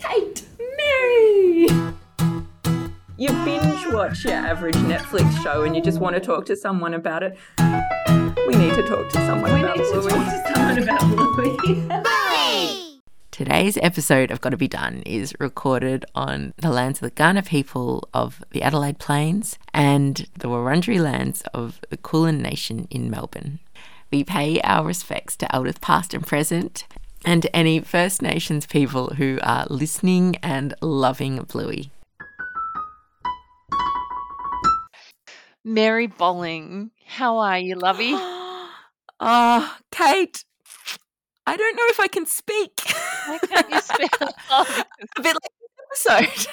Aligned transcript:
Kate, 0.00 0.42
Mary. 0.76 1.68
You 3.16 3.28
binge 3.44 3.86
watch 3.92 4.24
your 4.24 4.34
average 4.34 4.74
Netflix 4.74 5.40
show 5.40 5.62
and 5.62 5.76
you 5.76 5.82
just 5.82 6.00
want 6.00 6.16
to 6.16 6.20
talk 6.20 6.46
to 6.46 6.56
someone 6.56 6.94
about 6.94 7.22
it. 7.22 7.38
We 8.48 8.56
need 8.56 8.74
to 8.74 8.84
talk 8.88 9.08
to 9.10 9.18
someone 9.24 9.54
We 9.54 9.60
about 9.60 9.76
need 9.76 9.84
to 9.84 10.02
talk 10.02 10.10
to 10.10 10.52
someone 10.52 10.82
about 10.82 11.00
Bluey. 11.36 12.98
Today's 13.30 13.78
episode 13.80 14.32
of 14.32 14.40
Gotta 14.40 14.56
Be 14.56 14.66
Done 14.66 15.04
is 15.06 15.32
recorded 15.38 16.04
on 16.12 16.54
the 16.56 16.70
lands 16.70 17.00
of 17.00 17.02
the 17.02 17.12
Kaurna 17.12 17.46
people 17.46 18.08
of 18.12 18.42
the 18.50 18.62
Adelaide 18.62 18.98
Plains 18.98 19.60
and 19.72 20.26
the 20.36 20.48
Wurundjeri 20.48 21.00
lands 21.00 21.42
of 21.54 21.80
the 21.88 21.96
Kulin 21.96 22.42
Nation 22.42 22.88
in 22.90 23.08
Melbourne. 23.08 23.60
We 24.10 24.24
pay 24.24 24.60
our 24.62 24.84
respects 24.84 25.36
to 25.36 25.54
elders 25.54 25.78
past 25.80 26.14
and 26.14 26.26
present 26.26 26.86
and 27.24 27.46
any 27.52 27.80
First 27.80 28.22
Nations 28.22 28.66
people 28.66 29.08
who 29.14 29.38
are 29.42 29.66
listening 29.68 30.36
and 30.42 30.74
loving 30.80 31.42
Bluey. 31.42 31.90
Mary 35.64 36.06
Bolling, 36.06 36.90
how 37.06 37.38
are 37.38 37.58
you, 37.58 37.74
lovey? 37.74 38.12
Oh, 38.14 39.76
Kate, 39.90 40.44
I 41.46 41.56
don't 41.56 41.76
know 41.76 41.86
if 41.88 42.00
I 42.00 42.06
can 42.06 42.24
speak. 42.24 42.80
Why 43.26 43.38
can't 43.38 43.70
you 43.70 43.80
speak? 43.82 44.12
A 44.20 45.22
bit 45.22 45.34
like 45.34 45.52
this 45.92 46.06
episode. 46.06 46.52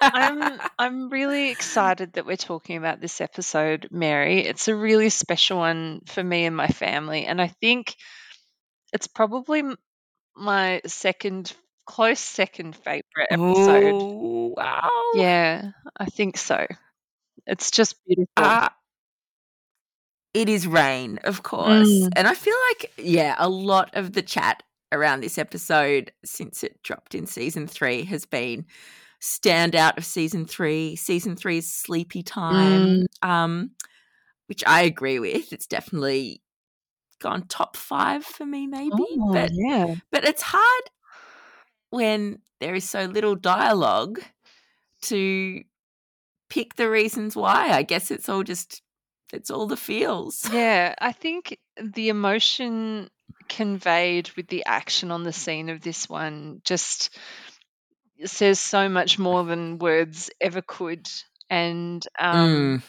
I'm 0.00 0.60
I'm 0.78 1.10
really 1.10 1.50
excited 1.50 2.14
that 2.14 2.26
we're 2.26 2.36
talking 2.36 2.76
about 2.76 3.00
this 3.00 3.20
episode, 3.20 3.88
Mary. 3.90 4.40
It's 4.40 4.68
a 4.68 4.74
really 4.74 5.08
special 5.08 5.58
one 5.58 6.02
for 6.06 6.22
me 6.22 6.44
and 6.44 6.56
my 6.56 6.68
family, 6.68 7.26
and 7.26 7.40
I 7.40 7.48
think 7.48 7.96
it's 8.92 9.06
probably 9.06 9.62
my 10.36 10.80
second 10.86 11.52
close 11.86 12.20
second 12.20 12.76
favorite 12.76 13.28
episode. 13.30 14.02
Ooh, 14.02 14.54
wow. 14.56 14.90
Yeah, 15.14 15.70
I 15.96 16.06
think 16.06 16.36
so. 16.36 16.66
It's 17.46 17.70
just 17.70 17.96
beautiful. 18.06 18.28
Uh, 18.36 18.68
it 20.32 20.48
is 20.48 20.66
rain, 20.66 21.20
of 21.24 21.42
course. 21.42 21.88
Mm. 21.88 22.12
And 22.16 22.26
I 22.26 22.34
feel 22.34 22.56
like, 22.70 22.92
yeah, 22.96 23.36
a 23.38 23.48
lot 23.48 23.90
of 23.94 24.12
the 24.12 24.22
chat 24.22 24.62
around 24.90 25.20
this 25.20 25.38
episode 25.38 26.12
since 26.24 26.64
it 26.64 26.82
dropped 26.82 27.14
in 27.14 27.26
season 27.26 27.66
three 27.66 28.04
has 28.04 28.26
been 28.26 28.64
standout 29.24 29.96
of 29.96 30.04
season 30.04 30.44
three, 30.44 30.96
season 30.96 31.34
three's 31.34 31.72
sleepy 31.72 32.22
time, 32.22 33.06
um, 33.22 33.70
which 34.48 34.62
I 34.66 34.82
agree 34.82 35.18
with. 35.18 35.50
It's 35.50 35.66
definitely 35.66 36.42
gone 37.20 37.46
top 37.48 37.76
five 37.76 38.22
for 38.22 38.44
me, 38.44 38.66
maybe. 38.66 38.90
Oh, 38.92 39.32
but 39.32 39.50
yeah. 39.54 39.94
but 40.12 40.24
it's 40.24 40.42
hard 40.42 40.90
when 41.88 42.40
there 42.60 42.74
is 42.74 42.88
so 42.88 43.04
little 43.04 43.34
dialogue 43.34 44.20
to 45.02 45.62
pick 46.50 46.74
the 46.74 46.90
reasons 46.90 47.34
why. 47.34 47.70
I 47.70 47.82
guess 47.82 48.10
it's 48.10 48.28
all 48.28 48.42
just 48.42 48.82
it's 49.32 49.50
all 49.50 49.66
the 49.66 49.76
feels. 49.76 50.46
Yeah, 50.52 50.94
I 51.00 51.12
think 51.12 51.58
the 51.82 52.10
emotion 52.10 53.08
conveyed 53.48 54.30
with 54.36 54.48
the 54.48 54.66
action 54.66 55.10
on 55.10 55.22
the 55.22 55.32
scene 55.32 55.70
of 55.70 55.80
this 55.80 56.08
one 56.10 56.60
just 56.62 57.16
says 58.24 58.60
so 58.60 58.88
much 58.88 59.18
more 59.18 59.44
than 59.44 59.78
words 59.78 60.30
ever 60.40 60.62
could. 60.62 61.08
And 61.50 62.06
um, 62.18 62.78
Mm. 62.78 62.82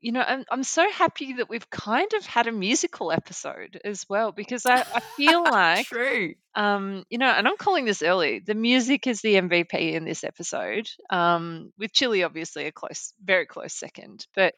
you 0.00 0.12
know, 0.12 0.20
I'm 0.22 0.44
I'm 0.50 0.62
so 0.62 0.88
happy 0.90 1.34
that 1.34 1.48
we've 1.48 1.68
kind 1.70 2.12
of 2.14 2.26
had 2.26 2.46
a 2.46 2.52
musical 2.52 3.10
episode 3.10 3.80
as 3.84 4.04
well 4.08 4.32
because 4.32 4.66
I, 4.66 4.84
I 4.92 5.00
feel 5.16 5.42
like 5.50 5.86
True. 5.86 6.34
um, 6.54 7.04
you 7.10 7.18
know, 7.18 7.26
and 7.28 7.46
I'm 7.48 7.56
calling 7.56 7.84
this 7.84 8.02
early. 8.02 8.40
The 8.40 8.54
music 8.54 9.06
is 9.06 9.20
the 9.22 9.36
MVP 9.36 9.94
in 9.94 10.04
this 10.04 10.24
episode, 10.24 10.88
um, 11.10 11.72
with 11.78 11.92
Chili 11.92 12.22
obviously 12.22 12.66
a 12.66 12.72
close, 12.72 13.12
very 13.22 13.46
close 13.46 13.74
second. 13.74 14.26
But, 14.36 14.54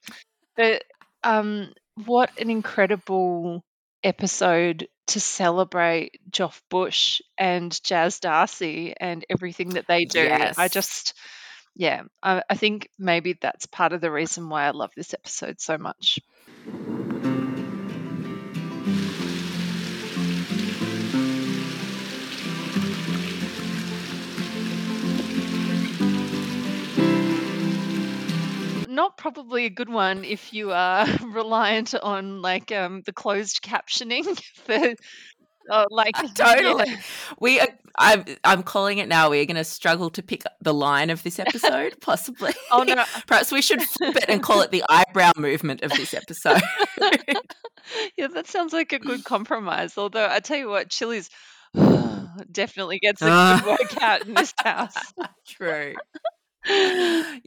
but 0.57 0.83
um, 1.23 1.73
what 2.05 2.31
an 2.39 2.51
incredible 2.51 3.65
episode 4.07 4.89
to 5.09 5.21
celebrate 5.21 6.21
Joff 6.31 6.61
Bush 6.71 7.21
and 7.37 7.79
Jazz 7.83 8.21
D'Arcy 8.21 8.95
and 8.99 9.25
everything 9.29 9.71
that 9.71 9.87
they 9.89 10.05
do. 10.05 10.29
I 10.57 10.69
just, 10.69 11.15
yeah, 11.75 12.03
I, 12.23 12.43
I 12.49 12.55
think 12.55 12.89
maybe 12.99 13.37
that's 13.41 13.67
part 13.67 13.93
of 13.93 14.01
the 14.01 14.11
reason 14.11 14.49
why 14.49 14.67
I 14.67 14.71
love 14.71 14.93
this 14.97 15.13
episode 15.13 15.61
so 15.61 15.77
much. 15.77 16.21
Not 28.97 29.17
probably 29.17 29.67
a 29.67 29.71
good 29.71 29.89
one 29.89 30.25
if 30.25 30.53
you 30.53 30.73
are 30.73 31.07
reliant 31.33 31.95
on 31.95 32.43
like 32.43 32.73
um 32.73 33.03
the 33.07 33.13
closed 33.13 33.61
captioning 33.63 34.25
for 34.65 34.95
uh, 35.71 35.85
like 35.91 36.15
Totally. 36.35 36.85
yeah. 36.91 37.01
We 37.41 37.59
are, 37.61 37.69
I'm 37.99 38.25
I'm 38.45 38.63
calling 38.63 38.99
it 38.99 39.09
now. 39.09 39.31
We're 39.31 39.47
going 39.47 39.57
to 39.57 39.65
struggle 39.65 40.11
to 40.11 40.23
pick 40.23 40.45
the 40.61 40.73
line 40.73 41.11
of 41.11 41.25
this 41.25 41.41
episode, 41.41 41.97
possibly. 42.01 42.53
Oh, 42.71 42.85
no. 42.85 43.03
Perhaps 43.27 43.51
we 43.51 43.63
should 43.63 43.83
flip 43.83 44.15
it 44.17 44.27
and 44.29 44.41
call 44.41 44.61
it 44.63 44.71
the 44.71 44.85
eyebrow 44.89 45.33
movement 45.37 45.83
of 45.83 45.91
this 45.91 46.15
episode. 46.15 46.63
yeah 48.17 48.29
that 48.29 48.47
sounds 48.47 48.73
like 48.73 48.93
a 48.93 48.99
good 49.01 49.25
compromise 49.25 49.97
although 49.99 50.29
i 50.29 50.41
tell 50.41 50.57
you 50.59 50.69
what 50.69 50.89
chili's 50.91 51.31
definitely 52.53 52.99
gets 52.99 53.23
a 53.23 53.27
Ah. 53.29 53.61
good 53.65 53.79
workout 53.79 54.27
in 54.27 54.35
this 54.35 54.53
house 54.59 54.95
True. 55.47 55.95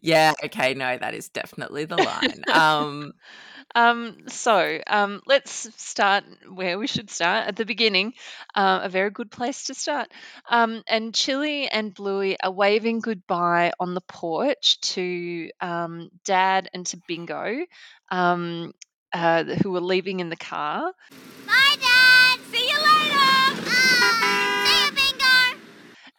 Yeah. 0.02 0.34
Okay. 0.46 0.74
No, 0.74 0.98
that 0.98 1.14
is 1.14 1.30
definitely 1.30 1.86
the 1.86 1.98
line. 1.98 2.46
Um. 2.50 3.14
Um, 3.76 4.18
so 4.28 4.80
um, 4.88 5.22
let's 5.28 5.70
start 5.82 6.24
where 6.50 6.78
we 6.78 6.88
should 6.88 7.10
start 7.10 7.48
at 7.48 7.56
the 7.56 7.66
beginning. 7.66 8.14
Uh, 8.56 8.82
a 8.84 8.90
very 8.90 9.12
good 9.12 9.32
place 9.32 9.66
to 9.66 9.74
start. 9.74 10.10
Um, 10.50 10.84
and 10.88 11.14
Chili 11.14 11.68
and 11.68 11.94
Bluey 11.94 12.40
are 12.42 12.52
waving 12.52 13.00
goodbye 13.00 13.72
on 13.80 13.94
the 13.94 14.02
porch 14.02 14.80
to 14.94 15.50
um, 15.62 16.10
Dad 16.26 16.70
and 16.74 16.86
to 16.88 16.98
Bingo, 17.08 17.66
um, 18.10 18.74
uh, 19.14 19.44
who 19.44 19.76
are 19.76 19.82
leaving 19.82 20.20
in 20.20 20.30
the 20.30 20.38
car. 20.38 20.92
Bye, 21.46 21.76
Dad. 21.80 22.40
See 22.52 22.68
you 22.70 22.78
later. 22.78 23.62
Bye. 23.66 24.46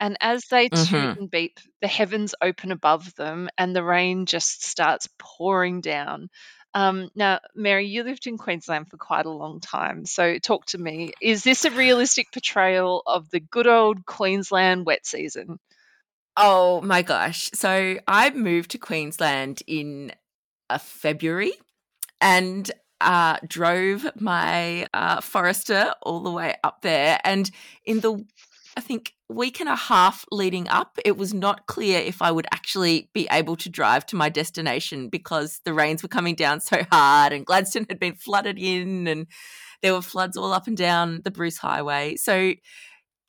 See 0.01 0.17
you, 0.17 0.19
Bingo. 0.19 0.19
And 0.19 0.19
as 0.21 0.45
they 0.47 0.69
toot 0.69 1.13
Mhm. 1.13 1.17
and 1.17 1.31
beep, 1.31 1.61
the 1.81 1.89
heavens 1.89 2.35
open 2.41 2.73
above 2.73 3.15
them 3.15 3.49
and 3.59 3.75
the 3.75 3.85
rain 3.85 4.27
just 4.27 4.65
starts 4.65 5.09
pouring 5.19 5.81
down. 5.81 6.31
Um, 6.75 7.11
now, 7.15 7.41
Mary, 7.55 7.87
you 7.87 8.03
lived 8.05 8.27
in 8.27 8.39
Queensland 8.39 8.91
for 8.91 8.97
quite 8.97 9.27
a 9.27 9.31
long 9.31 9.61
time. 9.61 10.07
So, 10.07 10.39
talk 10.39 10.67
to 10.67 10.79
me. 10.79 11.13
Is 11.21 11.45
this 11.45 11.65
a 11.65 11.71
realistic 11.71 12.33
portrayal 12.33 13.03
of 13.07 13.31
the 13.31 13.41
good 13.41 13.67
old 13.67 14.07
Queensland 14.07 14.87
wet 14.87 15.07
season? 15.07 15.59
Oh 16.37 16.81
my 16.83 17.03
gosh. 17.03 17.51
So 17.55 17.99
I 18.07 18.31
moved 18.31 18.71
to 18.73 18.79
Queensland 18.79 19.63
in 19.67 20.13
uh, 20.71 20.79
February 20.79 21.53
and 22.21 22.71
uh, 23.01 23.39
drove 23.47 24.07
my 24.17 24.87
uh, 24.95 25.21
Forester 25.21 25.95
all 26.03 26.21
the 26.21 26.31
way 26.31 26.57
up 26.65 26.83
there. 26.83 27.21
And 27.25 27.51
in 27.85 28.01
the, 28.01 28.25
I 28.77 28.81
think, 28.81 29.15
week 29.31 29.61
and 29.61 29.69
a 29.69 29.77
half 29.77 30.25
leading 30.31 30.69
up, 30.69 30.99
it 31.05 31.17
was 31.17 31.33
not 31.33 31.67
clear 31.67 32.01
if 32.01 32.21
I 32.21 32.31
would 32.31 32.47
actually 32.53 33.09
be 33.15 33.29
able 33.31 33.57
to 33.57 33.69
drive 33.69 34.05
to 34.07 34.17
my 34.17 34.29
destination 34.29 35.09
because 35.09 35.61
the 35.65 35.73
rains 35.73 36.03
were 36.03 36.09
coming 36.09 36.35
down 36.35 36.61
so 36.61 36.83
hard 36.91 37.33
and 37.33 37.47
Gladstone 37.47 37.87
had 37.89 38.01
been 38.01 38.15
flooded 38.15 38.59
in 38.59 39.07
and 39.07 39.27
there 39.83 39.95
were 39.95 40.03
floods 40.03 40.37
all 40.37 40.53
up 40.53 40.67
and 40.67 40.77
down 40.77 41.23
the 41.25 41.31
Bruce 41.31 41.59
Highway. 41.59 42.17
So, 42.17 42.55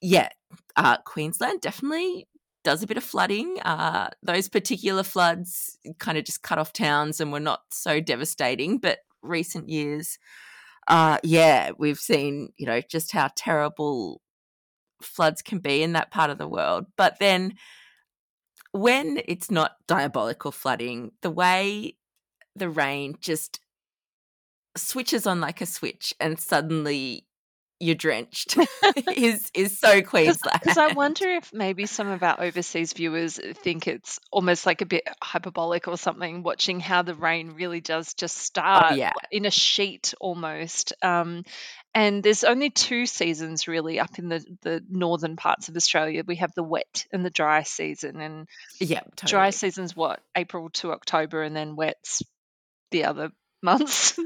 yeah, 0.02 0.30
uh, 0.76 0.98
Queensland 1.06 1.62
definitely 1.62 2.28
does 2.64 2.84
a 2.84 2.88
bit 2.88 2.98
of 2.98 3.04
flooding. 3.04 3.60
Uh, 3.64 4.10
those 4.22 4.50
particular 4.50 5.04
floods 5.04 5.78
kind 6.00 6.18
of 6.18 6.26
just 6.26 6.44
cut 6.44 6.58
off 6.58 6.74
towns 6.74 7.20
and 7.20 7.32
were 7.32 7.40
not 7.40 7.62
so 7.72 8.00
devastating. 8.00 8.78
But 8.78 9.00
recent 9.22 9.70
years, 9.70 10.18
uh, 10.88 11.18
yeah, 11.24 11.72
we've 11.78 12.00
seen, 12.00 12.50
you 12.58 12.66
know, 12.66 12.82
just 12.82 13.12
how 13.12 13.30
terrible 13.36 14.22
floods 15.02 15.42
can 15.42 15.60
be 15.60 15.84
in 15.84 15.94
that 15.94 16.12
part 16.12 16.30
of 16.30 16.38
the 16.38 16.48
world. 16.48 16.86
But 16.98 17.18
then 17.20 17.56
when 18.72 19.22
it's 19.26 19.52
not 19.52 19.76
diabolical 19.88 20.52
flooding, 20.52 21.12
the 21.22 21.32
way 21.32 21.96
the 22.56 22.70
rain 22.70 23.16
just 23.20 23.60
switches 24.78 25.28
on 25.28 25.42
like 25.42 25.62
a 25.62 25.66
switch 25.66 26.14
and 26.20 26.40
suddenly 26.40 27.26
you're 27.82 27.96
drenched 27.96 28.58
is 29.16 29.52
is 29.54 29.80
so 29.80 30.02
Queensland. 30.02 30.60
Because 30.62 30.78
I 30.78 30.94
wonder 30.94 31.28
if 31.28 31.52
maybe 31.52 31.86
some 31.86 32.08
of 32.08 32.22
our 32.24 32.40
overseas 32.40 32.94
viewers 32.94 33.40
think 33.56 33.88
it's 33.88 34.20
almost 34.32 34.66
like 34.66 34.82
a 34.82 34.86
bit 34.86 35.04
hyperbolic 35.22 35.88
or 35.88 35.98
something, 35.98 36.44
watching 36.44 36.80
how 36.80 37.02
the 37.02 37.16
rain 37.16 37.54
really 37.56 37.82
does 37.82 38.14
just 38.14 38.38
start 38.38 38.96
yeah. 38.96 39.14
in 39.32 39.46
a 39.46 39.52
sheet 39.52 40.14
almost. 40.22 40.94
Um, 41.02 41.44
And 41.94 42.24
there's 42.24 42.46
only 42.46 42.70
two 42.70 43.06
seasons 43.06 43.68
really 43.68 44.00
up 44.00 44.18
in 44.18 44.30
the, 44.30 44.46
the 44.62 44.82
northern 44.90 45.36
parts 45.36 45.68
of 45.68 45.76
Australia. 45.76 46.24
We 46.26 46.38
have 46.38 46.54
the 46.56 46.64
wet 46.64 47.06
and 47.12 47.26
the 47.26 47.30
dry 47.30 47.64
season. 47.64 48.22
And 48.22 48.48
Yeah, 48.80 49.02
totally. 49.18 49.30
dry 49.30 49.50
season's 49.50 49.94
what? 49.96 50.22
April 50.36 50.70
to 50.76 50.94
October, 50.94 51.44
and 51.44 51.54
then 51.56 51.76
wet's 51.76 52.22
the 52.92 53.06
other 53.06 53.32
months. 53.62 54.18
Uh 54.18 54.24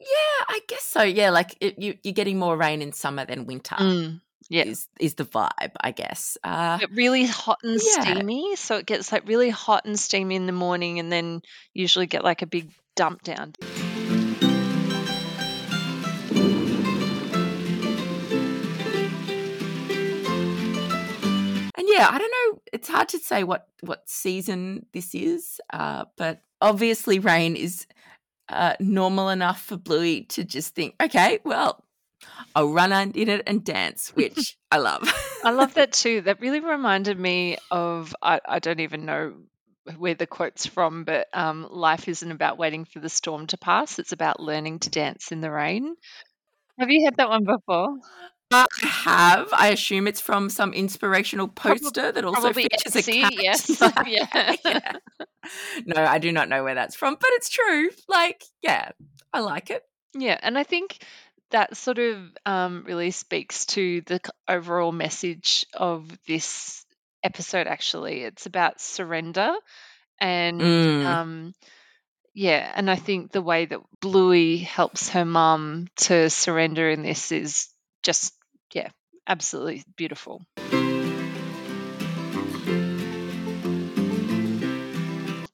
yeah, 0.00 0.44
I 0.48 0.60
guess 0.68 0.82
so. 0.84 1.02
Yeah, 1.02 1.30
like 1.30 1.56
it, 1.60 1.78
you 1.78 1.96
you're 2.02 2.12
getting 2.12 2.38
more 2.38 2.56
rain 2.56 2.82
in 2.82 2.92
summer 2.92 3.24
than 3.24 3.46
winter. 3.46 3.76
Mm, 3.76 4.20
yeah. 4.50 4.64
Is 4.64 4.86
is 5.00 5.14
the 5.14 5.24
vibe, 5.24 5.72
I 5.80 5.90
guess. 5.92 6.36
Uh 6.44 6.78
really 6.92 7.24
hot 7.24 7.60
and 7.62 7.80
Yeah. 7.82 8.02
steamy. 8.02 8.56
So 8.56 8.76
it 8.76 8.84
gets 8.86 9.10
like 9.10 9.26
really 9.26 9.48
hot 9.50 9.86
and 9.86 9.98
steamy 9.98 10.36
in 10.36 10.44
the 10.44 10.52
morning, 10.52 10.98
and 10.98 11.10
then 11.10 11.40
usually 11.72 12.06
get 12.06 12.22
like 12.22 12.42
a 12.42 12.46
big 12.46 12.70
dump 12.94 13.22
down. 13.22 13.54
Yeah, 21.94 22.08
I 22.10 22.18
don't 22.18 22.30
know. 22.30 22.62
It's 22.72 22.88
hard 22.88 23.08
to 23.10 23.18
say 23.18 23.44
what 23.44 23.68
what 23.82 24.08
season 24.08 24.86
this 24.92 25.14
is, 25.14 25.60
uh, 25.72 26.06
but 26.16 26.42
obviously, 26.60 27.18
rain 27.18 27.54
is 27.54 27.86
uh, 28.48 28.74
normal 28.80 29.28
enough 29.28 29.62
for 29.62 29.76
Bluey 29.76 30.24
to 30.30 30.44
just 30.44 30.74
think, 30.74 30.94
okay, 31.00 31.38
well, 31.44 31.84
I'll 32.54 32.72
run 32.72 32.92
un- 32.92 33.12
in 33.14 33.28
it 33.28 33.42
and 33.46 33.64
dance, 33.64 34.08
which 34.14 34.56
I 34.70 34.78
love. 34.78 35.12
I 35.44 35.50
love 35.50 35.74
that 35.74 35.92
too. 36.02 36.22
That 36.22 36.40
really 36.40 36.60
reminded 36.60 37.18
me 37.18 37.58
of 37.70 38.14
I, 38.20 38.40
I 38.46 38.58
don't 38.58 38.80
even 38.80 39.04
know 39.04 39.34
where 39.96 40.14
the 40.14 40.26
quote's 40.26 40.66
from, 40.66 41.04
but 41.04 41.28
um, 41.32 41.68
life 41.70 42.08
isn't 42.08 42.30
about 42.30 42.58
waiting 42.58 42.86
for 42.86 42.98
the 42.98 43.08
storm 43.08 43.46
to 43.48 43.58
pass. 43.58 43.98
It's 43.98 44.12
about 44.12 44.40
learning 44.40 44.80
to 44.80 44.90
dance 44.90 45.30
in 45.30 45.40
the 45.40 45.50
rain. 45.50 45.94
Have 46.78 46.90
you 46.90 47.04
heard 47.04 47.18
that 47.18 47.28
one 47.28 47.44
before? 47.44 47.98
I 48.54 48.86
have. 48.86 49.48
I 49.52 49.68
assume 49.68 50.06
it's 50.06 50.20
from 50.20 50.48
some 50.50 50.72
inspirational 50.72 51.48
poster 51.48 52.12
that 52.12 52.24
also 52.24 52.52
features 52.52 52.94
a 52.96 53.02
Etsy, 53.02 53.20
cat. 53.20 53.32
yes. 53.34 53.80
yeah. 54.06 54.54
Yeah. 54.64 54.92
No, 55.84 56.02
I 56.02 56.18
do 56.18 56.32
not 56.32 56.48
know 56.48 56.64
where 56.64 56.74
that's 56.74 56.96
from, 56.96 57.14
but 57.14 57.28
it's 57.32 57.50
true. 57.50 57.90
Like, 58.08 58.42
yeah, 58.62 58.90
I 59.32 59.40
like 59.40 59.70
it. 59.70 59.82
Yeah, 60.14 60.38
and 60.42 60.56
I 60.56 60.62
think 60.62 60.98
that 61.50 61.76
sort 61.76 61.98
of 61.98 62.18
um, 62.46 62.84
really 62.86 63.10
speaks 63.10 63.66
to 63.66 64.00
the 64.02 64.20
overall 64.48 64.90
message 64.92 65.66
of 65.74 66.10
this 66.26 66.84
episode. 67.22 67.66
Actually, 67.66 68.22
it's 68.22 68.46
about 68.46 68.80
surrender, 68.80 69.52
and 70.18 70.60
Mm. 70.60 71.04
um, 71.04 71.54
yeah, 72.32 72.72
and 72.74 72.90
I 72.90 72.96
think 72.96 73.30
the 73.32 73.42
way 73.42 73.66
that 73.66 73.80
Bluey 74.00 74.58
helps 74.58 75.10
her 75.10 75.24
mum 75.26 75.88
to 75.96 76.30
surrender 76.30 76.88
in 76.88 77.02
this 77.02 77.32
is 77.32 77.68
just 78.02 78.32
yeah, 78.74 78.90
absolutely 79.26 79.84
beautiful. 79.96 80.42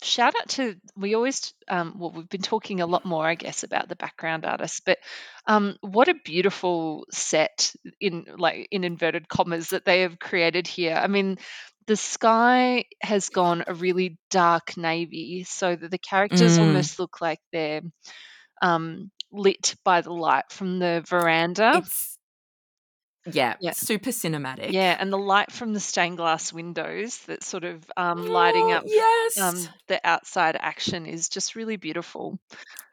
shout 0.03 0.35
out 0.41 0.49
to 0.49 0.75
we 0.97 1.15
always 1.15 1.55
um, 1.69 1.95
well 1.99 2.11
we've 2.11 2.29
been 2.29 2.41
talking 2.41 2.81
a 2.81 2.87
lot 2.87 3.05
more 3.05 3.27
i 3.27 3.35
guess 3.35 3.63
about 3.63 3.89
the 3.89 3.97
background 3.97 4.45
artists 4.45 4.81
but 4.85 4.99
um, 5.47 5.77
what 5.83 6.09
a 6.09 6.15
beautiful 6.25 7.07
set 7.11 7.73
in 8.01 8.25
like 8.39 8.67
in 8.71 8.85
inverted 8.85 9.29
commas 9.29 9.69
that 9.71 9.85
they 9.85 10.01
have 10.03 10.19
created 10.19 10.67
here 10.67 10.95
i 10.95 11.07
mean 11.07 11.39
the 11.87 11.97
sky 11.97 12.85
has 13.03 13.29
gone 13.29 13.65
a 13.67 13.75
really 13.75 14.19
dark 14.31 14.77
navy 14.77 15.45
so 15.47 15.77
that 15.77 15.91
the 15.91 15.99
characters 15.99 16.57
Mm. 16.57 16.61
almost 16.61 16.99
look 16.99 17.21
like 17.21 17.41
they're 17.53 17.83
um, 18.63 19.11
lit 19.33 19.75
by 19.85 20.01
the 20.01 20.13
light 20.13 20.45
from 20.51 20.79
the 20.79 21.05
veranda 21.09 21.73
It's 21.77 22.19
yeah, 23.31 23.55
Yeah. 23.61 23.73
super 23.73 24.11
cinematic. 24.11 24.73
yeah 24.73 24.97
and 24.99 25.13
the 25.13 25.19
light 25.19 25.53
from 25.53 25.73
the 25.75 25.81
stained 25.81 26.17
glass 26.17 26.53
windows 26.53 27.19
that 27.27 27.43
sort 27.43 27.65
of 27.65 27.85
um, 27.97 28.27
lighting 28.27 28.73
Oh, 28.73 28.77
up 28.77 28.85
Yes, 28.87 29.39
um, 29.39 29.69
the 29.89 30.01
outside 30.05 30.57
action 30.59 31.07
is 31.07 31.29
just 31.29 31.55
really 31.55 31.77
beautiful. 31.77 32.39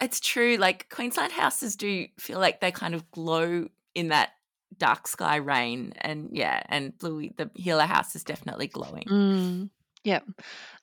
it's 0.02 0.20
true. 0.20 0.58
Like 0.58 0.90
Queensland 0.90 1.32
houses 1.34 1.76
do 1.76 2.08
feel 2.20 2.40
like 2.40 2.60
they 2.60 2.72
kind 2.72 2.94
of 2.96 3.10
glow 3.12 3.68
in 3.96 4.10
that 4.10 4.30
dark 4.78 5.08
sky 5.08 5.38
rain, 5.38 5.94
and 6.02 6.30
yeah, 6.34 6.62
and 6.68 6.96
Bluey, 6.98 7.34
the 7.38 7.50
Heeler 7.56 7.86
house 7.86 8.16
is 8.16 8.24
definitely 8.24 8.68
glowing. 8.68 9.06
Mm, 9.10 9.70
yeah. 10.04 10.20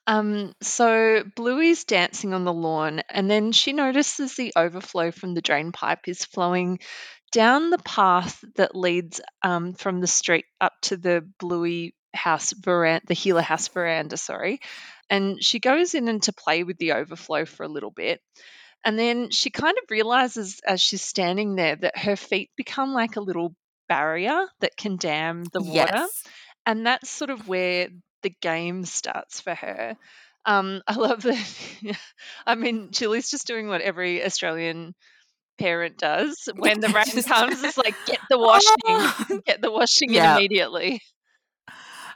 Um, 0.07 0.53
so 0.61 1.23
Bluey's 1.35 1.83
dancing 1.85 2.33
on 2.33 2.43
the 2.45 2.51
lawn, 2.53 3.01
and 3.09 3.29
then 3.29 3.51
she 3.51 3.73
notices 3.73 4.35
the 4.35 4.51
overflow 4.55 5.11
from 5.11 5.33
the 5.33 5.41
drain 5.41 5.71
pipe 5.71 6.07
is 6.07 6.25
flowing 6.25 6.79
down 7.31 7.69
the 7.69 7.79
path 7.79 8.43
that 8.55 8.75
leads 8.75 9.21
um, 9.41 9.73
from 9.73 9.99
the 9.99 10.07
street 10.07 10.45
up 10.61 10.73
to 10.83 10.97
the 10.97 11.27
Bluey 11.39 11.95
house 12.13 12.53
veranda, 12.53 13.05
the 13.07 13.13
Heeler 13.13 13.41
house 13.41 13.67
veranda, 13.67 14.17
sorry. 14.17 14.59
And 15.09 15.43
she 15.43 15.59
goes 15.59 15.93
in 15.93 16.07
and 16.07 16.23
to 16.23 16.33
play 16.33 16.63
with 16.63 16.77
the 16.77 16.93
overflow 16.93 17.45
for 17.45 17.63
a 17.63 17.69
little 17.69 17.91
bit. 17.91 18.21
And 18.83 18.97
then 18.97 19.31
she 19.31 19.49
kind 19.49 19.77
of 19.77 19.89
realizes 19.89 20.61
as 20.65 20.79
she's 20.81 21.01
standing 21.01 21.55
there 21.55 21.75
that 21.75 21.97
her 21.97 22.15
feet 22.15 22.51
become 22.55 22.93
like 22.93 23.15
a 23.15 23.21
little 23.21 23.55
barrier 23.89 24.45
that 24.61 24.77
can 24.77 24.97
dam 24.97 25.43
the 25.53 25.61
water 25.61 25.91
Yes, 25.93 26.23
and 26.65 26.85
that's 26.85 27.09
sort 27.09 27.29
of 27.29 27.47
where 27.47 27.89
the 28.23 28.29
game 28.41 28.85
starts 28.85 29.41
for 29.41 29.53
her. 29.53 29.97
Um, 30.45 30.81
I 30.87 30.95
love 30.95 31.23
that. 31.23 31.97
I 32.45 32.55
mean, 32.55 32.91
Chili's 32.91 33.29
just 33.29 33.47
doing 33.47 33.67
what 33.67 33.81
every 33.81 34.23
Australian 34.23 34.95
parent 35.57 35.97
does 35.97 36.47
when 36.55 36.79
the 36.79 36.89
rain 36.89 37.23
comes. 37.23 37.63
It's 37.63 37.77
like 37.77 37.95
get 38.05 38.19
the 38.29 38.37
washing, 38.39 38.69
Oh. 38.87 39.39
get 39.45 39.61
the 39.61 39.71
washing 39.71 40.13
Yeah. 40.13 40.31
in 40.33 40.37
immediately. 40.37 41.01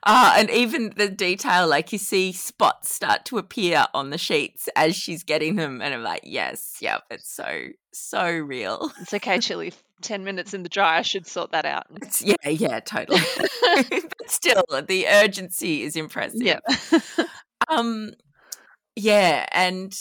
Uh, 0.03 0.36
and 0.38 0.50
even 0.50 0.94
the 0.95 1.09
detail, 1.09 1.68
like 1.68 1.91
you 1.91 1.97
see 1.97 2.31
spots 2.31 2.94
start 2.95 3.25
to 3.25 3.38
appear 3.38 3.86
on 3.94 4.12
the 4.12 4.18
sheets 4.18 4.69
as 4.77 4.95
she's 4.95 5.24
getting 5.24 5.57
them, 5.57 5.81
and 5.81 5.94
I'm 5.94 6.03
like, 6.03 6.21
yes, 6.24 6.77
yep, 6.80 7.03
it's 7.12 7.30
so 7.30 7.65
so 7.91 8.25
real. 8.31 8.91
It's 9.01 9.13
okay, 9.13 9.39
Chili. 9.42 9.74
Ten 10.01 10.24
minutes 10.24 10.53
in 10.53 10.63
the 10.63 10.69
dry, 10.69 11.00
I 11.00 11.01
should 11.01 11.27
sort 11.27 11.51
that 11.51 11.65
out. 11.65 11.88
It's, 12.01 12.21
yeah, 12.21 12.35
yeah, 12.47 12.80
totally. 12.80 13.19
but 13.75 14.31
still, 14.31 14.63
the 14.88 15.06
urgency 15.06 15.83
is 15.83 15.97
impressive. 15.97 16.42
yeah, 16.42 16.59
Um, 17.68 18.12
yeah, 18.95 19.45
and 19.51 19.94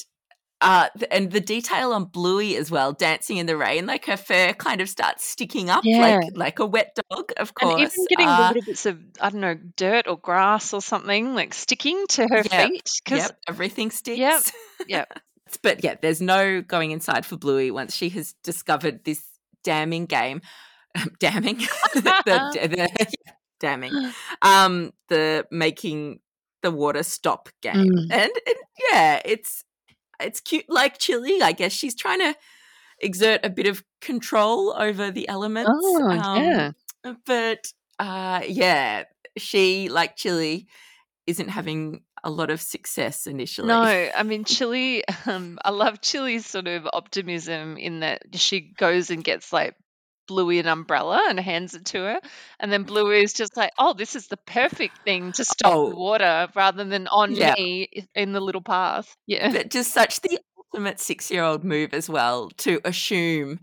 uh, 0.61 0.89
and 1.11 1.31
the 1.31 1.41
detail 1.41 1.93
on 1.93 2.07
Bluey 2.07 2.57
as 2.57 2.71
well, 2.71 2.93
dancing 2.93 3.37
in 3.37 3.47
the 3.47 3.57
rain, 3.57 3.87
like 3.87 4.07
her 4.07 4.17
fur 4.17 4.53
kind 4.55 4.81
of 4.81 4.89
starts 4.89 5.25
sticking 5.25 5.71
up, 5.71 5.83
Yeah. 5.85 6.01
like 6.01 6.37
like 6.37 6.59
a 6.59 6.67
wet 6.67 6.97
dog. 7.11 7.33
Of 7.37 7.55
course. 7.55 7.75
and 7.75 7.83
even 7.93 8.07
getting 8.09 8.27
uh, 8.29 8.49
little 8.49 8.63
bits 8.63 8.87
of 8.87 8.99
I 9.21 9.31
don't 9.31 9.41
know 9.41 9.55
dirt 9.77 10.09
or 10.09 10.19
grass 10.19 10.73
or 10.75 10.83
something 10.83 11.35
like 11.35 11.55
sticking 11.55 12.07
to 12.09 12.27
her 12.29 12.43
Yep, 12.51 12.69
feet 12.69 12.91
because 13.05 13.19
Yep, 13.21 13.39
everything 13.49 13.91
sticks. 13.91 14.19
Yep, 14.19 14.43
yep. 14.89 15.21
but 15.63 15.85
yeah, 15.85 15.95
there's 16.01 16.21
no 16.21 16.61
going 16.61 16.91
inside 16.91 17.25
for 17.25 17.37
Bluey 17.37 17.71
once 17.71 17.95
she 17.95 18.09
has 18.11 18.35
discovered 18.43 19.05
this 19.05 19.23
damning 19.65 20.07
game. 20.07 20.41
damning. 21.21 21.59
the, 21.95 22.01
the, 22.27 22.75
yeah, 22.99 23.05
damning. 23.61 24.13
Um, 24.43 24.93
the 25.09 25.47
making 25.51 26.21
the 26.63 26.71
water 26.71 27.03
stop 27.03 27.49
game. 27.63 27.77
Mm. 27.77 28.03
And, 28.11 28.33
and 28.47 28.57
yeah, 28.93 29.23
it's 29.25 29.65
it's 30.21 30.41
cute 30.41 30.67
like 30.69 30.99
Chili. 30.99 31.43
I 31.43 31.53
guess 31.53 31.73
she's 31.73 31.95
trying 31.95 32.21
to 32.21 32.35
exert 33.01 33.41
a 33.45 33.51
bit 33.51 33.67
of 33.67 33.83
control 34.01 34.75
over 34.77 35.11
the 35.11 35.29
elements. 35.29 35.71
Oh, 35.73 36.11
um, 36.11 36.43
yeah. 36.43 36.73
But 37.27 37.73
uh 37.99 38.43
yeah, 38.47 39.05
she 39.37 39.89
like 39.89 40.17
Chili 40.17 40.67
isn't 41.27 41.49
having 41.49 42.03
a 42.25 42.31
lot 42.31 42.51
of 42.51 42.61
success 42.61 43.27
initially. 43.27 43.69
No, 43.69 43.81
I 43.83 44.23
mean 44.23 44.45
Chili. 44.45 45.05
Um, 45.27 45.59
I 45.63 45.71
love 45.71 46.01
Chili's 46.01 46.47
sort 46.47 46.69
of 46.69 46.89
optimism 46.91 47.77
in 47.77 48.01
that 48.01 48.23
she 48.35 48.61
goes 48.61 49.11
and 49.11 49.23
gets 49.23 49.53
like 49.53 49.75
Bluey 50.29 50.61
an 50.61 50.69
umbrella 50.69 51.27
and 51.29 51.41
hands 51.41 51.75
it 51.75 51.87
to 51.87 51.99
her, 51.99 52.21
and 52.61 52.71
then 52.73 52.85
Bluey 52.85 53.23
is 53.25 53.33
just 53.33 53.57
like, 53.57 53.73
"Oh, 53.79 53.95
this 53.95 54.15
is 54.15 54.29
the 54.29 54.37
perfect 54.37 54.99
thing 55.05 55.33
to 55.33 55.45
stop 55.45 55.73
the 55.73 55.95
Oh. 55.95 55.95
water, 55.97 56.49
rather 56.55 56.85
than 56.85 57.09
on 57.09 57.33
Yeah. 57.33 57.55
me 57.59 57.89
in 58.15 58.33
the 58.33 58.41
little 58.41 58.63
path." 58.63 59.17
Yeah, 59.27 59.51
but 59.53 59.71
just 59.71 59.93
such 59.93 60.21
the 60.21 60.39
ultimate 60.73 61.01
six 61.01 61.31
year 61.31 61.43
old 61.43 61.65
move 61.65 61.93
as 61.95 62.09
well 62.09 62.51
to 62.59 62.81
assume 62.85 63.59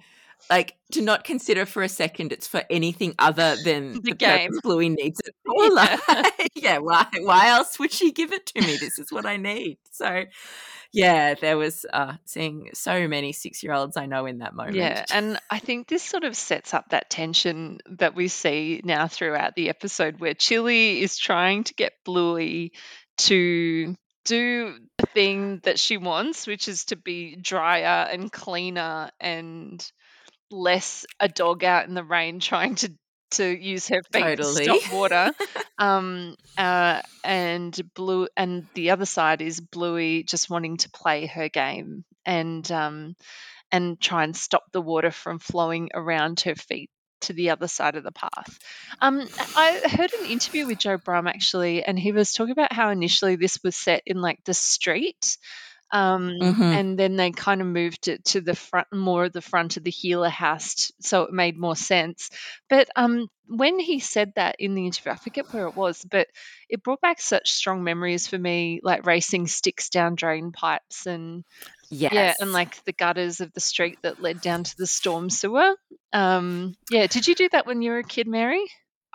like 0.49 0.75
to 0.91 1.01
not 1.01 1.23
consider 1.23 1.65
for 1.65 1.81
a 1.81 1.89
second 1.89 2.31
it's 2.31 2.47
for 2.47 2.63
anything 2.69 3.15
other 3.17 3.55
than 3.63 3.93
The 4.03 4.11
the, 4.11 4.15
game. 4.15 4.51
Bluey 4.63 4.89
needs 4.89 5.19
it 5.25 5.33
for. 5.45 5.69
Like, 5.73 6.51
yeah, 6.55 6.77
why 6.79 7.07
why 7.21 7.47
else 7.49 7.79
would 7.79 7.91
she 7.91 8.11
give 8.11 8.31
it 8.33 8.45
to 8.47 8.61
me? 8.61 8.77
This 8.77 8.99
is 8.99 9.11
what 9.11 9.25
I 9.25 9.37
need. 9.37 9.77
So 9.91 10.25
yeah, 10.95 11.33
there 11.33 11.57
was 11.57 11.85
uh 11.91 12.13
seeing 12.23 12.69
so 12.73 13.07
many 13.07 13.33
six 13.33 13.61
year 13.61 13.73
olds 13.73 13.97
I 13.97 14.05
know 14.05 14.25
in 14.25 14.39
that 14.39 14.55
moment. 14.55 14.77
Yeah, 14.77 15.05
and 15.13 15.37
I 15.49 15.59
think 15.59 15.87
this 15.87 16.01
sort 16.03 16.23
of 16.23 16.35
sets 16.35 16.73
up 16.73 16.89
that 16.89 17.09
tension 17.09 17.79
that 17.97 18.15
we 18.15 18.29
see 18.29 18.81
now 18.83 19.07
throughout 19.07 19.55
the 19.55 19.69
episode 19.69 20.19
where 20.19 20.33
Chili 20.33 21.01
is 21.01 21.17
trying 21.17 21.65
to 21.65 21.73
get 21.73 21.93
Bluey 22.05 22.71
to 23.17 23.95
do 24.23 24.75
the 24.97 25.05
thing 25.07 25.59
that 25.63 25.79
she 25.79 25.97
wants, 25.97 26.47
which 26.47 26.69
is 26.69 26.85
to 26.85 26.95
be 26.95 27.35
drier 27.35 28.07
and 28.09 28.31
cleaner 28.31 29.11
and 29.19 29.85
less 30.49 31.05
a 31.19 31.27
dog 31.27 31.63
out 31.63 31.87
in 31.87 31.93
the 31.93 32.03
rain 32.03 32.39
trying 32.39 32.75
to 32.75 32.93
to 33.35 33.45
use 33.45 33.87
her 33.87 34.01
feet 34.11 34.21
Totally. 34.21 34.65
to 34.65 34.79
stop 34.79 34.93
water. 34.93 35.31
um, 35.77 36.35
uh, 36.57 37.01
and 37.23 37.79
blue, 37.93 38.27
and 38.35 38.67
the 38.73 38.91
other 38.91 39.05
side 39.05 39.41
is 39.41 39.59
Bluey 39.59 40.23
just 40.23 40.49
wanting 40.49 40.77
to 40.77 40.89
play 40.89 41.25
her 41.27 41.49
game 41.49 42.03
and 42.25 42.69
um, 42.71 43.15
and 43.71 43.99
try 43.99 44.23
and 44.23 44.35
stop 44.35 44.71
the 44.71 44.81
water 44.81 45.11
from 45.11 45.39
flowing 45.39 45.89
around 45.93 46.41
her 46.41 46.55
feet 46.55 46.89
to 47.21 47.33
the 47.33 47.49
other 47.49 47.67
side 47.67 47.95
of 47.95 48.03
the 48.03 48.11
path. 48.11 48.59
Um, 49.01 49.27
I 49.55 49.81
heard 49.85 50.13
an 50.13 50.25
interview 50.27 50.67
with 50.67 50.79
Joe 50.79 50.97
Brumm 50.97 51.27
actually, 51.27 51.83
and 51.83 51.97
he 51.97 52.11
was 52.11 52.31
talking 52.31 52.51
about 52.51 52.73
how 52.73 52.89
initially 52.89 53.35
this 53.35 53.59
was 53.63 53.75
set 53.75 54.03
in 54.05 54.21
like 54.21 54.43
the 54.45 54.53
street. 54.53 55.37
Um, 55.95 56.29
Mhm. 56.41 56.73
and 56.73 56.99
then 56.99 57.15
they 57.15 57.31
kind 57.31 57.61
of 57.61 57.67
moved 57.67 58.07
it 58.09 58.25
to 58.25 58.41
the 58.41 58.55
front, 58.55 58.87
more 58.93 59.25
of 59.25 59.33
the 59.33 59.41
front 59.41 59.77
of 59.77 59.83
the 59.83 59.91
Heeler 59.91 60.29
house, 60.29 60.91
so 60.99 61.23
it 61.23 61.31
made 61.33 61.57
more 61.57 61.75
sense. 61.75 62.29
But 62.69 62.89
um, 62.95 63.27
when 63.47 63.79
he 63.79 63.99
said 63.99 64.33
that 64.35 64.57
in 64.59 64.75
the 64.75 64.85
interview, 64.85 65.13
I 65.13 65.15
forget 65.15 65.45
where 65.51 65.67
it 65.67 65.75
was, 65.75 66.03
but 66.09 66.27
it 66.69 66.83
brought 66.83 67.01
back 67.01 67.21
such 67.21 67.51
strong 67.51 67.83
memories 67.83 68.27
for 68.27 68.37
me, 68.37 68.81
like 68.83 69.05
racing 69.05 69.47
sticks 69.47 69.89
down 69.89 70.15
drain 70.15 70.51
pipes 70.51 71.05
and 71.07 71.43
Yes. 71.89 72.11
yeah, 72.11 72.33
and 72.39 72.53
like 72.53 72.83
the 72.85 72.93
gutters 72.93 73.41
of 73.41 73.53
the 73.53 73.59
street 73.61 73.99
that 74.03 74.19
led 74.21 74.41
down 74.41 74.63
to 74.63 74.77
the 74.77 74.87
storm 74.87 75.29
sewer. 75.29 75.75
Um, 76.13 76.75
yeah, 76.89 77.07
did 77.07 77.27
you 77.27 77.35
do 77.35 77.49
that 77.49 77.65
when 77.67 77.81
you 77.81 77.91
were 77.91 77.99
a 77.99 78.03
kid, 78.03 78.27
Mary? 78.27 78.63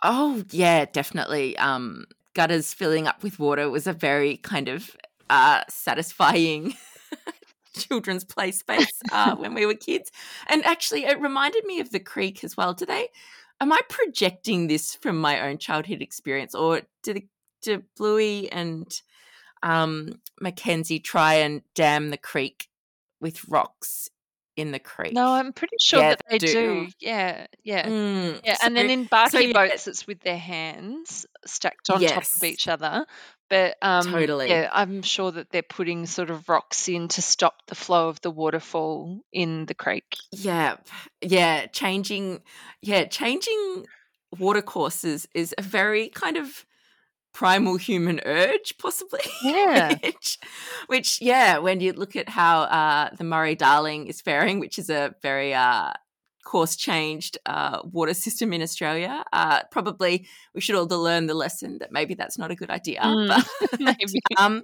Oh 0.03 0.45
yeah, 0.51 0.85
definitely. 0.87 1.57
Um, 1.59 2.07
gutters 2.35 2.73
filling 2.73 3.07
up 3.07 3.23
with 3.23 3.39
water 3.39 3.69
was 3.69 3.87
a 3.87 3.93
very 3.93 4.37
kind 4.39 4.69
of 4.69 4.97
uh, 5.31 5.63
satisfying 5.69 6.75
children's 7.75 8.25
play 8.25 8.51
space 8.51 9.01
uh, 9.13 9.35
when 9.37 9.55
we 9.55 9.65
were 9.65 9.75
kids. 9.75 10.11
And 10.49 10.65
actually, 10.67 11.05
it 11.05 11.21
reminded 11.21 11.65
me 11.65 11.81
of 11.81 11.91
the 11.91 12.01
creek 12.01 12.45
as 12.45 12.57
well. 12.57 12.75
Do 12.75 12.85
they? 12.85 13.09
Am 13.61 13.73
I 13.73 13.81
projecting 13.89 14.67
this 14.67 14.95
from 14.97 15.19
my 15.21 15.49
own 15.49 15.59
childhood 15.59 16.03
experience, 16.03 16.55
or 16.55 16.83
do 17.03 17.15
the, 17.15 17.27
do 17.63 17.83
Bluey 17.97 18.51
and 18.51 18.87
um, 19.63 20.21
Mackenzie 20.41 20.99
try 20.99 21.35
and 21.35 21.63
dam 21.75 22.11
the 22.11 22.17
creek 22.17 22.69
with 23.21 23.47
rocks 23.49 24.09
in 24.57 24.73
the 24.73 24.79
creek? 24.79 25.13
No, 25.13 25.35
I'm 25.35 25.53
pretty 25.53 25.77
sure 25.79 26.01
Yeah, 26.01 26.09
that 26.11 26.23
they 26.29 26.39
they 26.39 26.47
do. 26.47 26.53
do. 26.53 26.89
Yeah, 27.01 27.47
yeah. 27.63 27.87
Mm, 27.87 28.41
Yeah, 28.45 28.57
and 28.63 28.75
then 28.77 28.91
in 28.91 29.05
barky 29.05 29.47
yeah. 29.47 29.53
boats, 29.53 29.87
it's 29.87 30.07
with 30.07 30.21
their 30.21 30.39
hands 30.39 31.27
stacked 31.47 31.91
on 31.91 32.01
top 32.01 32.23
of 32.25 32.43
each 32.45 32.67
other. 32.67 33.07
But 33.51 33.77
um, 33.83 34.05
Totally. 34.05 34.49
yeah, 34.49 34.71
I'm 34.73 35.03
sure 35.03 35.33
that 35.33 35.51
they're 35.51 35.63
putting 35.63 36.07
sort 36.07 36.31
of 36.31 36.49
rocks 36.49 36.89
in 36.89 37.09
to 37.09 37.21
stop 37.21 37.67
the 37.67 37.75
flow 37.75 38.09
of 38.09 38.21
the 38.21 38.31
waterfall 38.31 39.21
in 39.33 39.67
the 39.67 39.75
creek. 39.75 40.17
Yeah, 40.31 40.77
yeah, 41.21 41.67
changing, 41.67 42.43
yeah, 42.81 43.05
changing 43.05 43.87
water 44.39 44.63
courses 44.63 45.27
is 45.35 45.53
a 45.59 45.63
very 45.63 46.11
kind 46.11 46.37
of 46.37 46.65
primal 47.33 47.77
human 47.77 48.21
urge, 48.25 48.79
possibly. 48.79 49.21
Yeah. 49.43 49.97
which, 50.03 50.39
which, 50.87 51.21
yeah, 51.21 51.59
when 51.59 51.81
you 51.81 51.93
look 51.93 52.15
at 52.15 52.29
how 52.29 52.63
uh, 52.63 53.11
the 53.17 53.25
Murray 53.25 53.57
Darling 53.57 54.07
is 54.07 54.21
faring, 54.21 54.61
which 54.61 54.79
is 54.79 54.91
a 54.91 55.15
very 55.23 55.55
uh, 55.55 55.93
course 56.45 56.77
changed 56.77 57.39
uh, 57.47 57.81
water 57.85 58.15
system 58.15 58.53
in 58.53 58.63
Australia, 58.63 59.25
uh, 59.33 59.63
probably 59.71 60.27
we 60.55 60.61
should 60.61 60.75
all 60.75 60.87
learn 60.87 61.27
the 61.27 61.35
lesson 61.35 61.79
that 61.79 61.93
maybe 61.93 62.15
that's 62.15 62.39
not 62.39 62.51
a 62.51 62.55
good 62.55 62.71
idea. 62.71 63.01
Mm, 63.11 63.29
but, 63.29 63.81
maybe. 63.81 64.21
um, 64.39 64.63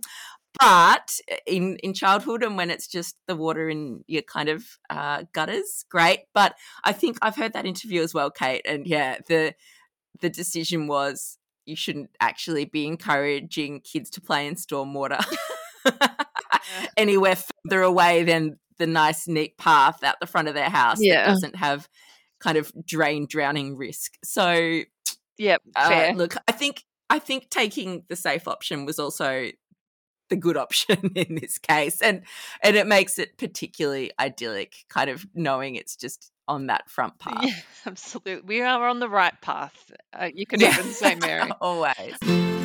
but 0.61 1.21
in 1.47 1.77
in 1.83 1.93
childhood 1.93 2.43
and 2.43 2.57
when 2.57 2.71
it's 2.71 2.87
just 2.87 3.17
the 3.27 3.37
water 3.37 3.69
in 3.69 4.05
your 4.07 4.23
kind 4.23 4.49
of 4.49 4.65
uh, 4.89 5.25
gutters, 5.33 5.85
great. 5.91 6.21
But 6.33 6.55
I 6.85 6.93
think 6.93 7.19
I've 7.21 7.37
heard 7.37 7.53
that 7.53 7.67
interview 7.67 8.03
as 8.03 8.15
well, 8.15 8.31
Kate, 8.31 8.63
and 8.67 8.87
yeah, 8.87 9.19
the 9.29 9.55
the 10.21 10.31
decision 10.31 10.87
was 10.87 11.39
you 11.67 11.77
shouldn't 11.77 12.11
actually 12.21 12.65
be 12.65 12.87
encouraging 12.87 13.81
kids 13.81 14.09
to 14.11 14.21
play 14.21 14.47
in 14.47 14.55
stormwater 14.55 15.23
anywhere 16.97 17.37
further 17.37 17.83
away 17.83 18.23
than 18.23 18.59
the 18.79 18.87
nice 18.87 19.27
neat 19.29 19.57
path 19.59 20.03
out 20.05 20.17
the 20.21 20.27
front 20.27 20.49
of 20.49 20.55
their 20.55 20.71
house 20.71 20.99
Yeah. 21.01 21.25
that 21.25 21.33
doesn't 21.33 21.57
have 21.57 21.89
kind 22.41 22.59
of 22.59 22.73
drain 22.87 23.27
drowning 23.29 23.77
risk. 23.77 24.13
So 24.25 24.83
Yep, 25.39 25.63
uh, 25.77 26.13
look, 26.15 26.35
I 26.49 26.53
think 26.53 26.85
I 27.11 27.19
think 27.19 27.51
taking 27.51 28.05
the 28.09 28.17
safe 28.17 28.49
option 28.49 28.87
was 28.87 28.99
also 28.99 29.51
the 30.29 30.37
good 30.37 30.57
option 30.65 31.13
in 31.15 31.37
this 31.37 31.59
case, 31.59 32.01
and 32.01 32.23
and 32.63 32.75
it 32.77 32.87
makes 32.87 33.19
it 33.19 33.37
particularly 33.39 34.11
idyllic, 34.19 34.75
kind 34.89 35.11
of 35.11 35.27
knowing 35.35 35.75
it's 35.77 35.95
just 35.97 36.33
on 36.49 36.67
that 36.69 36.89
front 36.91 37.19
path. 37.19 37.43
Yeah, 37.45 37.55
absolutely. 37.87 38.43
We 38.47 38.63
are 38.63 38.89
on 38.89 38.99
the 39.01 39.09
right 39.09 39.39
path. 39.43 39.93
Uh, 40.13 40.31
you 40.35 40.47
could 40.47 40.61
Yeah. 40.61 40.71
even 40.79 40.93
say, 40.93 41.15
Mary. 41.17 41.51
always. 41.61 42.56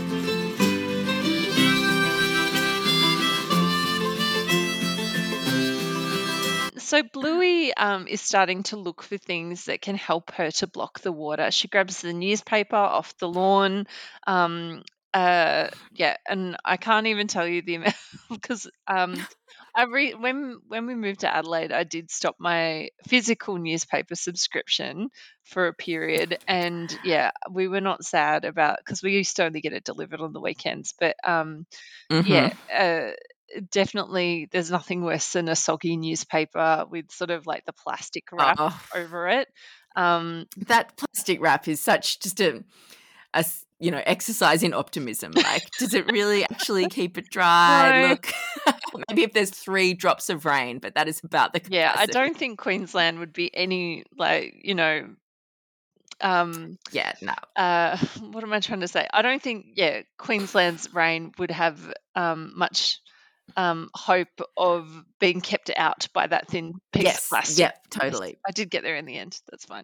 So 6.92 7.04
Bluey 7.04 7.74
um, 7.74 8.08
is 8.08 8.22
starting 8.22 8.64
to 8.64 8.78
look 8.78 9.02
for 9.04 9.18
things 9.18 9.66
that 9.66 9.82
can 9.82 9.96
help 9.96 10.32
her 10.32 10.52
to 10.52 10.68
block 10.68 11.00
the 11.00 11.12
water. 11.14 11.50
She 11.52 11.70
grabs 11.70 12.02
the 12.02 12.14
newspaper 12.14 12.76
off 12.76 13.18
the 13.18 13.30
lawn. 13.30 13.88
Um, 14.28 14.84
uh, 15.14 15.70
yeah, 15.94 16.18
and 16.28 16.58
I 16.66 16.78
can't 16.78 17.08
even 17.08 17.28
tell 17.28 17.48
you 17.48 17.62
the 17.62 17.76
amount 17.76 17.96
because 18.30 18.70
um, 18.88 19.28
I 19.76 19.84
re- 19.86 20.16
when 20.16 20.60
when 20.68 20.86
we 20.88 20.96
moved 20.96 21.22
to 21.22 21.34
Adelaide, 21.34 21.72
I 21.72 21.84
did 21.84 22.12
stop 22.12 22.36
my 22.40 22.90
physical 23.08 23.58
newspaper 23.58 24.16
subscription 24.16 25.10
for 25.46 25.68
a 25.68 25.74
period, 25.74 26.38
and 26.48 26.94
yeah, 27.04 27.32
we 27.52 27.68
were 27.70 27.82
not 27.82 28.04
sad 28.06 28.46
about 28.46 28.80
because 28.80 29.02
we 29.04 29.14
used 29.14 29.38
to 29.38 29.46
only 29.46 29.62
get 29.62 29.74
it 29.74 29.86
delivered 29.86 30.22
on 30.22 30.34
the 30.34 30.42
weekends, 30.42 30.94
but 31.00 31.16
um, 31.24 31.66
Mhm. 32.10 32.26
yeah, 32.26 32.52
uh, 32.74 33.12
definitely 33.72 34.48
there's 34.52 34.72
nothing 34.72 35.04
worse 35.04 35.34
than 35.34 35.50
a 35.50 35.56
soggy 35.56 35.98
newspaper 35.98 36.86
with 36.90 37.12
sort 37.12 37.32
of 37.32 37.46
like 37.48 37.66
the 37.66 37.74
plastic 37.74 38.26
wrap 38.32 38.58
Oh, 38.60 38.82
over 38.96 39.28
it. 39.28 39.48
Um, 39.96 40.48
that 40.68 40.98
plastic 40.98 41.42
wrap 41.42 41.68
is 41.68 41.80
such 41.82 42.20
just 42.20 42.40
a, 42.40 42.64
you 43.80 43.92
know 43.92 44.02
exercise 44.06 44.64
in 44.64 44.74
optimism. 44.74 45.32
Like, 45.36 45.64
does 45.80 45.94
it 45.94 46.12
really 46.12 46.44
actually 46.44 46.88
keep 46.88 47.18
it 47.18 47.26
dry? 47.32 48.02
No. 48.02 48.08
Look, 48.10 48.32
maybe 49.10 49.24
if 49.24 49.34
there's 49.34 49.50
three 49.50 49.94
drops 49.94 50.30
of 50.30 50.46
rain, 50.46 50.80
but 50.80 50.96
that 50.96 51.08
is 51.08 51.20
about 51.24 51.54
the 51.54 51.62
yeah, 51.70 51.92
I 51.96 52.06
don't 52.06 52.38
think 52.38 52.60
Queensland 52.60 53.20
would 53.20 53.34
be 53.34 53.54
any 53.56 54.04
like 54.18 54.62
you 54.64 54.76
know. 54.76 55.10
Um, 56.24 56.78
Yeah, 56.92 57.14
no. 57.22 57.34
uh, 57.56 57.98
what 58.32 58.44
am 58.44 58.54
I 58.54 58.60
trying 58.60 58.82
to 58.82 58.88
say? 58.88 59.08
I 59.12 59.24
don't 59.24 59.42
think 59.42 59.66
yeah, 59.76 60.02
Queensland's 60.20 60.94
rain 60.94 61.32
would 61.40 61.50
have 61.50 61.80
um, 62.16 62.54
much 62.56 63.00
um, 63.58 63.90
hope 63.94 64.42
of 64.58 64.90
being 65.20 65.42
kept 65.42 65.72
out 65.76 66.08
by 66.14 66.28
that 66.28 66.48
thin 66.48 66.74
piece 66.92 67.18
of 67.18 67.30
plastic. 67.30 67.60
yep, 67.60 67.78
Yes, 67.94 68.00
totally. 68.02 68.38
I 68.48 68.52
did 68.52 68.70
get 68.70 68.84
there 68.84 68.96
in 68.96 69.06
the 69.06 69.18
end. 69.18 69.40
That's 69.50 69.66
fine. 69.66 69.84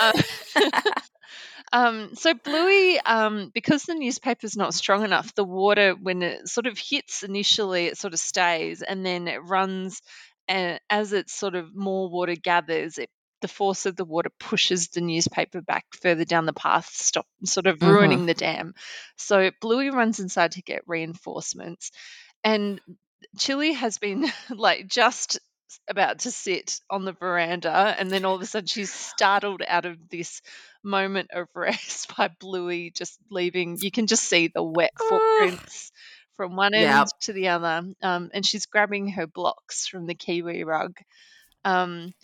Um, 0.00 0.12
um, 1.72 2.14
so 2.14 2.34
Bluey, 2.34 2.98
um, 3.00 3.50
because 3.54 3.84
the 3.84 3.94
newspaper's 3.94 4.56
not 4.56 4.74
strong 4.74 5.04
enough, 5.04 5.34
the 5.34 5.44
water 5.44 5.94
when 5.94 6.22
it 6.22 6.48
sort 6.48 6.66
of 6.66 6.78
hits 6.78 7.22
initially, 7.22 7.86
it 7.86 7.98
sort 7.98 8.14
of 8.14 8.20
stays, 8.20 8.82
and 8.82 9.04
then 9.04 9.28
it 9.28 9.42
runs. 9.42 10.00
And 10.48 10.80
as 10.90 11.12
it's 11.12 11.32
sort 11.32 11.54
of 11.54 11.74
more 11.74 12.10
water 12.10 12.34
gathers, 12.34 12.98
it 12.98 13.08
the 13.40 13.48
force 13.48 13.86
of 13.86 13.96
the 13.96 14.04
water 14.04 14.30
pushes 14.38 14.88
the 14.88 15.00
newspaper 15.00 15.62
back 15.62 15.86
further 16.02 16.24
down 16.26 16.44
the 16.44 16.52
path, 16.52 16.90
stop 16.92 17.26
sort 17.44 17.66
of 17.66 17.78
Mhm. 17.78 17.86
ruining 17.88 18.26
the 18.26 18.34
dam. 18.34 18.74
So 19.16 19.50
Bluey 19.62 19.90
runs 19.90 20.20
inside 20.20 20.52
to 20.52 20.62
get 20.62 20.82
reinforcements, 20.86 21.90
and 22.44 22.80
Chili 23.38 23.72
has 23.72 23.98
been 23.98 24.26
like 24.50 24.86
just 24.86 25.38
about 25.88 26.20
to 26.20 26.30
sit 26.30 26.80
on 26.90 27.04
the 27.04 27.12
veranda, 27.12 27.94
and 27.98 28.10
then 28.10 28.24
all 28.24 28.34
of 28.34 28.42
a 28.42 28.46
sudden 28.46 28.66
she's 28.66 28.92
startled 28.92 29.62
out 29.66 29.84
of 29.84 30.08
this 30.08 30.42
moment 30.82 31.30
of 31.32 31.48
rest 31.54 32.16
by 32.16 32.28
Bluey 32.40 32.90
just 32.90 33.18
leaving. 33.30 33.78
You 33.80 33.90
can 33.90 34.06
just 34.06 34.24
see 34.24 34.48
the 34.48 34.62
wet 34.62 34.92
footprints 34.98 35.92
from 36.36 36.56
one 36.56 36.74
end 36.74 37.08
to 37.22 37.32
the 37.32 37.48
other, 37.48 37.82
um, 38.02 38.30
and 38.32 38.44
she's 38.44 38.66
grabbing 38.66 39.08
her 39.08 39.26
blocks 39.26 39.86
from 39.86 40.06
the 40.06 40.14
kiwi 40.14 40.64
rug. 40.64 40.96
Um, 41.64 42.14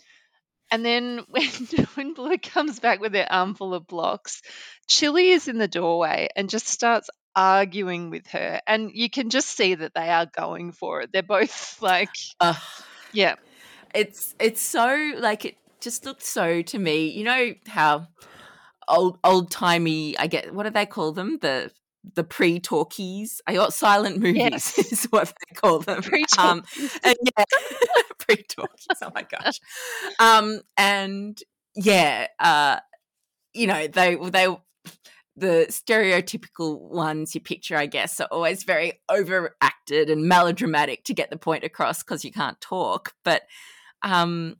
and 0.71 0.85
then 0.85 1.23
when 1.29 1.47
when 1.95 2.13
Bluey 2.13 2.37
comes 2.37 2.79
back 2.79 2.99
with 2.99 3.13
her 3.13 3.27
armful 3.29 3.73
of 3.73 3.87
blocks, 3.87 4.41
Chili 4.87 5.29
is 5.29 5.47
in 5.47 5.57
the 5.57 5.67
doorway 5.67 6.29
and 6.35 6.49
just 6.49 6.67
starts 6.67 7.09
arguing 7.37 8.09
with 8.09 8.27
her, 8.27 8.59
and 8.67 8.91
you 8.93 9.09
can 9.09 9.29
just 9.29 9.49
see 9.49 9.75
that 9.75 9.93
they 9.93 10.09
are 10.09 10.25
going 10.25 10.71
for 10.73 11.01
it. 11.01 11.11
They're 11.13 11.23
both 11.23 11.81
like, 11.81 12.09
Ugh. 12.41 12.57
yeah, 13.13 13.35
it's 13.93 14.35
it's 14.39 14.61
so 14.61 15.13
like 15.19 15.45
it 15.45 15.55
just 15.79 16.05
looked 16.05 16.23
so 16.23 16.61
to 16.63 16.79
me. 16.79 17.09
You 17.09 17.23
know 17.23 17.53
how 17.67 18.07
old 18.89 19.19
old 19.23 19.51
timey 19.51 20.17
I 20.17 20.27
get 20.27 20.53
what 20.53 20.63
do 20.63 20.69
they 20.71 20.85
call 20.85 21.11
them 21.13 21.37
the 21.41 21.71
the 22.15 22.23
pre-talkies. 22.23 23.41
I 23.47 23.53
got 23.53 23.73
silent 23.73 24.19
movies 24.21 24.43
Yes. 24.51 24.77
is 24.91 25.05
what 25.05 25.27
they 25.27 25.55
call 25.55 25.79
them. 25.79 26.01
Pre-talkies. 26.01 26.37
Um, 26.37 26.63
and 27.03 27.15
yeah, 27.37 27.43
pre-talkies. 28.19 28.87
Oh 29.03 29.11
my 29.13 29.23
gosh. 29.23 29.59
Um, 30.19 30.61
and 30.77 31.37
yeah, 31.75 32.27
uh, 32.39 32.79
you 33.53 33.67
know, 33.67 33.87
they 33.87 34.15
they 34.15 34.47
the 35.37 35.67
stereotypical 35.69 36.81
ones 36.81 37.35
you 37.35 37.41
picture, 37.41 37.77
I 37.77 37.85
guess, 37.85 38.19
are 38.19 38.27
always 38.31 38.63
very 38.63 38.99
overacted 39.07 40.09
and 40.09 40.25
melodramatic 40.25 41.03
to 41.05 41.13
get 41.13 41.29
the 41.29 41.37
point 41.37 41.63
across 41.63 42.01
because 42.01 42.25
you 42.25 42.31
can't 42.31 42.59
talk. 42.59 43.13
But 43.23 43.43
um, 44.01 44.55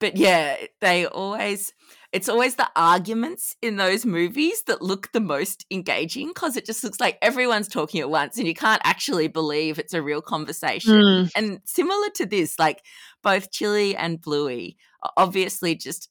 but 0.00 0.16
yeah, 0.16 0.56
they 0.80 1.06
always 1.06 1.72
it's 2.10 2.28
always 2.28 2.54
the 2.54 2.70
arguments 2.74 3.54
in 3.60 3.76
those 3.76 4.06
movies 4.06 4.62
that 4.66 4.80
look 4.80 5.12
the 5.12 5.20
most 5.20 5.66
engaging 5.70 6.28
because 6.28 6.56
it 6.56 6.64
just 6.64 6.82
looks 6.82 7.00
like 7.00 7.18
everyone's 7.20 7.68
talking 7.68 8.00
at 8.00 8.08
once 8.08 8.38
and 8.38 8.46
you 8.46 8.54
can't 8.54 8.80
actually 8.84 9.28
believe 9.28 9.78
it's 9.78 9.92
a 9.92 10.00
real 10.00 10.22
conversation. 10.22 10.94
Mm. 10.94 11.30
And 11.36 11.60
similar 11.66 12.08
to 12.14 12.24
this, 12.24 12.58
like 12.58 12.82
both 13.22 13.50
Chili 13.50 13.94
and 13.94 14.20
Bluey 14.20 14.78
are 15.02 15.12
obviously 15.18 15.74
just 15.74 16.08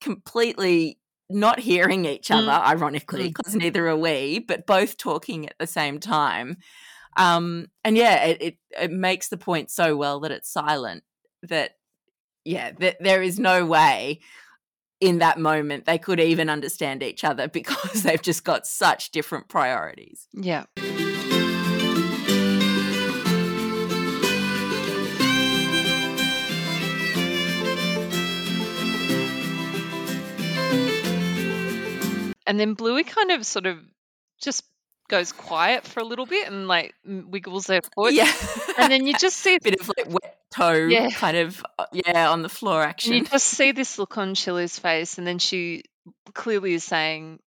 completely 0.00 0.98
not 1.32 1.60
hearing 1.60 2.04
each 2.04 2.28
Mm. 2.28 2.36
other, 2.48 2.64
ironically, 2.64 3.24
Mm. 3.30 3.34
because 3.36 3.54
neither 3.54 3.86
are 3.88 3.96
we, 3.96 4.38
but 4.38 4.66
both 4.66 4.96
talking 4.96 5.46
at 5.48 5.54
the 5.58 5.66
same 5.66 5.98
time. 6.00 6.56
Um, 7.16 7.66
and 7.84 7.96
yeah, 7.96 8.24
it, 8.24 8.42
it 8.42 8.56
it 8.80 8.90
makes 8.90 9.28
the 9.28 9.36
point 9.36 9.70
so 9.70 9.96
well 9.96 10.20
that 10.20 10.30
it's 10.30 10.50
silent 10.50 11.02
that 11.42 11.72
yeah, 12.44 12.72
that 12.78 12.96
there 13.00 13.22
is 13.22 13.38
no 13.38 13.64
way 13.66 14.20
in 15.00 15.18
that 15.18 15.38
moment 15.38 15.84
they 15.84 15.98
could 15.98 16.20
even 16.20 16.48
understand 16.48 17.02
each 17.02 17.22
other 17.24 17.48
because 17.60 18.02
they've 18.02 18.22
just 18.22 18.44
got 18.44 18.66
such 18.66 19.10
different 19.10 19.48
priorities. 19.48 20.26
Yeah. 20.32 20.64
And 32.46 32.58
then 32.58 32.74
Bluey 32.74 33.04
kind 33.04 33.30
of 33.30 33.46
sort 33.46 33.66
of 33.66 33.78
just 34.40 34.64
goes 35.08 35.32
quiet 35.32 35.84
for 35.86 36.00
a 36.00 36.04
little 36.04 36.26
bit 36.26 36.48
and 36.48 36.66
like 36.68 36.94
wiggles 37.04 37.66
her 37.68 37.80
foot. 37.94 38.14
Yeah. 38.14 38.32
And 38.78 38.90
then 38.90 39.06
you 39.06 39.14
just 39.14 39.36
see 39.44 39.56
a 39.56 39.60
bit 39.60 39.80
of 39.80 39.88
like 39.96 40.08
wet 40.08 40.38
toe 40.54 40.72
Yeah. 40.86 41.10
kind 41.10 41.36
of 41.36 41.64
uh, 41.78 41.86
yeah 41.92 42.30
on 42.30 42.42
the 42.42 42.48
floor 42.48 42.80
and 42.82 42.90
action. 42.90 43.14
you 43.14 43.24
just 43.24 43.46
see 43.46 43.72
this 43.72 43.98
look 43.98 44.16
on 44.18 44.34
Chili's 44.34 44.78
face 44.78 45.18
and 45.18 45.26
then 45.26 45.38
she 45.38 45.84
clearly 46.34 46.74
is 46.74 46.84
saying 46.84 47.38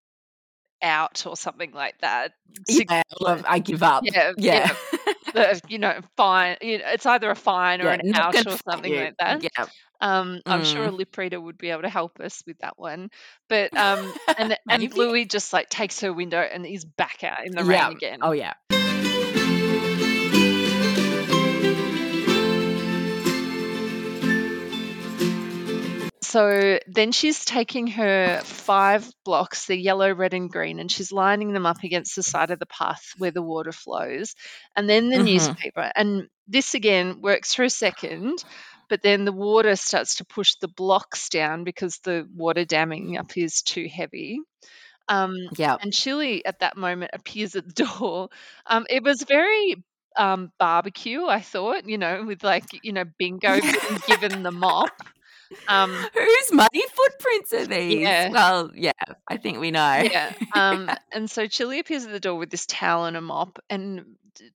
out 0.81 1.25
or 1.25 1.35
something 1.35 1.71
like 1.71 1.99
that. 2.01 2.33
Yeah, 2.67 2.83
I 2.89 3.03
love- 3.19 3.45
I 3.47 3.59
give 3.59 3.81
up. 3.83 4.03
Yeah, 4.05 4.33
yeah. 4.37 4.73
the, 5.33 5.61
you 5.67 5.79
know, 5.79 5.99
fine. 6.17 6.57
You 6.61 6.79
know, 6.79 6.85
it's 6.87 7.05
either 7.05 7.29
a 7.29 7.35
fine 7.35 7.81
or 7.81 7.85
Yeah, 7.85 7.93
an 8.03 8.15
out 8.15 8.47
or 8.47 8.57
something 8.69 8.91
you. 8.91 8.99
like 8.99 9.15
that. 9.19 9.43
Yeah. 9.43 9.65
Um, 10.01 10.41
I'm 10.45 10.63
sure 10.63 10.83
a 10.85 10.89
Mm. 10.89 10.97
lip 10.97 11.17
reader 11.17 11.39
would 11.39 11.57
be 11.57 11.69
able 11.71 11.83
to 11.83 11.89
help 11.89 12.19
us 12.19 12.43
with 12.45 12.57
that 12.59 12.77
one. 12.77 13.09
But 13.49 13.75
um, 13.77 14.13
and 14.37 14.57
and. 14.69 14.89
Bluey 14.89 15.25
just 15.25 15.53
like 15.53 15.69
takes 15.69 16.01
her 16.01 16.13
window 16.13 16.39
and 16.39 16.65
is 16.65 16.85
back 16.85 17.23
out 17.23 17.45
in 17.45 17.53
the 17.53 17.63
yeah. 17.63 17.87
rain 17.87 17.97
again. 17.97 18.19
Oh 18.21 18.31
yeah. 18.31 18.53
So 26.25 26.79
then 26.87 27.11
she's 27.11 27.45
taking 27.45 27.87
her 27.87 28.41
five 28.43 29.09
blocks, 29.23 29.67
the 29.67 29.77
yellow, 29.77 30.13
red, 30.13 30.33
and 30.33 30.49
green, 30.49 30.79
and 30.79 30.91
she's 30.91 31.11
lining 31.11 31.53
them 31.53 31.65
up 31.65 31.83
against 31.83 32.15
the 32.15 32.23
side 32.23 32.51
of 32.51 32.59
the 32.59 32.65
path 32.65 33.03
where 33.17 33.31
the 33.31 33.41
water 33.43 33.71
flows. 33.71 34.35
And 34.75 34.89
then 34.89 35.09
the 35.09 35.17
Mhm. 35.17 35.19
newspaper. 35.19 35.91
And 35.95 36.27
this 36.47 36.73
again 36.73 37.21
works 37.21 37.53
for 37.53 37.63
a 37.63 37.69
second, 37.69 38.43
but 38.89 39.01
then 39.01 39.25
the 39.25 39.31
water 39.33 39.75
starts 39.75 40.15
to 40.15 40.25
push 40.25 40.55
the 40.55 40.67
blocks 40.67 41.29
down 41.29 41.63
because 41.63 41.99
the 41.99 42.27
water 42.33 42.65
damming 42.65 43.17
up 43.17 43.37
is 43.37 43.61
too 43.61 43.87
heavy. 43.87 44.39
Um, 45.07 45.33
Yeah. 45.57 45.77
and 45.81 45.93
Chili 45.93 46.45
at 46.45 46.59
that 46.59 46.77
moment 46.77 47.11
appears 47.13 47.55
at 47.55 47.65
the 47.67 47.83
door. 47.85 48.29
Um, 48.65 48.85
it 48.89 49.03
was 49.03 49.23
very 49.23 49.83
um, 50.17 50.51
barbecue, 50.59 51.25
I 51.25 51.41
thought, 51.41 51.87
you 51.87 51.97
know, 51.97 52.23
with 52.25 52.43
like, 52.43 52.65
you 52.83 52.93
know, 52.93 53.05
bingo 53.17 53.61
being 53.81 54.01
given 54.05 54.43
the 54.43 54.51
mop. 54.51 54.91
Um, 55.67 55.89
Whose 56.13 56.51
muddy 56.53 56.83
footprints 56.93 57.53
are 57.53 57.65
these? 57.67 57.99
Yeah. 57.99 58.29
Well, 58.29 58.71
yeah, 58.75 58.91
I 59.27 59.37
think 59.37 59.59
we 59.59 59.71
know. 59.71 60.01
yeah. 60.03 60.33
Um, 60.53 60.89
and 61.11 61.29
so 61.29 61.47
Chili 61.47 61.79
appears 61.79 62.05
at 62.05 62.11
the 62.11 62.19
door 62.19 62.35
with 62.35 62.49
this 62.49 62.65
towel 62.65 63.05
and 63.05 63.17
a 63.17 63.21
mop, 63.21 63.59
and 63.69 64.05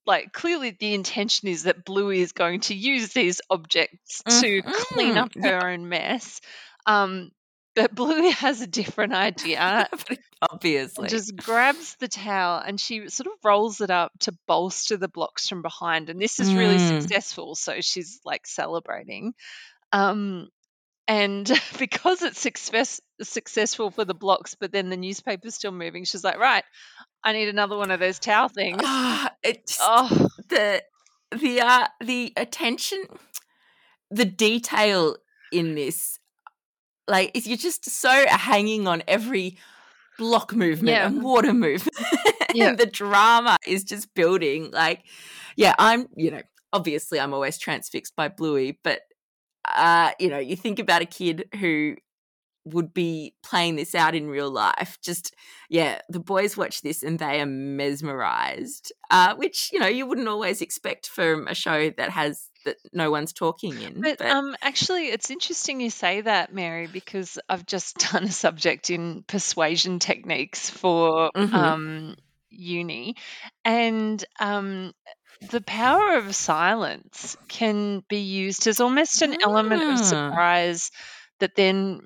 like 0.07 0.33
clearly 0.33 0.77
the 0.79 0.95
intention 0.95 1.49
is 1.49 1.63
that 1.65 1.85
Bluey 1.85 2.21
is 2.21 2.33
going 2.33 2.61
to 2.61 2.75
use 2.75 3.13
these 3.13 3.41
objects 3.51 4.23
to 4.41 4.63
clean 4.63 5.17
up 5.17 5.33
Mhm, 5.35 5.45
her 5.49 5.69
own 5.69 5.89
mess. 5.89 6.41
Um, 6.87 7.31
but 7.75 7.95
Bluey 7.95 8.31
has 8.33 8.61
a 8.61 8.67
different 8.67 9.15
idea. 9.15 9.89
Obviously. 10.51 11.09
Just 11.09 11.37
grabs 11.37 11.97
the 11.97 12.09
towel 12.09 12.59
and 12.67 12.81
she 12.81 13.09
sort 13.09 13.27
of 13.29 13.33
rolls 13.45 13.81
it 13.81 13.91
up 13.91 14.13
to 14.21 14.33
bolster 14.47 14.97
the 14.97 15.09
blocks 15.09 15.49
from 15.49 15.63
behind. 15.63 16.11
And 16.11 16.21
this 16.21 16.41
is 16.41 16.55
really 16.55 16.77
Mm. 16.77 17.01
successful. 17.03 17.55
So 17.55 17.81
she's 17.81 18.21
like 18.25 18.47
celebrating. 18.47 19.35
Um, 19.93 20.49
and 21.11 21.51
because 21.79 22.23
it's 22.23 22.41
success 22.41 23.01
successful 23.21 23.91
for 23.91 24.05
the 24.05 24.15
blocks, 24.15 24.55
but 24.55 24.73
then 24.73 24.89
the 24.91 24.97
newspaper's 24.97 25.55
still 25.57 25.73
moving, 25.73 26.05
she's 26.05 26.25
like, 26.25 26.39
right, 26.39 26.65
I 27.25 27.33
need 27.33 27.49
another 27.49 27.77
one 27.77 27.91
of 27.91 28.01
those 28.01 28.19
towel 28.19 28.49
things. 28.49 28.81
Ah, 28.85 29.31
it's 29.43 29.79
Oh, 29.83 30.29
the 30.49 30.83
the 31.33 31.61
uh 31.61 31.87
the 32.01 32.33
attention 32.37 33.03
the 34.11 34.25
detail 34.25 35.17
in 35.53 35.75
this 35.75 36.19
like 37.07 37.31
you're 37.47 37.57
just 37.57 37.89
so 37.89 38.25
hanging 38.29 38.87
on 38.89 39.03
every 39.07 39.57
block 40.19 40.55
movement 40.55 40.97
Yeah. 40.97 41.07
and 41.07 41.23
water 41.23 41.53
movement 41.55 41.97
Yeah. 42.55 42.71
and 42.71 42.79
the 42.79 42.87
drama 42.87 43.57
is 43.67 43.85
just 43.85 44.13
building 44.15 44.71
like 44.73 45.05
yeah 45.57 45.75
i'm 45.79 46.09
you 46.17 46.33
know 46.33 46.43
obviously 46.73 47.21
i'm 47.21 47.33
always 47.33 47.59
transfixed 47.59 48.17
by 48.17 48.27
bluey 48.29 48.79
but 48.83 49.01
uh 49.77 50.11
you 50.19 50.29
know 50.29 50.39
you 50.39 50.57
think 50.57 50.79
about 50.79 51.03
a 51.03 51.07
kid 51.07 51.49
who 51.61 51.95
would 52.65 52.93
be 52.93 53.35
playing 53.43 53.77
this 53.77 53.95
out 53.95 54.15
in 54.15 54.29
real 54.29 54.51
life 54.51 54.99
just 55.03 55.35
yeah 55.69 56.01
the 56.09 56.21
boys 56.21 56.57
watch 56.57 56.83
this 56.83 57.03
and 57.03 57.19
they 57.19 57.41
are 57.41 57.47
mesmerized 57.47 58.93
uh 59.11 59.35
which 59.37 59.71
you 59.73 59.79
know 59.79 59.87
you 59.87 60.07
wouldn't 60.07 60.29
always 60.29 60.61
expect 60.61 61.09
from 61.09 61.47
a 61.49 61.55
show 61.55 61.91
that 61.91 62.11
has 62.11 62.49
that 62.65 62.77
no 62.93 63.11
one's 63.11 63.33
talking 63.33 63.81
in 63.81 64.03
but 64.03 64.21
um, 64.21 64.57
actually, 64.63 65.09
it's 65.09 65.31
interesting 65.31 65.81
you 65.81 65.91
say 65.91 66.21
that, 66.23 66.53
Mary, 66.55 66.87
because 66.87 67.39
I've 67.49 67.67
just 67.67 67.99
done 68.13 68.25
a 68.25 68.31
subject 68.33 68.91
in 68.91 69.25
persuasion 69.27 69.99
techniques 69.99 70.71
for 70.71 71.31
Mhm. 71.37 71.55
um, 71.55 72.17
uni, 72.51 73.17
and 73.65 74.25
um, 74.41 74.93
the 75.51 75.61
power 75.63 76.17
of 76.17 76.35
silence 76.35 77.37
can 77.49 78.03
be 78.09 78.19
used 78.21 78.67
as 78.67 78.81
almost 78.81 79.23
an 79.23 79.35
element 79.45 79.85
of 79.89 79.99
Ah. 79.99 80.01
surprise 80.01 80.91
that 81.41 81.55
then 81.57 82.01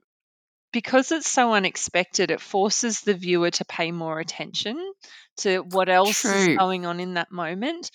because 0.72 1.12
it's 1.12 1.28
so 1.30 1.52
unexpected 1.54 2.30
it 2.30 2.40
forces 2.40 3.00
the 3.02 3.14
viewer 3.14 3.50
to 3.50 3.64
pay 3.64 3.92
more 3.92 4.20
attention 4.20 4.76
to 5.38 5.58
what 5.60 5.88
else 5.88 6.18
True. 6.20 6.32
is 6.32 6.48
going 6.58 6.86
on 6.86 7.00
in 7.00 7.14
that 7.14 7.30
moment 7.32 7.90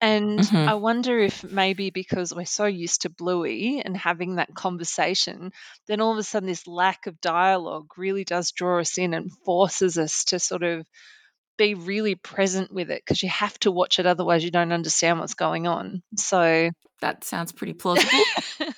and 0.00 0.42
Mhm. 0.42 0.66
i 0.66 0.74
wonder 0.74 1.18
if 1.20 1.42
maybe 1.44 1.90
because 1.90 2.34
we're 2.34 2.44
so 2.44 2.66
used 2.66 3.02
to 3.02 3.10
bluey 3.10 3.80
and 3.84 3.96
having 3.96 4.36
that 4.36 4.54
conversation 4.54 5.52
then 5.86 6.00
all 6.00 6.12
of 6.12 6.18
a 6.18 6.22
sudden 6.22 6.48
this 6.48 6.66
lack 6.66 7.06
of 7.06 7.20
dialogue 7.20 7.88
really 7.96 8.24
does 8.24 8.52
draw 8.52 8.80
us 8.80 8.98
in 8.98 9.14
and 9.14 9.30
forces 9.44 9.98
us 9.98 10.24
to 10.24 10.38
sort 10.38 10.62
of 10.62 10.86
be 11.56 11.74
really 11.74 12.14
present 12.14 12.72
with 12.72 12.90
it 12.90 13.02
because 13.04 13.22
you 13.22 13.28
have 13.28 13.58
to 13.60 13.70
watch 13.70 13.98
it 13.98 14.06
otherwise 14.06 14.44
you 14.44 14.50
don't 14.50 14.72
understand 14.72 15.18
what's 15.20 15.34
going 15.34 15.66
on. 15.66 16.02
So 16.16 16.70
that 17.00 17.24
sounds 17.24 17.52
pretty 17.52 17.74
plausible. 17.74 18.24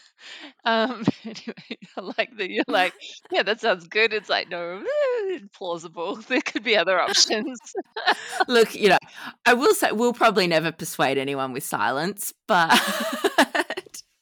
um 0.64 1.04
anyway 1.24 1.78
i 1.96 2.00
like 2.00 2.36
that 2.36 2.50
you're 2.50 2.64
like 2.66 2.92
yeah 3.30 3.42
that 3.44 3.60
sounds 3.60 3.86
good. 3.86 4.12
It's 4.12 4.28
like 4.28 4.50
no 4.50 4.82
eh, 5.30 5.38
plausible. 5.52 6.16
There 6.28 6.40
could 6.40 6.64
be 6.64 6.76
other 6.76 7.00
options. 7.00 7.58
Look, 8.48 8.74
you 8.74 8.88
know, 8.88 8.98
I 9.44 9.54
will 9.54 9.74
say 9.74 9.92
we'll 9.92 10.12
probably 10.12 10.46
never 10.46 10.72
persuade 10.72 11.18
anyone 11.18 11.52
with 11.52 11.64
silence, 11.64 12.32
but 12.48 12.70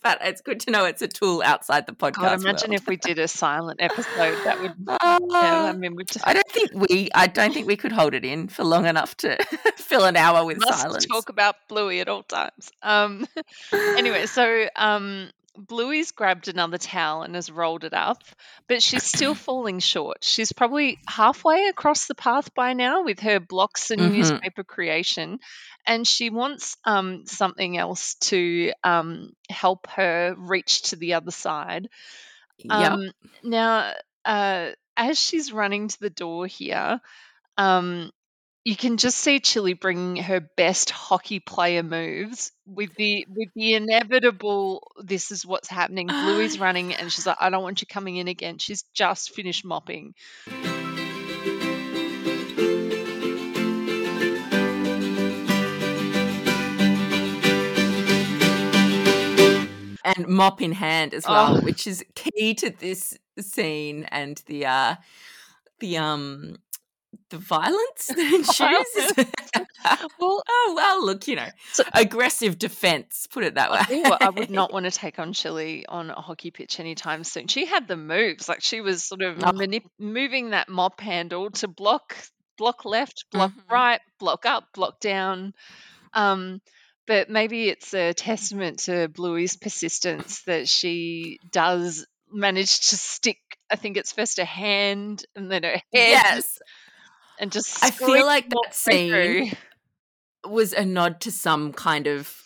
but 0.04 0.18
it's 0.22 0.40
good 0.42 0.60
to 0.60 0.70
know 0.70 0.84
it's 0.84 1.02
a 1.02 1.08
tool 1.08 1.42
outside 1.44 1.86
the 1.86 1.92
podcast. 1.92 2.12
god 2.20 2.40
imagine 2.40 2.70
world. 2.70 2.80
if 2.82 2.86
we 2.86 2.96
did 2.96 3.18
a 3.18 3.26
silent 3.26 3.80
episode 3.82 4.38
that 4.44 4.60
would 4.60 4.74
yeah 4.86 5.64
i 5.64 5.70
Uh, 5.70 5.72
mean 5.72 5.96
we'd 5.96 6.10
I 6.22 6.34
don't 6.34 6.48
think 6.50 6.70
we 6.74 7.08
I 7.14 7.26
don't 7.26 7.52
think 7.52 7.66
we 7.66 7.76
could 7.76 7.90
hold 7.92 8.14
it 8.14 8.24
in 8.24 8.46
for 8.48 8.62
long 8.62 8.86
enough 8.86 9.16
to 9.18 9.36
fill 9.76 10.04
an 10.04 10.16
hour 10.16 10.44
with 10.44 10.58
must 10.60 10.80
silence. 10.82 11.06
talk 11.06 11.28
about 11.30 11.56
bluey 11.68 11.98
at 12.00 12.08
all 12.08 12.22
times 12.22 12.70
um 12.82 13.26
anyway 13.72 14.26
so 14.26 14.68
um 14.76 15.30
Bluey's 15.56 16.10
grabbed 16.10 16.48
another 16.48 16.78
towel 16.78 17.22
and 17.22 17.36
has 17.36 17.48
rolled 17.48 17.84
it 17.84 17.94
up, 17.94 18.24
but 18.66 18.82
she's 18.82 19.04
still 19.04 19.34
falling 19.46 19.78
short. 19.78 20.24
She's 20.24 20.50
probably 20.50 20.98
halfway 21.08 21.68
across 21.68 22.08
the 22.08 22.16
path 22.16 22.52
by 22.56 22.72
now 22.72 23.04
with 23.04 23.20
her 23.20 23.38
blocks 23.38 23.92
and 23.92 24.00
Mhm. 24.00 24.10
newspaper 24.14 24.64
creation, 24.64 25.38
and 25.86 26.06
she 26.06 26.30
wants 26.30 26.76
um, 26.84 27.26
something 27.26 27.76
else 27.76 28.14
to 28.14 28.72
um, 28.82 29.32
help 29.50 29.86
her 29.90 30.34
reach 30.36 30.82
to 30.90 30.96
the 30.96 31.14
other 31.14 31.30
side. 31.30 31.88
Yep. 32.58 32.92
Um, 32.92 33.10
now, 33.42 33.92
uh, 34.24 34.70
as 34.96 35.18
she's 35.18 35.52
running 35.52 35.88
to 35.88 36.00
the 36.00 36.10
door 36.10 36.46
here, 36.46 37.00
um, 37.58 38.10
you 38.64 38.76
can 38.76 38.96
just 38.96 39.18
see 39.18 39.40
Chili 39.40 39.74
bringing 39.74 40.22
her 40.22 40.40
best 40.40 40.88
hockey 40.88 41.38
player 41.38 41.82
moves 41.82 42.50
with 42.66 42.94
the 42.94 43.26
with 43.28 43.50
the 43.54 43.74
inevitable. 43.74 44.90
This 45.02 45.30
is 45.30 45.44
what's 45.44 45.68
happening. 45.68 46.06
Bluey's 46.06 46.58
running, 46.60 46.94
and 46.94 47.12
she's 47.12 47.26
like, 47.26 47.36
"I 47.40 47.50
don't 47.50 47.62
want 47.62 47.82
you 47.82 47.86
coming 47.86 48.16
in 48.16 48.28
again." 48.28 48.56
She's 48.56 48.84
just 48.94 49.34
finished 49.34 49.66
mopping. 49.66 50.14
And 60.16 60.26
mop 60.28 60.60
in 60.62 60.72
hand 60.72 61.14
as 61.14 61.26
well, 61.26 61.56
Oh. 61.56 61.60
which 61.60 61.86
is 61.86 62.04
key 62.14 62.54
to 62.54 62.70
this 62.70 63.16
scene 63.40 64.04
and 64.04 64.42
the 64.46 64.66
uh 64.66 64.94
the 65.80 65.96
um 65.98 66.56
the 67.30 67.38
violence 67.38 68.06
that 68.08 68.18
ensues. 69.18 69.26
Well, 70.18 70.42
oh 70.48 70.72
well, 70.74 71.04
look, 71.04 71.28
you 71.28 71.36
know, 71.36 71.48
So- 71.72 71.84
aggressive 71.92 72.58
defense. 72.58 73.26
Put 73.30 73.44
it 73.44 73.54
that 73.56 73.70
way. 73.70 73.78
I 73.80 73.82
tell 73.84 73.96
you 73.98 74.02
what, 74.04 74.22
I 74.22 74.30
would 74.30 74.50
not 74.50 74.72
want 74.72 74.84
to 74.86 74.90
take 74.90 75.18
on 75.18 75.34
Chili 75.34 75.84
on 75.86 76.08
a 76.08 76.14
hockey 76.22 76.50
pitch 76.50 76.80
anytime 76.80 77.22
soon. 77.22 77.48
She 77.48 77.66
had 77.66 77.86
the 77.86 77.96
moves, 77.96 78.48
like 78.48 78.62
she 78.62 78.80
was 78.80 79.04
sort 79.04 79.20
of 79.20 79.38
Oh. 79.44 79.52
manip- 79.52 79.84
moving 79.98 80.50
that 80.50 80.70
mop 80.70 81.00
handle 81.02 81.50
to 81.50 81.68
block, 81.68 82.16
block 82.56 82.86
left, 82.86 83.26
block 83.30 83.50
Mhm. 83.52 83.70
right, 83.70 84.00
block 84.18 84.46
up, 84.46 84.64
block 84.72 85.00
down. 85.00 85.52
Um, 86.14 86.62
but 87.06 87.28
maybe 87.30 87.68
it's 87.68 87.92
a 87.94 88.14
testament 88.14 88.80
to 88.80 89.08
Bluey's 89.08 89.56
persistence 89.56 90.42
that 90.42 90.68
she 90.68 91.38
does 91.50 92.06
manage 92.32 92.88
to 92.90 92.96
stick. 92.96 93.38
I 93.70 93.76
think 93.76 93.96
it's 93.96 94.12
first 94.12 94.38
a 94.38 94.44
hand 94.44 95.24
and 95.34 95.50
then 95.50 95.62
her 95.62 95.70
head, 95.70 95.82
Yes, 95.92 96.58
and 97.38 97.52
just 97.52 97.82
I 97.82 97.90
feel 97.90 98.26
like 98.26 98.48
that 98.50 98.68
scene 98.74 99.10
through. 99.10 99.50
was 100.50 100.72
a 100.72 100.84
nod 100.84 101.20
to 101.22 101.32
some 101.32 101.72
kind 101.72 102.06
of 102.06 102.36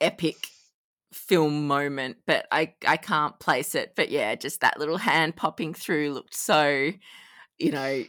epic 0.00 0.36
film 1.12 1.66
moment, 1.66 2.18
but 2.26 2.46
I 2.52 2.74
I 2.86 2.96
can't 2.96 3.38
place 3.38 3.74
it. 3.74 3.94
But 3.96 4.10
yeah, 4.10 4.34
just 4.34 4.60
that 4.60 4.78
little 4.78 4.98
hand 4.98 5.36
popping 5.36 5.74
through 5.74 6.12
looked 6.12 6.34
so, 6.34 6.90
you 7.58 7.72
know, 7.72 8.04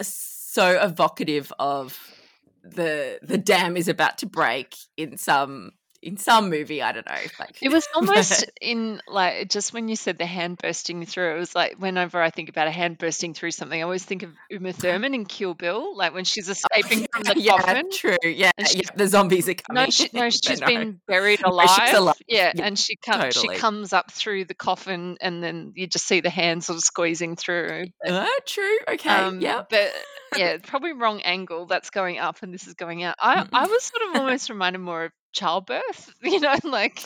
so 0.00 0.80
evocative 0.80 1.52
of 1.58 1.98
the 2.62 3.18
the 3.22 3.38
dam 3.38 3.76
is 3.76 3.88
about 3.88 4.18
to 4.18 4.26
break 4.26 4.76
in 4.96 5.16
some 5.16 5.72
in 6.02 6.16
some 6.16 6.50
movie. 6.50 6.82
I 6.82 6.92
don't 6.92 7.06
know, 7.06 7.14
like 7.38 7.56
It 7.62 7.70
was 7.70 7.86
almost 7.94 8.50
in 8.60 9.00
like 9.06 9.48
just 9.48 9.72
when 9.72 9.88
you 9.88 9.96
said 9.96 10.18
the 10.18 10.26
hand 10.26 10.58
bursting 10.58 11.04
through, 11.06 11.36
it 11.36 11.38
was 11.38 11.54
like 11.54 11.76
whenever 11.78 12.20
I 12.20 12.30
think 12.30 12.48
about 12.48 12.66
a 12.66 12.70
hand 12.70 12.98
bursting 12.98 13.34
through 13.34 13.52
something, 13.52 13.78
I 13.78 13.82
always 13.84 14.04
think 14.04 14.22
of 14.24 14.30
Uma 14.50 14.72
Thurman 14.72 15.14
in 15.14 15.24
Kill 15.24 15.54
Bill, 15.54 15.96
like 15.96 16.12
when 16.14 16.24
she's 16.24 16.48
escaping 16.48 17.06
from 17.12 17.22
the 17.22 17.40
yeah, 17.40 17.56
coffin. 17.58 17.88
true. 17.92 18.16
Yeah, 18.24 18.50
yeah, 18.58 18.82
the 18.96 19.06
zombies 19.08 19.48
are 19.48 19.54
coming. 19.54 19.82
No, 19.84 19.90
she, 19.90 20.08
no, 20.12 20.28
she's 20.30 20.60
no. 20.60 20.66
been 20.66 21.00
buried 21.06 21.40
No, 21.44 21.50
alive. 21.52 21.70
she's 21.86 21.94
alive. 21.96 22.14
Yeah, 22.28 22.52
Yeah, 22.54 22.64
and 22.66 22.78
she 22.78 22.96
comes, 22.96 23.34
she 23.34 23.48
comes 23.48 23.92
up 23.92 24.10
through 24.10 24.44
the 24.46 24.54
coffin, 24.54 25.16
and 25.20 25.42
then 25.42 25.72
you 25.76 25.86
just 25.86 26.06
see 26.06 26.20
the 26.20 26.30
hand 26.30 26.62
sort 26.64 26.76
of 26.76 26.82
squeezing 26.82 27.36
through. 27.36 27.86
But, 28.02 28.12
Uh, 28.12 28.26
true. 28.46 28.78
Okay. 28.88 29.08
um, 29.10 29.40
yeah. 29.40 29.62
but 29.68 29.92
yeah, 30.36 30.58
probably 30.62 30.92
wrong 30.92 31.20
angle. 31.22 31.66
That's 31.66 31.90
going 31.90 32.18
up, 32.18 32.42
and 32.42 32.52
this 32.52 32.66
is 32.66 32.74
going 32.74 33.02
out. 33.02 33.14
I, 33.20 33.46
I 33.52 33.66
was 33.66 33.82
sort 33.84 34.02
of 34.14 34.20
almost 34.20 34.50
reminded 34.50 34.78
more 34.80 35.04
of 35.04 35.12
childbirth. 35.32 36.14
You 36.22 36.40
know, 36.40 36.56
like 36.64 37.02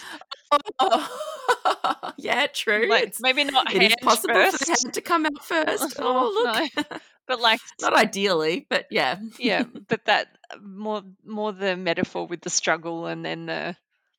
Oh, 0.79 2.13
yeah, 2.19 2.47
true. 2.53 2.87
like 2.89 3.03
It's- 3.05 3.21
maybe 3.21 3.45
not 3.45 3.75
it 3.75 3.83
is 3.83 3.95
possible 4.03 4.35
first. 4.35 4.59
for 4.59 4.65
the 4.65 4.71
hand 4.85 4.95
to 4.95 5.01
come 5.01 5.27
out 5.27 5.45
first. 5.45 5.97
Oh, 6.01 6.33
Oh, 6.35 6.63
look. 6.77 6.87
no. 6.91 6.99
but 7.27 7.41
like 7.41 7.61
Not 7.81 7.95
ideally, 7.95 8.67
but 8.69 8.87
yeah. 8.91 9.19
yeah 9.39 9.65
but 9.89 10.05
that 10.07 10.29
uh, 10.53 10.59
more 10.63 11.03
more 11.25 11.53
the 11.53 11.77
metaphor 11.77 12.27
with 12.27 12.43
the 12.43 12.51
struggle 12.51 13.07
and 13.07 13.25
then 13.25 13.47
the 13.47 13.77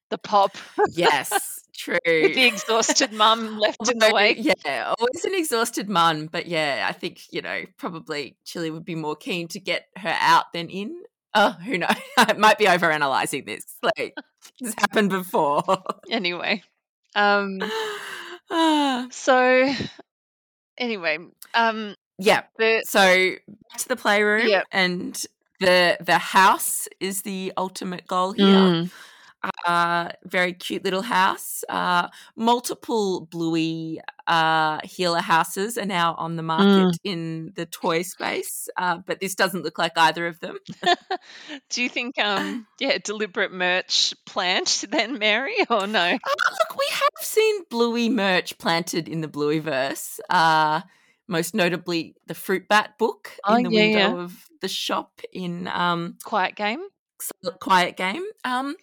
the 0.09 0.17
pop 0.17 0.55
yes, 0.91 1.29
true. 1.75 1.99
with 2.05 2.33
the 2.33 2.45
exhausted 2.45 3.11
mum 3.11 3.57
left 3.59 3.89
in 3.91 3.97
the 3.99 4.05
Although, 4.05 4.15
wake 4.15 4.37
Yeah, 4.39 4.93
always 4.97 5.25
an 5.25 5.35
exhausted 5.35 5.89
mum, 5.89 6.27
but 6.31 6.45
yeah, 6.47 6.85
I 6.89 6.93
think 6.93 7.19
you 7.31 7.41
know 7.41 7.63
probably 7.77 8.37
Chili 8.45 8.71
would 8.71 8.85
be 8.85 8.95
more 8.95 9.15
keen 9.17 9.47
to 9.49 9.59
get 9.59 9.85
her 9.97 10.15
out 10.19 10.45
than 10.53 10.69
in. 10.69 10.95
Oh, 11.33 11.51
who 11.51 11.77
knows? 11.77 11.95
I 12.17 12.33
might 12.33 12.57
be 12.57 12.67
over 12.67 12.91
analyzing 12.91 13.45
this. 13.45 13.63
Like 13.81 14.13
it's 14.59 14.73
happened 14.79 15.09
before. 15.09 15.63
anyway 16.09 16.63
um 17.15 17.59
so 19.11 19.73
anyway 20.77 21.17
um 21.53 21.95
yeah. 22.19 22.43
the 22.57 22.83
So 22.87 22.99
back 23.69 23.79
to 23.79 23.87
the 23.87 23.95
playroom, 23.95 24.47
Yep. 24.47 24.65
and 24.71 25.25
the 25.59 25.97
the 26.01 26.17
house 26.17 26.87
is 26.99 27.21
the 27.21 27.53
ultimate 27.57 28.07
goal 28.07 28.31
here. 28.31 28.45
Mm. 28.45 28.91
Uh, 29.65 30.09
very 30.23 30.53
cute 30.53 30.83
little 30.83 31.01
house. 31.01 31.63
Uh, 31.67 32.07
multiple 32.35 33.27
bluey 33.29 33.99
uh, 34.27 34.79
Heeler 34.83 35.21
houses 35.21 35.77
are 35.77 35.85
now 35.85 36.15
on 36.15 36.35
the 36.35 36.43
market 36.43 36.97
in 37.03 37.51
the 37.55 37.65
toy 37.65 38.01
space, 38.01 38.69
uh, 38.77 38.99
but 39.05 39.19
this 39.19 39.35
doesn't 39.35 39.63
look 39.63 39.77
like 39.77 39.97
either 39.97 40.27
of 40.27 40.39
them. 40.39 40.57
do 41.69 41.83
you 41.83 41.89
think 41.89 42.17
um 42.19 42.65
yeah 42.79 42.97
deliberate 43.03 43.51
merch 43.51 44.13
plant 44.25 44.85
then 44.89 45.17
mary 45.17 45.55
or 45.69 45.87
no 45.87 46.17
Oh, 46.25 46.33
look, 46.51 46.77
we 46.77 46.85
have 46.91 47.25
seen 47.25 47.63
bluey 47.69 48.09
merch 48.09 48.57
planted 48.57 49.07
in 49.07 49.21
the 49.21 49.27
Blueyverse. 49.27 50.19
Uh, 50.29 50.81
most 51.27 51.53
notably, 51.53 52.15
the 52.27 52.33
Fruit 52.33 52.67
Bat 52.69 52.97
book 52.97 53.31
Oh, 53.45 53.55
in 53.55 53.63
the 53.63 53.69
yeah, 53.71 53.81
window 53.81 54.17
yeah. 54.17 54.23
of 54.23 54.45
the 54.61 54.67
shop 54.67 55.21
in 55.33 55.67
um, 55.67 56.17
quiet 56.23 56.55
game 56.55 56.79
quiet 57.59 57.97
game. 57.97 58.23
Um, 58.43 58.75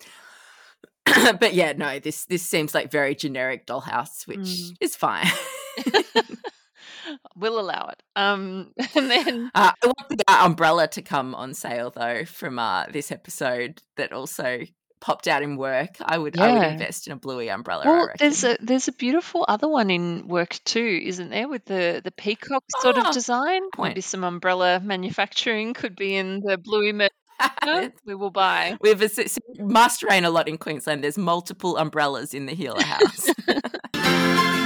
but 1.41 1.55
yeah, 1.55 1.73
no, 1.77 1.99
this 1.99 2.25
this 2.27 2.43
seems 2.43 2.75
like 2.75 2.91
very 2.91 3.15
generic 3.15 3.67
dollhouse, 3.67 4.27
which 4.27 4.39
Mm. 4.39 4.77
is 4.81 4.97
fine. 4.97 5.27
we'll 7.37 7.59
allow 7.59 7.89
it 7.89 8.03
um 8.17 8.73
and 8.95 9.11
then 9.11 9.51
uh, 9.55 9.73
I 9.83 9.87
want 9.87 10.09
the 10.09 10.25
uh, 10.29 10.47
umbrella 10.47 10.87
to 10.89 11.03
come 11.03 11.35
on 11.35 11.53
sale 11.53 11.91
though 11.91 12.25
from 12.25 12.59
uh, 12.59 12.87
this 12.87 13.11
episode 13.11 13.83
that 13.97 14.13
also 14.13 14.61
popped 15.01 15.29
out 15.29 15.43
in 15.43 15.57
work. 15.59 15.91
I 16.01 16.17
would 16.17 16.39
I 16.41 16.51
would 16.55 16.63
invest 16.63 17.09
in 17.09 17.13
a 17.13 17.17
bluey 17.17 17.51
umbrella. 17.51 17.83
Well, 17.85 18.09
there's 18.19 18.43
a 18.43 18.57
there's 18.61 18.89
a 18.89 18.93
beautiful 18.93 19.45
other 19.47 19.69
one 19.69 19.91
in 19.91 20.29
work 20.29 20.59
too, 20.65 21.01
isn't 21.05 21.29
there? 21.29 21.47
With 21.47 21.67
the 21.67 22.01
the 22.03 22.11
peacock 22.11 22.63
sort 22.81 22.97
Ah, 22.97 23.09
of 23.09 23.15
design. 23.15 23.69
point. 23.71 23.91
Maybe 23.91 24.01
some 24.01 24.25
umbrella 24.25 24.81
manufacturing 24.83 25.75
could 25.75 25.95
be 25.95 26.17
in 26.17 26.41
the 26.41 26.57
Bluey 26.57 26.93
merch. 26.93 27.11
We 28.05 28.15
will 28.15 28.31
buy. 28.31 28.77
We've 28.81 29.01
a, 29.01 29.05
s- 29.05 29.39
must 29.59 30.03
rain 30.03 30.25
a 30.25 30.31
lot 30.31 30.49
in 30.49 30.59
Queensland. 30.59 31.03
There's 31.03 31.19
multiple 31.19 31.77
umbrellas 31.77 32.35
in 32.35 32.47
the 32.47 32.55
Heeler 32.55 32.83
house. 32.83 33.31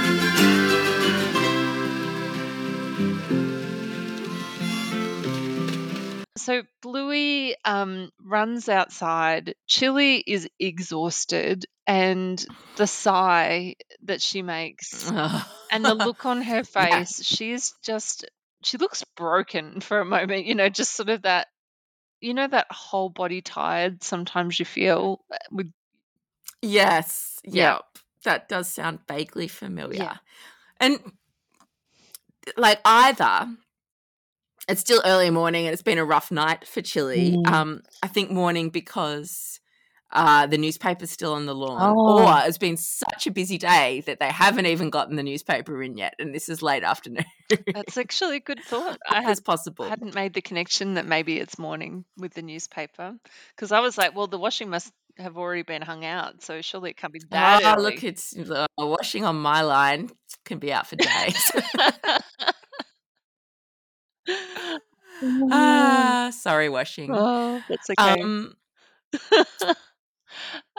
So 6.37 6.63
Bluey 6.81 7.55
um, 7.65 8.11
runs 8.23 8.69
outside. 8.69 9.55
Chili 9.67 10.15
is 10.25 10.47
exhausted, 10.57 11.65
and 11.85 12.43
the 12.77 12.87
sigh 12.87 13.75
that 14.03 14.21
she 14.21 14.41
makes, 14.41 15.11
and 15.71 15.85
the 15.85 15.93
look 15.93 16.25
on 16.25 16.41
her 16.41 16.63
face, 16.63 17.23
she 17.23 17.51
is 17.51 17.73
just. 17.83 18.25
She 18.63 18.77
looks 18.77 19.03
broken 19.15 19.79
for 19.79 19.99
a 19.99 20.05
moment. 20.05 20.45
You 20.45 20.55
know, 20.55 20.69
just 20.69 20.93
sort 20.95 21.09
of 21.09 21.21
that. 21.23 21.47
You 22.21 22.33
know 22.33 22.47
that 22.47 22.67
whole 22.71 23.09
body 23.09 23.41
tired. 23.41 24.03
Sometimes 24.03 24.59
you 24.59 24.65
feel 24.65 25.23
uh, 25.31 25.37
with 25.51 25.71
Yes. 26.61 27.39
Yeah. 27.43 27.73
Yep. 27.73 27.85
That 28.25 28.49
does 28.49 28.69
sound 28.69 28.99
vaguely 29.07 29.47
familiar. 29.47 30.03
Yeah. 30.03 30.17
And 30.79 30.99
like 32.57 32.79
either 32.83 33.47
it's 34.67 34.81
still 34.81 35.01
early 35.05 35.29
morning 35.29 35.65
and 35.65 35.73
it's 35.73 35.81
been 35.81 35.97
a 35.97 36.05
rough 36.05 36.31
night 36.31 36.67
for 36.67 36.81
Chili. 36.81 37.37
Mm. 37.37 37.47
Um, 37.47 37.81
I 38.03 38.07
think 38.07 38.29
morning 38.29 38.69
because 38.69 39.59
uh, 40.11 40.47
the 40.47 40.57
newspaper's 40.57 41.11
still 41.11 41.33
on 41.33 41.45
the 41.45 41.53
lawn, 41.53 41.77
Oh. 41.81 42.23
or 42.23 42.41
it's 42.45 42.57
been 42.57 42.77
such 42.77 43.27
a 43.27 43.31
busy 43.31 43.57
day 43.57 44.01
that 44.07 44.19
they 44.19 44.29
haven't 44.29 44.65
even 44.65 44.89
gotten 44.89 45.15
the 45.15 45.23
newspaper 45.23 45.81
in 45.83 45.97
yet, 45.97 46.15
and 46.19 46.33
this 46.33 46.49
is 46.49 46.61
late 46.61 46.83
afternoon. 46.83 47.25
That's 47.73 47.97
actually 47.97 48.37
a 48.37 48.41
good 48.41 48.59
thought. 48.63 48.97
I 49.09 49.21
had 49.21 49.43
possible. 49.43 49.85
I 49.85 49.89
hadn't 49.89 50.15
made 50.15 50.33
the 50.33 50.41
connection 50.41 50.95
that 50.95 51.05
maybe 51.05 51.37
it's 51.37 51.59
morning 51.59 52.05
with 52.17 52.33
the 52.33 52.41
newspaper 52.41 53.15
because 53.55 53.71
I 53.71 53.79
was 53.81 53.97
like, 53.97 54.15
well, 54.15 54.27
the 54.27 54.39
washing 54.39 54.69
must 54.69 54.91
have 55.17 55.37
already 55.37 55.63
been 55.63 55.81
hung 55.81 56.05
out, 56.05 56.41
so 56.41 56.61
surely 56.61 56.91
it 56.91 56.97
can't 56.97 57.13
be 57.13 57.21
that 57.29 57.61
oh, 57.63 57.73
early. 57.73 57.83
look, 57.83 58.03
it's 58.03 58.37
uh, 58.37 58.65
washing 58.77 59.25
on 59.25 59.35
my 59.35 59.61
line 59.61 60.09
can 60.45 60.59
be 60.59 60.73
out 60.73 60.87
for 60.87 60.95
days. 60.95 61.51
ah, 65.51 66.31
sorry, 66.33 66.69
washing. 66.69 67.09
oh, 67.13 67.61
that's 67.69 67.89
okay. 67.91 68.21
Um, 68.21 68.53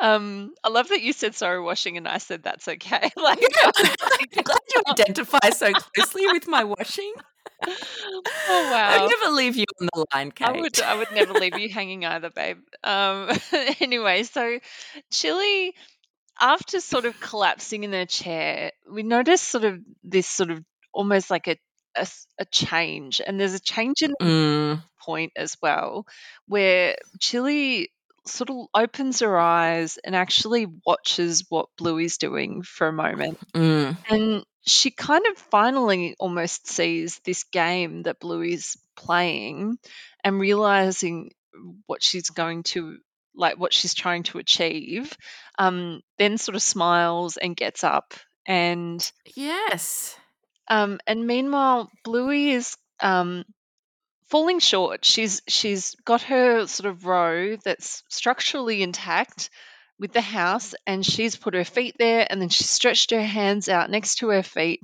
um, 0.01 0.53
I 0.64 0.68
love 0.68 0.88
that 0.88 1.03
you 1.03 1.12
said 1.12 1.35
sorry 1.35 1.61
washing 1.61 1.96
and 1.96 2.09
I 2.09 2.18
said 2.18 2.42
that's 2.42 2.68
okay. 2.68 3.11
like, 3.16 3.42
I'm 3.66 4.42
glad 4.44 4.61
you 4.75 4.83
identify 4.90 5.51
so 5.51 5.75
closely 5.75 6.29
with 6.29 6.46
my 6.49 6.64
washing. 6.64 7.14
oh 8.49 8.62
wow! 8.64 8.88
I 8.88 8.99
wow. 8.99 9.07
never 9.07 9.33
leave 9.33 9.57
you 9.57 9.66
on 9.81 9.88
the 9.92 10.07
line, 10.14 10.33
Kate. 10.33 10.49
I 10.49 10.53
would 10.53 10.81
I 10.81 10.94
would 10.94 11.11
never 11.12 11.35
leave 11.35 11.57
you 11.57 11.68
hanging 11.68 12.05
either, 12.05 12.31
babe. 12.31 12.59
Um, 12.83 13.31
anyway, 13.81 14.23
so 14.25 14.59
Chili, 15.11 15.75
after 16.40 16.81
sort 16.81 17.05
of 17.05 17.20
collapsing 17.20 17.85
in 17.85 17.92
her 17.92 18.07
chair, 18.07 18.73
we 18.90 19.03
notice 19.03 19.42
sort 19.42 19.64
of 19.64 19.81
this 20.03 20.29
sort 20.29 20.51
of 20.51 20.64
almost 20.92 21.31
like 21.31 21.49
a 21.49 21.57
a 22.38 22.44
change, 22.46 23.20
and 23.25 23.38
there's 23.38 23.55
a 23.55 23.61
change 23.61 24.03
in 24.03 24.14
Mm, 24.20 24.83
point 25.01 25.33
as 25.37 25.57
well, 25.62 26.07
where 26.46 26.96
Chili 27.20 27.90
sort 28.31 28.51
of 28.51 28.66
opens 28.75 29.21
her 29.21 29.38
eyes 29.38 29.99
and 30.05 30.14
actually 30.14 30.66
watches 30.87 31.45
what 31.49 31.69
Bluey's 31.77 32.19
doing 32.19 32.62
for 32.62 32.88
a 32.88 32.93
moment. 32.93 33.38
mm, 33.53 33.97
And 34.09 34.45
she 34.66 34.90
kind 34.90 35.25
of 35.27 35.38
finally 35.38 36.14
almost 36.19 36.69
sees 36.69 37.21
this 37.25 37.45
game 37.45 38.03
that 38.03 38.21
Bluey's 38.21 38.77
playing 38.97 39.79
and 40.23 40.38
realizing 40.38 41.31
what 41.87 42.03
she's 42.03 42.31
going 42.31 42.62
to 42.62 42.99
like 43.35 43.59
what 43.59 43.73
she's 43.73 43.95
trying 43.95 44.23
to 44.25 44.38
achieve 44.38 45.16
um 45.59 46.01
then 46.19 46.37
sort 46.37 46.57
of 46.57 46.62
smiles 46.62 47.37
and 47.37 47.57
gets 47.57 47.85
up 47.85 48.14
and 48.47 49.12
yes. 49.37 50.16
um 50.69 50.99
and 51.07 51.27
meanwhile 51.27 51.90
Bluey 52.05 52.51
is 52.51 52.77
um 53.01 53.45
falling 54.31 54.61
short 54.61 55.05
she's 55.05 55.43
she's 55.49 55.95
got 56.05 56.23
her 56.23 56.66
sort 56.66 56.88
of 56.90 57.05
row 57.05 57.57
that's 57.64 58.03
structurally 58.09 58.83
intact 58.83 59.51
with 59.99 60.12
the 60.12 60.21
house 60.21 60.75
and 60.87 61.05
she's 61.05 61.37
put 61.37 61.55
her 61.55 61.64
feet 61.64 61.97
there 61.99 62.27
and 62.31 62.40
then 62.40 62.49
she 62.49 62.64
stretched 62.64 63.11
her 63.11 63.23
hands 63.23 63.69
out 63.69 63.90
next 63.90 64.16
to 64.16 64.29
her 64.29 64.43
feet 64.43 64.81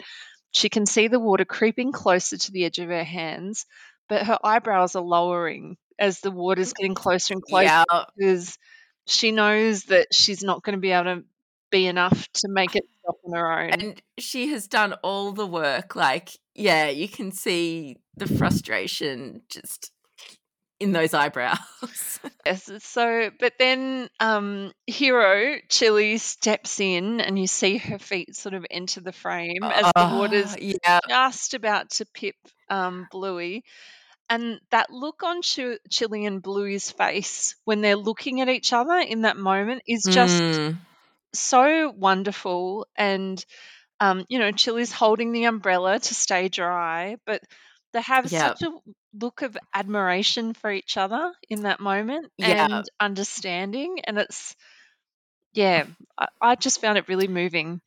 she 0.50 0.68
can 0.68 0.86
see 0.86 1.08
the 1.08 1.20
water 1.20 1.44
creeping 1.44 1.92
closer 1.92 2.36
to 2.36 2.52
the 2.52 2.64
edge 2.64 2.78
of 2.78 2.88
her 2.88 3.04
hands 3.04 3.66
but 4.08 4.26
her 4.26 4.38
eyebrows 4.44 4.96
are 4.96 5.02
lowering 5.02 5.76
as 5.98 6.20
the 6.20 6.30
water's 6.30 6.72
getting 6.72 6.94
closer 6.94 7.34
and 7.34 7.42
closer 7.42 7.64
Yeah. 7.64 7.84
because 8.16 8.58
she 9.06 9.30
knows 9.32 9.84
that 9.84 10.08
she's 10.12 10.42
not 10.42 10.62
going 10.62 10.76
to 10.76 10.80
be 10.80 10.90
able 10.90 11.04
to 11.16 11.24
be 11.70 11.86
enough 11.86 12.28
to 12.34 12.48
make 12.48 12.74
it 12.76 12.84
stop 13.00 13.16
on 13.24 13.32
her 13.34 13.60
own 13.62 13.70
And 13.70 14.02
she 14.18 14.48
has 14.48 14.66
done 14.66 14.94
all 15.02 15.32
the 15.32 15.46
work. 15.46 15.94
Like, 15.96 16.30
yeah, 16.54 16.88
you 16.88 17.08
can 17.08 17.32
see 17.32 17.96
the 18.16 18.26
frustration 18.26 19.42
just 19.48 19.92
in 20.80 20.92
those 20.92 21.14
eyebrows. 21.14 21.58
Yes. 22.44 22.70
So, 22.84 23.30
but 23.40 23.54
then 23.58 24.08
um, 24.20 24.70
Hero 24.86 25.56
Chili 25.68 26.16
steps 26.18 26.78
in, 26.78 27.20
and 27.20 27.36
you 27.38 27.48
see 27.48 27.76
her 27.78 27.98
feet 27.98 28.36
sort 28.36 28.54
of 28.54 28.64
enter 28.70 29.00
the 29.00 29.12
frame 29.12 29.64
as 29.64 29.90
the 29.96 30.16
water's 30.16 30.54
Oh, 30.54 30.58
yeah. 30.60 31.00
just 31.08 31.54
about 31.54 31.90
to 31.90 32.06
pip 32.06 32.36
um, 32.70 33.08
Bluey. 33.10 33.64
And 34.30 34.60
that 34.70 34.90
look 34.90 35.22
on 35.24 35.42
Ch- 35.42 35.78
Chili 35.90 36.24
and 36.24 36.40
Bluey's 36.42 36.90
face 36.90 37.56
when 37.64 37.80
they're 37.80 37.96
looking 37.96 38.40
at 38.40 38.48
each 38.48 38.72
other 38.72 38.96
in 38.98 39.22
that 39.22 39.36
moment 39.36 39.82
is 39.86 40.04
just 40.04 40.42
Mm, 40.42 40.76
so 41.34 41.90
wonderful. 41.90 42.86
And, 42.96 43.44
um, 44.00 44.24
you 44.28 44.38
know, 44.38 44.52
Chili's 44.52 44.92
holding 44.92 45.32
the 45.32 45.44
umbrella 45.44 45.98
to 46.00 46.14
stay 46.14 46.48
dry, 46.48 47.16
but 47.26 47.42
they 47.92 48.02
have 48.02 48.30
Yeah. 48.30 48.30
such 48.30 48.62
a 48.62 48.72
look 49.14 49.42
of 49.42 49.56
admiration 49.74 50.54
for 50.54 50.70
each 50.70 50.96
other 50.96 51.32
in 51.48 51.62
that 51.62 51.80
moment 51.80 52.32
Yeah. 52.38 52.66
and 52.66 52.88
understanding. 53.00 54.00
And 54.04 54.18
it's, 54.18 54.56
yeah, 55.52 55.86
I, 56.18 56.28
I 56.40 56.54
just 56.56 56.80
found 56.80 56.98
it 56.98 57.08
really 57.08 57.28
moving. 57.28 57.80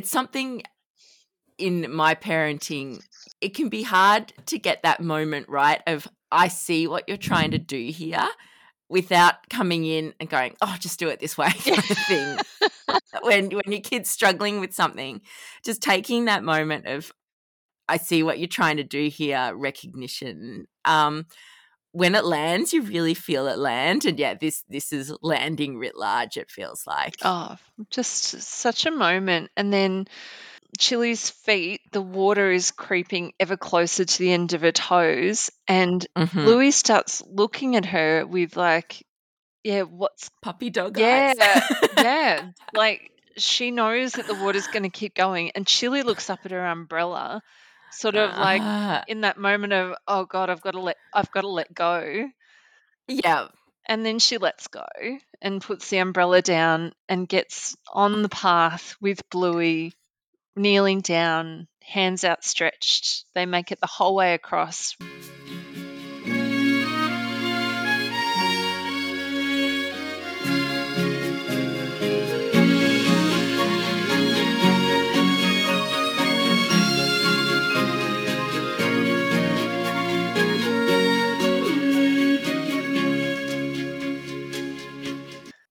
It's 0.00 0.10
something 0.10 0.62
in 1.58 1.92
my 1.92 2.14
parenting. 2.14 3.02
It 3.42 3.54
can 3.54 3.68
be 3.68 3.82
hard 3.82 4.32
to 4.46 4.58
get 4.58 4.82
that 4.82 5.02
moment 5.02 5.46
right 5.46 5.82
of 5.86 6.08
I 6.32 6.48
see 6.48 6.86
what 6.86 7.06
you're 7.06 7.18
trying 7.18 7.50
to 7.50 7.58
do 7.58 7.90
here 7.90 8.26
without 8.88 9.50
coming 9.50 9.84
in 9.84 10.14
and 10.18 10.30
going, 10.30 10.56
oh, 10.62 10.74
just 10.80 10.98
do 10.98 11.08
it 11.08 11.20
this 11.20 11.36
way 11.36 11.50
kind 11.64 11.78
of 11.78 11.84
thing. 11.84 12.38
when 13.22 13.50
when 13.50 13.64
your 13.66 13.82
kid's 13.82 14.08
struggling 14.08 14.58
with 14.58 14.72
something, 14.72 15.20
just 15.66 15.82
taking 15.82 16.24
that 16.24 16.42
moment 16.42 16.86
of 16.86 17.12
I 17.86 17.98
see 17.98 18.22
what 18.22 18.38
you're 18.38 18.48
trying 18.48 18.78
to 18.78 18.84
do 18.84 19.10
here, 19.10 19.52
recognition. 19.54 20.66
Um, 20.86 21.26
when 21.92 22.14
it 22.14 22.24
lands, 22.24 22.72
you 22.72 22.82
really 22.82 23.14
feel 23.14 23.46
it 23.46 23.58
land, 23.58 24.04
and 24.04 24.18
yeah, 24.18 24.34
this 24.34 24.64
this 24.68 24.92
is 24.92 25.12
landing 25.22 25.76
writ 25.78 25.96
large. 25.96 26.36
It 26.36 26.50
feels 26.50 26.86
like. 26.86 27.16
Oh, 27.22 27.56
just 27.90 28.40
such 28.42 28.86
a 28.86 28.90
moment. 28.90 29.50
And 29.56 29.72
then 29.72 30.06
Chili's 30.78 31.30
feet, 31.30 31.80
the 31.92 32.00
water 32.02 32.50
is 32.52 32.70
creeping 32.70 33.32
ever 33.40 33.56
closer 33.56 34.04
to 34.04 34.18
the 34.18 34.32
end 34.32 34.52
of 34.52 34.60
her 34.62 34.72
toes. 34.72 35.50
And 35.66 36.06
Mhm. 36.16 36.46
Louis 36.46 36.70
starts 36.70 37.22
looking 37.26 37.74
at 37.76 37.86
her 37.86 38.24
with, 38.24 38.56
like, 38.56 39.04
yeah, 39.64 39.82
what's, 39.82 40.30
puppy 40.42 40.70
dog 40.70 40.98
yeah, 40.98 41.34
eyes. 41.36 41.62
yeah. 41.96 42.50
Like, 42.72 43.10
she 43.36 43.70
knows 43.72 44.12
that 44.12 44.26
the 44.26 44.34
water's 44.34 44.68
going 44.68 44.84
to 44.84 44.90
keep 44.90 45.14
going. 45.14 45.50
And 45.54 45.66
Chili 45.66 46.02
looks 46.02 46.30
up 46.30 46.40
at 46.44 46.50
her 46.52 46.64
umbrella, 46.64 47.42
sort 47.92 48.16
of 48.16 48.36
like 48.38 48.62
Ah, 48.62 49.04
in 49.08 49.22
that 49.22 49.38
moment 49.38 49.72
of, 49.72 49.94
oh 50.06 50.24
God, 50.24 50.50
I've 50.50 50.62
got 50.62 50.72
to 50.72 50.80
let, 50.80 50.96
I've 51.14 51.30
got 51.32 51.42
to 51.42 51.48
let 51.48 51.72
go. 51.74 52.28
yeah, 53.08 53.48
And 53.88 54.04
then 54.06 54.18
she 54.18 54.38
lets 54.38 54.68
go 54.68 54.86
and 55.42 55.60
puts 55.60 55.88
the 55.90 55.98
umbrella 55.98 56.42
down 56.42 56.92
and 57.08 57.28
gets 57.28 57.76
on 57.92 58.22
the 58.22 58.28
path 58.28 58.94
with 59.00 59.28
Bluey, 59.30 59.92
kneeling 60.56 61.00
down, 61.00 61.66
hands 61.82 62.24
outstretched. 62.24 63.24
They 63.34 63.46
make 63.46 63.72
it 63.72 63.80
the 63.80 63.86
whole 63.86 64.14
way 64.14 64.34
across. 64.34 64.96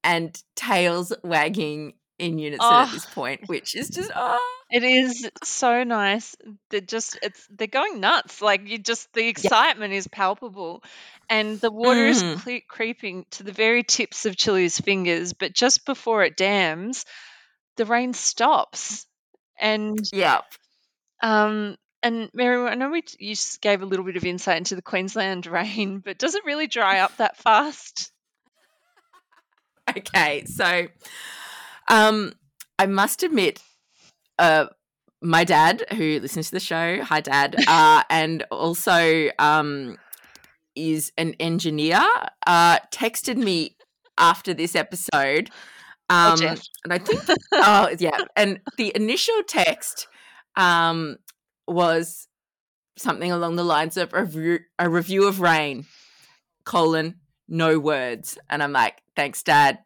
And 0.10 0.44
tails 0.56 1.14
wagging 1.24 1.94
in 2.18 2.38
unison 2.38 2.66
at 2.66 2.90
Oh. 2.90 2.92
this 2.92 3.06
point, 3.06 3.42
which 3.48 3.76
is 3.76 3.90
just 3.90 4.12
oh, 4.16 4.56
It 4.72 4.84
is 4.84 5.28
so 5.44 5.84
nice. 5.84 6.36
They're 6.70 6.82
just 6.82 7.18
it's 7.24 7.48
they're 7.50 7.66
going 7.68 8.00
nuts. 8.00 8.42
Like 8.42 8.68
you 8.68 8.78
just 8.78 9.12
the 9.14 9.28
excitement 9.28 9.94
is 9.94 10.08
palpable. 10.08 10.84
And 11.30 11.60
the 11.60 11.72
water 11.72 12.06
is 12.08 12.22
Mhm. 12.24 12.44
cle- 12.44 12.60
creeping 12.68 13.26
to 13.32 13.44
the 13.44 13.52
very 13.52 13.84
tips 13.84 14.26
of 14.26 14.36
Chili's 14.36 14.80
fingers, 14.80 15.34
but 15.34 15.54
just 15.54 15.86
before 15.86 16.24
it 16.24 16.36
dams, 16.38 17.06
the 17.78 17.86
rain 17.86 18.14
stops. 18.14 19.06
And 19.60 20.00
yeah. 20.12 20.42
Um, 21.22 21.76
and 22.04 22.30
Mary, 22.34 22.68
I 22.70 22.76
know 22.76 22.90
we 22.90 23.04
you 23.20 23.36
just 23.36 23.62
gave 23.62 23.82
a 23.82 23.86
little 23.86 24.06
bit 24.06 24.18
of 24.18 24.26
insight 24.26 24.58
into 24.58 24.76
the 24.76 24.82
Queensland 24.82 25.46
rain, 25.60 26.00
but 26.00 26.18
does 26.18 26.36
it 26.36 26.46
really 26.46 26.68
dry 26.68 27.00
up 27.00 27.18
that 27.18 27.38
fast? 27.38 28.12
Okay, 29.98 30.46
so 30.46 30.88
um, 31.88 32.34
I 32.78 32.86
must 32.86 33.24
admit, 33.24 33.62
uh, 34.38 34.68
my 35.22 35.44
dad, 35.44 35.84
who 35.94 36.20
listens 36.20 36.48
to 36.48 36.56
the 36.56 36.60
show, 36.60 37.04
hi 37.04 37.22
dad, 37.22 37.56
uh, 37.68 38.04
and 38.10 38.44
also 38.52 39.30
um, 39.40 39.98
is 40.76 41.12
an 41.18 41.34
engineer, 41.40 42.02
uh, 42.48 42.80
texted 42.92 43.38
me 43.38 43.76
after 44.18 44.54
this 44.54 44.76
episode. 44.76 45.50
Oh, 46.10 46.34
Um, 46.34 46.42
and 46.84 46.94
I 46.94 46.98
think, 46.98 47.22
oh 47.54 47.96
yeah, 48.00 48.18
and 48.36 48.60
the 48.78 48.92
initial 48.96 49.42
text 49.48 50.08
um, 50.56 51.18
was 51.68 52.28
something 52.98 53.32
along 53.32 53.56
the 53.56 53.64
lines 53.64 53.98
of 53.98 54.14
a 54.14 54.22
review, 54.24 54.60
a 54.78 54.90
review 54.90 55.28
of 55.28 55.40
Rain, 55.40 55.86
colon 56.66 57.16
no 57.48 57.80
words, 57.80 58.38
and 58.50 58.62
I'm 58.62 58.72
like, 58.72 59.02
thanks, 59.20 59.44
Dad. 59.44 59.80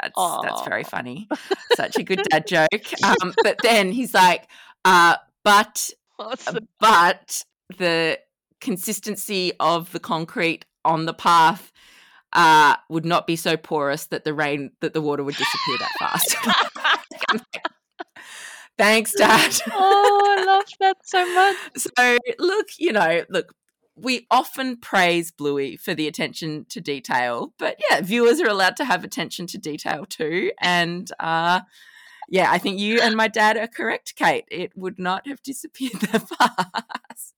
That's 0.00 0.14
that's 0.42 0.62
very 0.62 0.84
funny. 0.84 1.28
Such 1.74 1.96
a 1.96 2.04
good 2.04 2.22
dad 2.30 2.46
joke. 2.46 2.92
Um, 3.02 3.34
but 3.42 3.58
then 3.62 3.90
he's 3.90 4.14
like, 4.14 4.46
uh, 4.84 5.16
but 5.44 5.90
the 6.18 6.66
but 6.78 7.42
the 7.76 8.20
consistency 8.60 9.52
of 9.58 9.90
the 9.90 9.98
concrete 9.98 10.64
on 10.84 11.06
the 11.06 11.14
path 11.14 11.72
uh, 12.32 12.76
would 12.88 13.04
not 13.04 13.26
be 13.26 13.34
so 13.34 13.56
porous 13.56 14.06
that 14.06 14.22
the 14.24 14.32
rain 14.32 14.70
that 14.80 14.94
the 14.94 15.02
water 15.02 15.24
would 15.24 15.34
disappear 15.34 15.78
that 15.78 15.92
fast. 15.98 16.36
Thanks, 18.78 19.12
Dad. 19.12 19.60
oh, 19.72 20.36
I 20.38 20.44
love 20.44 20.64
that 20.78 20.98
so 21.02 21.34
much. 21.34 21.56
so 21.96 22.18
look, 22.38 22.68
you 22.78 22.92
know, 22.92 23.24
look, 23.28 23.52
we 24.00 24.26
often 24.30 24.76
praise 24.76 25.30
Bluey 25.30 25.76
for 25.76 25.94
the 25.94 26.06
attention 26.06 26.66
to 26.70 26.80
detail, 26.80 27.52
but 27.58 27.76
yeah, 27.90 28.00
viewers 28.00 28.40
are 28.40 28.48
allowed 28.48 28.76
to 28.76 28.84
have 28.84 29.04
attention 29.04 29.46
to 29.48 29.58
detail 29.58 30.04
too. 30.06 30.52
And 30.60 31.10
uh 31.20 31.60
yeah, 32.30 32.50
I 32.52 32.58
think 32.58 32.78
you 32.78 33.00
and 33.00 33.16
my 33.16 33.28
dad 33.28 33.56
are 33.56 33.66
correct, 33.66 34.14
Kate. 34.14 34.44
It 34.50 34.72
would 34.76 34.98
not 34.98 35.26
have 35.26 35.42
disappeared 35.42 35.92
that 36.12 36.28
fast. 36.28 37.34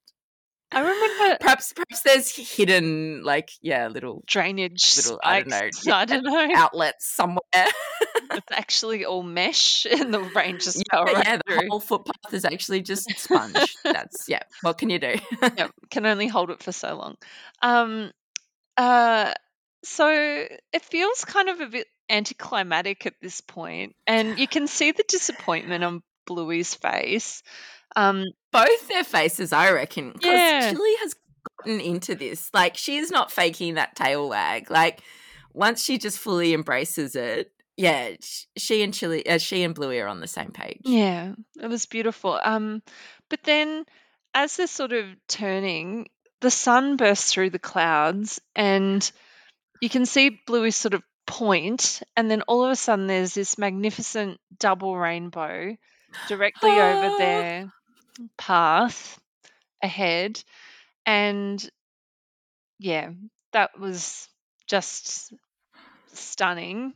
I 0.72 0.80
remember 0.80 1.36
Perhaps 1.40 1.72
perhaps 1.72 2.02
there's 2.02 2.30
hidden 2.30 3.22
like 3.24 3.50
yeah, 3.60 3.88
little 3.88 4.22
drainage 4.26 4.96
Little, 4.96 5.20
I 5.22 5.40
don't 5.40 5.48
know, 5.50 5.92
I 5.92 6.04
don't 6.04 6.24
know. 6.24 6.48
outlets 6.54 7.06
somewhere. 7.06 7.40
It's 8.32 8.52
actually 8.52 9.04
all 9.04 9.24
mesh, 9.24 9.86
and 9.86 10.14
the 10.14 10.20
rain 10.20 10.60
just 10.60 10.84
fell 10.88 11.04
yeah, 11.04 11.14
right 11.14 11.26
yeah, 11.26 11.38
the 11.62 11.66
whole 11.68 11.80
footpath 11.80 12.32
is 12.32 12.44
actually 12.44 12.80
just 12.80 13.10
sponge. 13.18 13.76
That's 13.82 14.28
yeah. 14.28 14.42
What 14.62 14.78
can 14.78 14.88
you 14.88 15.00
do? 15.00 15.16
Yep, 15.42 15.72
can 15.90 16.06
only 16.06 16.28
hold 16.28 16.50
it 16.50 16.62
for 16.62 16.70
so 16.70 16.94
long. 16.94 17.16
Um, 17.60 18.12
uh, 18.76 19.32
so 19.82 20.08
it 20.10 20.82
feels 20.82 21.24
kind 21.24 21.48
of 21.48 21.60
a 21.60 21.66
bit 21.66 21.88
anticlimactic 22.08 23.04
at 23.06 23.14
this 23.20 23.40
point, 23.40 23.96
and 24.06 24.38
you 24.38 24.46
can 24.46 24.68
see 24.68 24.92
the 24.92 25.04
disappointment 25.08 25.82
on 25.82 26.02
Bluey's 26.30 26.74
face. 26.74 27.42
Um, 27.96 28.24
both 28.52 28.88
their 28.88 29.02
faces, 29.02 29.52
I 29.52 29.72
reckon. 29.72 30.12
Because 30.12 30.30
Yeah. 30.30 30.70
Chili 30.70 30.94
has 31.00 31.14
gotten 31.58 31.80
into 31.80 32.14
this. 32.14 32.48
Like, 32.54 32.76
she 32.76 32.98
is 32.98 33.10
not 33.10 33.32
faking 33.32 33.74
that 33.74 33.96
tail 33.96 34.28
wag. 34.28 34.70
Like, 34.70 35.00
once 35.52 35.82
she 35.82 35.98
just 35.98 36.18
fully 36.18 36.54
embraces 36.54 37.16
it, 37.16 37.50
yeah, 37.76 38.10
she 38.56 38.82
and 38.82 38.94
Chili, 38.94 39.26
uh, 39.28 39.38
she 39.38 39.64
and 39.64 39.74
Bluey 39.74 39.98
are 39.98 40.06
on 40.06 40.20
the 40.20 40.28
same 40.28 40.52
page. 40.52 40.82
Yeah, 40.84 41.32
it 41.60 41.66
was 41.66 41.86
beautiful. 41.86 42.38
Um, 42.44 42.82
but 43.28 43.42
then 43.42 43.86
as 44.32 44.56
they're 44.56 44.68
sort 44.68 44.92
of 44.92 45.06
turning, 45.26 46.10
the 46.40 46.50
sun 46.50 46.96
bursts 46.96 47.32
through 47.32 47.50
the 47.50 47.58
clouds, 47.58 48.40
and 48.54 49.10
you 49.80 49.88
can 49.88 50.06
see 50.06 50.40
Bluey 50.46 50.70
sort 50.70 50.94
of 50.94 51.02
point, 51.26 52.02
and 52.16 52.30
then 52.30 52.42
all 52.42 52.64
of 52.64 52.70
a 52.70 52.76
sudden 52.76 53.06
there's 53.06 53.34
this 53.34 53.58
magnificent 53.58 54.38
double 54.58 54.96
rainbow 54.96 55.76
directly 56.26 56.80
over 56.80 57.10
their 57.18 57.72
path 58.38 59.18
ahead. 59.82 60.42
And 61.06 61.68
yeah, 62.78 63.10
that 63.52 63.78
was 63.78 64.28
just 64.66 65.32
stunning. 66.14 66.94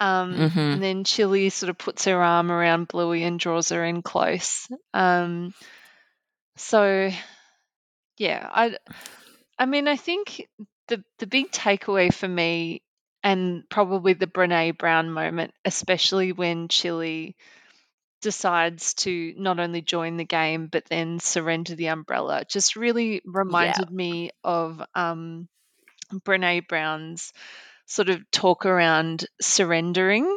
Um, 0.00 0.34
Mhm. 0.34 0.74
And 0.74 0.82
then 0.82 1.04
Chili 1.04 1.50
sort 1.50 1.70
of 1.70 1.78
puts 1.78 2.04
her 2.04 2.22
arm 2.22 2.50
around 2.50 2.88
Bluey 2.88 3.24
and 3.24 3.38
draws 3.40 3.70
her 3.70 3.84
in 3.84 4.02
close. 4.02 4.68
Um, 4.94 5.54
so, 6.56 7.10
yeah, 8.18 8.48
I, 8.50 8.76
I 9.58 9.66
mean, 9.66 9.88
I 9.88 9.96
think 9.96 10.48
the 10.88 11.04
the 11.18 11.26
big 11.26 11.50
takeaway 11.50 12.12
for 12.12 12.28
me, 12.28 12.82
and 13.22 13.64
probably 13.70 14.14
the 14.14 14.26
Brene 14.26 14.76
Brown 14.78 15.10
moment, 15.10 15.52
especially 15.64 16.32
when 16.32 16.68
Chili 16.68 17.36
decides 18.20 18.94
to 18.94 19.34
not 19.36 19.58
only 19.60 19.80
join 19.82 20.16
the 20.16 20.24
game 20.24 20.66
but 20.66 20.84
then 20.86 21.18
surrender 21.20 21.74
the 21.74 21.88
umbrella, 21.88 22.44
just 22.48 22.76
really 22.76 23.22
reminded 23.24 23.90
me 23.90 24.30
of 24.44 24.82
um, 24.94 25.48
Brene 26.12 26.66
Brown's 26.68 27.32
sort 27.86 28.08
of 28.10 28.30
talk 28.30 28.66
around 28.66 29.26
surrendering. 29.40 30.36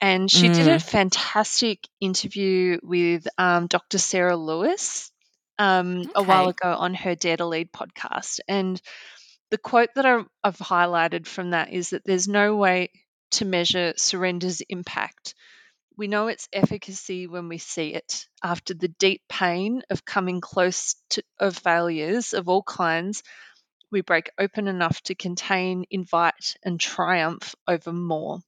And 0.00 0.30
she 0.30 0.48
did 0.48 0.68
a 0.68 0.78
Mm. 0.78 0.80
fantastic 0.80 1.86
interview 2.00 2.78
with 2.82 3.26
um, 3.38 3.66
Dr. 3.66 3.98
Sarah 3.98 4.36
Lewis 4.36 5.10
um, 5.58 6.08
a 6.14 6.22
while 6.22 6.48
ago 6.48 6.72
on 6.74 6.94
her 6.94 7.14
Dare 7.14 7.36
to 7.36 7.46
Lead 7.46 7.72
podcast. 7.72 8.40
And 8.48 8.80
the 9.50 9.58
quote 9.58 9.90
that 9.96 10.06
I, 10.06 10.22
I've 10.42 10.58
highlighted 10.58 11.26
from 11.26 11.50
that 11.50 11.72
is 11.72 11.90
that 11.90 12.04
there's 12.04 12.28
no 12.28 12.56
way 12.56 12.90
to 13.32 13.44
measure 13.44 13.94
surrender's 13.96 14.60
impact. 14.62 15.34
We 16.00 16.08
know 16.08 16.28
its 16.28 16.48
efficacy 16.50 17.26
when 17.26 17.48
we 17.50 17.58
see 17.58 17.92
it. 17.92 18.24
After 18.42 18.72
the 18.72 18.88
deep 18.88 19.20
pain 19.28 19.82
of 19.90 20.02
coming 20.02 20.40
close 20.40 20.94
to 21.10 21.22
of 21.38 21.58
failures 21.58 22.32
of 22.32 22.48
all 22.48 22.62
kinds, 22.62 23.22
we 23.92 24.00
break 24.00 24.30
open 24.38 24.66
enough 24.66 25.02
to 25.02 25.14
contain, 25.14 25.84
invite, 25.90 26.56
and 26.62 26.80
triumph 26.80 27.54
over 27.68 27.92
more. 27.92 28.38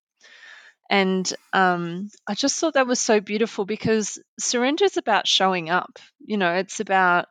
And 0.89 1.31
um, 1.53 2.09
I 2.27 2.33
just 2.33 2.59
thought 2.59 2.73
that 2.73 2.87
was 2.87 3.01
so 3.01 3.21
beautiful 3.21 3.67
because 3.67 4.19
surrender 4.41 4.87
is 4.87 4.97
about 4.97 5.29
showing 5.29 5.69
up. 5.69 5.99
You 6.25 6.39
know, 6.39 6.55
it's 6.55 6.81
about 6.81 7.27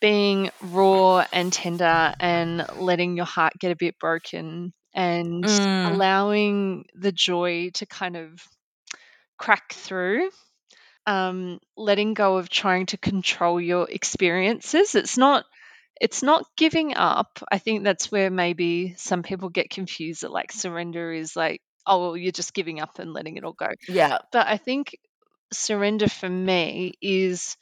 being 0.00 0.48
raw 0.62 1.26
and 1.30 1.52
tender 1.52 2.14
and 2.18 2.64
letting 2.74 3.18
your 3.18 3.26
heart 3.26 3.52
get 3.58 3.70
a 3.70 3.76
bit 3.76 3.98
broken 3.98 4.72
and 4.94 5.44
Mm. 5.44 5.92
allowing 5.92 6.86
the 6.94 7.12
joy 7.12 7.68
to 7.74 7.84
kind 7.84 8.16
of 8.16 8.42
crack 9.38 9.72
through. 9.72 10.30
Um, 11.06 11.58
letting 11.76 12.12
go 12.12 12.36
of 12.36 12.50
trying 12.50 12.86
to 12.86 12.98
control 12.98 13.60
your 13.60 13.88
experiences. 13.88 14.94
It's 14.94 15.16
not 15.16 15.44
it's 16.00 16.22
not 16.22 16.44
giving 16.56 16.94
up. 16.94 17.42
I 17.50 17.58
think 17.58 17.82
that's 17.82 18.12
where 18.12 18.30
maybe 18.30 18.94
some 18.98 19.22
people 19.22 19.48
get 19.48 19.70
confused 19.70 20.22
that 20.22 20.30
like 20.30 20.52
surrender 20.52 21.12
is 21.12 21.34
like, 21.34 21.60
oh 21.86 22.00
well, 22.00 22.16
you're 22.16 22.32
just 22.32 22.54
giving 22.54 22.80
up 22.80 22.98
and 22.98 23.12
letting 23.12 23.36
it 23.36 23.44
all 23.44 23.52
go. 23.52 23.70
Yeah. 23.88 24.18
But 24.32 24.46
I 24.46 24.58
think 24.58 24.98
surrender 25.52 26.08
for 26.08 26.28
me 26.28 26.94
is 27.00 27.56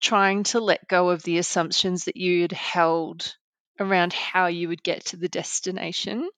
trying 0.00 0.42
to 0.42 0.60
let 0.60 0.88
go 0.88 1.10
of 1.10 1.22
the 1.22 1.38
assumptions 1.38 2.04
that 2.04 2.16
you'd 2.16 2.52
held 2.52 3.34
around 3.80 4.12
how 4.12 4.46
you 4.46 4.68
would 4.68 4.82
get 4.82 5.06
to 5.06 5.16
the 5.16 5.28
destination. 5.28 6.28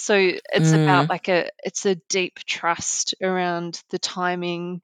So 0.00 0.14
it's 0.16 0.70
about 0.70 1.06
mm. 1.06 1.08
like 1.08 1.28
a 1.28 1.50
it's 1.64 1.84
a 1.84 1.96
deep 1.96 2.38
trust 2.46 3.16
around 3.20 3.82
the 3.90 3.98
timing 3.98 4.80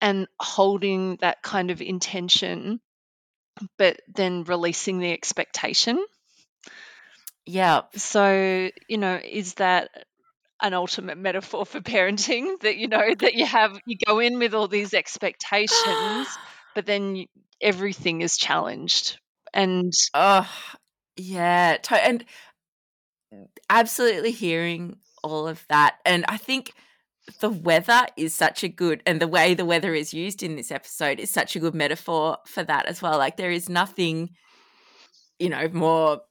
and 0.00 0.28
holding 0.38 1.16
that 1.16 1.42
kind 1.42 1.72
of 1.72 1.82
intention 1.82 2.80
but 3.76 4.00
then 4.06 4.44
releasing 4.44 5.00
the 5.00 5.12
expectation. 5.12 6.02
Yeah. 7.44 7.82
So, 7.96 8.70
you 8.88 8.98
know, 8.98 9.20
is 9.22 9.54
that 9.54 9.90
an 10.62 10.74
ultimate 10.74 11.18
metaphor 11.18 11.66
for 11.66 11.80
parenting 11.80 12.56
that 12.60 12.76
you 12.76 12.86
know 12.86 13.12
that 13.18 13.34
you 13.34 13.46
have 13.46 13.80
you 13.84 13.96
go 14.06 14.20
in 14.20 14.38
with 14.38 14.54
all 14.54 14.68
these 14.68 14.94
expectations 14.94 16.28
but 16.76 16.86
then 16.86 17.16
you, 17.16 17.26
everything 17.60 18.20
is 18.20 18.36
challenged 18.36 19.18
and 19.52 19.92
Oh, 20.14 20.48
yeah. 21.16 21.78
And 21.90 22.24
absolutely 23.70 24.32
hearing 24.32 24.98
all 25.24 25.48
of 25.48 25.64
that. 25.70 25.96
And 26.04 26.24
I 26.28 26.36
think 26.36 26.72
the 27.40 27.50
weather 27.50 28.06
is 28.16 28.34
such 28.34 28.64
a 28.64 28.68
good, 28.68 29.02
and 29.06 29.20
the 29.20 29.28
way 29.28 29.54
the 29.54 29.64
weather 29.64 29.94
is 29.94 30.12
used 30.12 30.42
in 30.42 30.56
this 30.56 30.70
episode 30.70 31.20
is 31.20 31.30
such 31.30 31.56
a 31.56 31.60
good 31.60 31.74
metaphor 31.74 32.38
for 32.46 32.64
that 32.64 32.86
as 32.86 33.00
well. 33.00 33.18
Like 33.18 33.36
there 33.36 33.52
is 33.52 33.68
nothing, 33.68 34.30
you 35.38 35.48
know, 35.48 35.68
more 35.72 36.22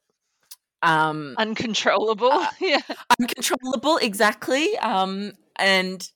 um 0.82 1.34
uncontrollable 1.38 2.32
Uh, 2.32 2.50
yeah 2.60 2.80
uncontrollable 3.18 3.98
exactly 3.98 4.78
um 4.78 5.32
and 5.56 6.08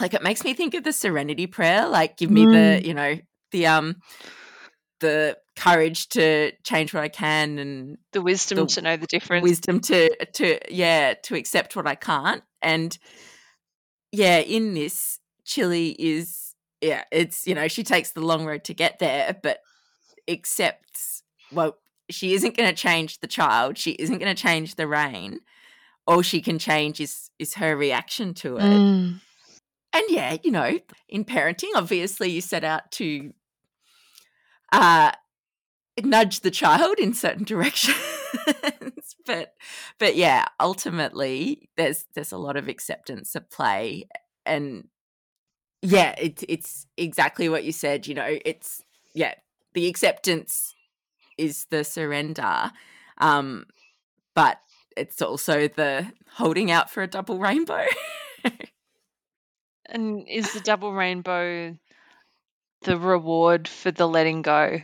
like 0.00 0.14
it 0.14 0.22
makes 0.22 0.44
me 0.44 0.54
think 0.54 0.74
of 0.74 0.84
the 0.84 0.92
serenity 0.92 1.46
prayer 1.46 1.86
like 1.86 2.16
give 2.16 2.30
me 2.30 2.46
the 2.46 2.80
you 2.82 2.94
know 2.94 3.16
the 3.52 3.66
um 3.66 3.96
the 5.00 5.36
courage 5.58 6.08
to 6.08 6.52
change 6.64 6.94
what 6.94 7.02
i 7.02 7.08
can 7.08 7.58
and 7.58 7.98
the 8.12 8.22
wisdom 8.22 8.58
the 8.58 8.66
to 8.66 8.82
know 8.82 8.96
the 8.96 9.06
difference 9.06 9.42
wisdom 9.42 9.80
to 9.80 10.14
to 10.26 10.58
yeah 10.74 11.14
to 11.22 11.34
accept 11.34 11.76
what 11.76 11.86
i 11.86 11.94
can't 11.94 12.42
and 12.62 12.98
yeah 14.12 14.38
in 14.38 14.74
this 14.74 15.18
chili 15.44 15.96
is 15.98 16.54
yeah 16.80 17.04
it's 17.10 17.46
you 17.46 17.54
know 17.54 17.68
she 17.68 17.82
takes 17.82 18.12
the 18.12 18.20
long 18.20 18.44
road 18.46 18.64
to 18.64 18.74
get 18.74 18.98
there 18.98 19.36
but 19.42 19.58
accepts 20.28 21.22
well 21.52 21.76
she 22.10 22.34
isn't 22.34 22.56
going 22.56 22.68
to 22.68 22.74
change 22.74 23.20
the 23.20 23.26
child 23.26 23.76
she 23.76 23.92
isn't 23.92 24.18
going 24.18 24.34
to 24.34 24.40
change 24.40 24.76
the 24.76 24.86
rain 24.86 25.40
all 26.08 26.22
she 26.22 26.40
can 26.40 26.58
change 26.58 27.00
is 27.00 27.30
is 27.38 27.54
her 27.54 27.76
reaction 27.76 28.32
to 28.32 28.56
it. 28.56 28.62
Mm. 28.62 29.20
And 29.92 30.04
yeah, 30.08 30.38
you 30.42 30.50
know, 30.50 30.78
in 31.08 31.24
parenting, 31.24 31.70
obviously 31.76 32.30
you 32.30 32.40
set 32.40 32.64
out 32.64 32.90
to 32.92 33.32
uh 34.72 35.12
nudge 36.04 36.40
the 36.40 36.50
child 36.50 36.98
in 36.98 37.14
certain 37.14 37.44
directions. 37.52 37.96
but 39.26 39.54
but 39.98 40.16
yeah, 40.16 40.46
ultimately 40.60 41.68
there's 41.76 42.06
there's 42.14 42.32
a 42.32 42.38
lot 42.38 42.56
of 42.56 42.68
acceptance 42.68 43.34
at 43.36 43.50
play 43.50 44.08
and 44.46 44.88
yeah, 45.82 46.14
it, 46.18 46.42
it's 46.48 46.86
exactly 46.96 47.48
what 47.48 47.64
you 47.64 47.72
said, 47.72 48.06
you 48.06 48.14
know, 48.14 48.38
it's 48.44 48.82
yeah, 49.14 49.34
the 49.74 49.86
acceptance 49.86 50.74
is 51.36 51.66
the 51.70 51.84
surrender. 51.84 52.72
Um 53.18 53.66
but 54.34 54.58
it's 54.96 55.22
also 55.22 55.68
the 55.68 56.12
holding 56.34 56.70
out 56.70 56.90
for 56.90 57.02
a 57.02 57.06
double 57.06 57.38
rainbow. 57.38 57.86
And 59.88 60.28
is 60.28 60.52
the 60.52 60.60
double 60.60 60.92
rainbow 60.92 61.76
the 62.82 62.98
reward 62.98 63.66
for 63.66 63.90
the 63.90 64.06
letting 64.06 64.42
go? 64.42 64.80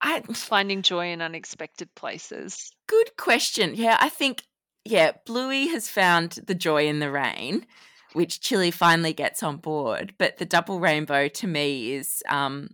I 0.00 0.20
Finding 0.20 0.82
joy 0.82 1.12
in 1.12 1.22
unexpected 1.22 1.94
places. 1.94 2.72
Good 2.86 3.16
question. 3.16 3.74
Yeah, 3.74 3.96
I 4.00 4.08
think 4.08 4.44
yeah, 4.84 5.12
Bluey 5.26 5.68
has 5.68 5.88
found 5.88 6.38
the 6.46 6.54
joy 6.54 6.86
in 6.86 6.98
the 7.00 7.10
rain, 7.10 7.66
which 8.12 8.40
Chili 8.40 8.70
finally 8.70 9.12
gets 9.12 9.42
on 9.42 9.56
board. 9.56 10.14
But 10.18 10.38
the 10.38 10.46
double 10.46 10.80
rainbow 10.80 11.28
to 11.28 11.46
me 11.46 11.92
is 11.92 12.22
um 12.28 12.70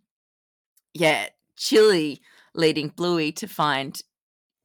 yeah, 0.92 1.28
Chili 1.56 2.20
leading 2.54 2.88
Bluey 2.88 3.32
to 3.32 3.48
find, 3.48 4.00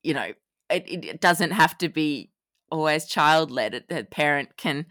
you 0.03 0.14
know, 0.14 0.34
it, 0.70 0.86
it 0.88 1.22
doesn't 1.22 1.51
have 1.51 1.78
to 1.80 1.89
be 1.89 2.32
always 2.72 3.05
child 3.05 3.51
led. 3.51 3.84
The 3.89 4.03
parent 4.03 4.57
can 4.57 4.86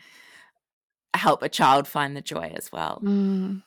help 1.14 1.42
a 1.42 1.48
child 1.48 1.86
find 1.86 2.16
the 2.16 2.20
joy 2.20 2.52
as 2.56 2.72
well. 2.72 3.00
Mm. 3.04 3.62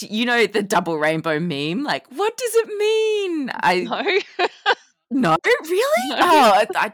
You 0.00 0.26
know 0.26 0.46
the 0.46 0.62
double 0.62 0.98
rainbow 0.98 1.38
meme? 1.40 1.82
Like, 1.84 2.06
what 2.08 2.36
does 2.36 2.54
it 2.54 2.68
mean? 2.78 3.50
I 3.54 3.80
No. 3.80 4.46
No, 5.10 5.36
really? 5.44 6.08
No. 6.10 6.16
Oh, 6.20 6.52
I, 6.54 6.66
I 6.76 6.92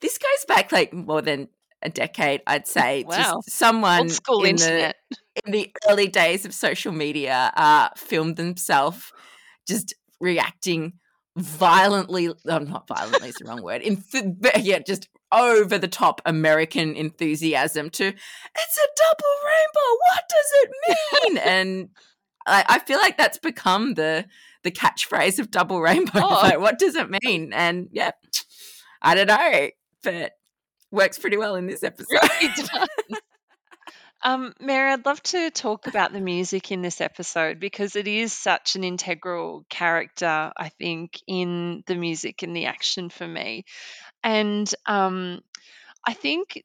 this 0.00 0.16
goes 0.16 0.44
back 0.48 0.72
like 0.72 0.92
more 0.94 1.20
than 1.20 1.48
a 1.82 1.90
decade, 1.90 2.40
I'd 2.46 2.66
say. 2.78 3.04
Wow. 3.06 3.16
Just 3.44 3.50
someone 3.50 4.00
Old 4.00 4.10
school 4.12 4.44
in 4.44 4.50
internet. 4.50 4.96
the 5.10 5.16
in 5.46 5.52
the 5.52 5.72
early 5.88 6.08
days 6.08 6.44
of 6.46 6.54
social 6.54 6.92
media 6.92 7.52
uh, 7.56 7.88
filmed 7.96 8.36
themselves 8.36 9.12
just 9.68 9.94
reacting 10.20 10.94
violently. 11.36 12.28
Oh, 12.48 12.58
not 12.58 12.86
violently 12.88 13.28
is 13.30 13.34
the 13.36 13.46
wrong 13.46 13.62
word. 13.62 13.82
Enth- 13.82 14.50
yeah, 14.62 14.78
just 14.78 15.08
over 15.32 15.78
the 15.78 15.88
top 15.88 16.20
American 16.26 16.94
enthusiasm 16.96 17.90
to 17.90 18.04
it's 18.06 18.78
a 18.78 18.88
double 19.02 19.34
rainbow. 19.46 19.90
What 20.06 20.24
does 20.28 20.50
it 20.62 20.70
mean? 20.88 21.38
and 21.38 21.88
I, 22.50 22.64
I 22.68 22.78
feel 22.80 22.98
like 22.98 23.16
that's 23.16 23.38
become 23.38 23.94
the 23.94 24.26
the 24.62 24.70
catchphrase 24.70 25.38
of 25.38 25.50
double 25.50 25.80
rainbow. 25.80 26.20
Oh. 26.22 26.40
Like, 26.42 26.60
what 26.60 26.78
does 26.78 26.94
it 26.94 27.08
mean? 27.22 27.52
And 27.52 27.88
yeah, 27.92 28.12
I 29.00 29.14
don't 29.14 29.28
know, 29.28 29.68
but 30.02 30.32
works 30.90 31.18
pretty 31.18 31.36
well 31.36 31.54
in 31.54 31.66
this 31.66 31.82
episode. 31.82 32.18
Um, 34.22 34.52
Mary, 34.60 34.92
I'd 34.92 35.06
love 35.06 35.22
to 35.24 35.50
talk 35.50 35.86
about 35.86 36.12
the 36.12 36.20
music 36.20 36.70
in 36.70 36.82
this 36.82 37.00
episode 37.00 37.58
because 37.58 37.96
it 37.96 38.06
is 38.06 38.32
such 38.32 38.76
an 38.76 38.84
integral 38.84 39.64
character, 39.70 40.52
I 40.54 40.68
think, 40.68 41.18
in 41.26 41.82
the 41.86 41.94
music 41.94 42.42
and 42.42 42.54
the 42.54 42.66
action 42.66 43.08
for 43.08 43.26
me. 43.26 43.64
And 44.22 44.70
um, 44.84 45.40
I 46.06 46.12
think 46.12 46.62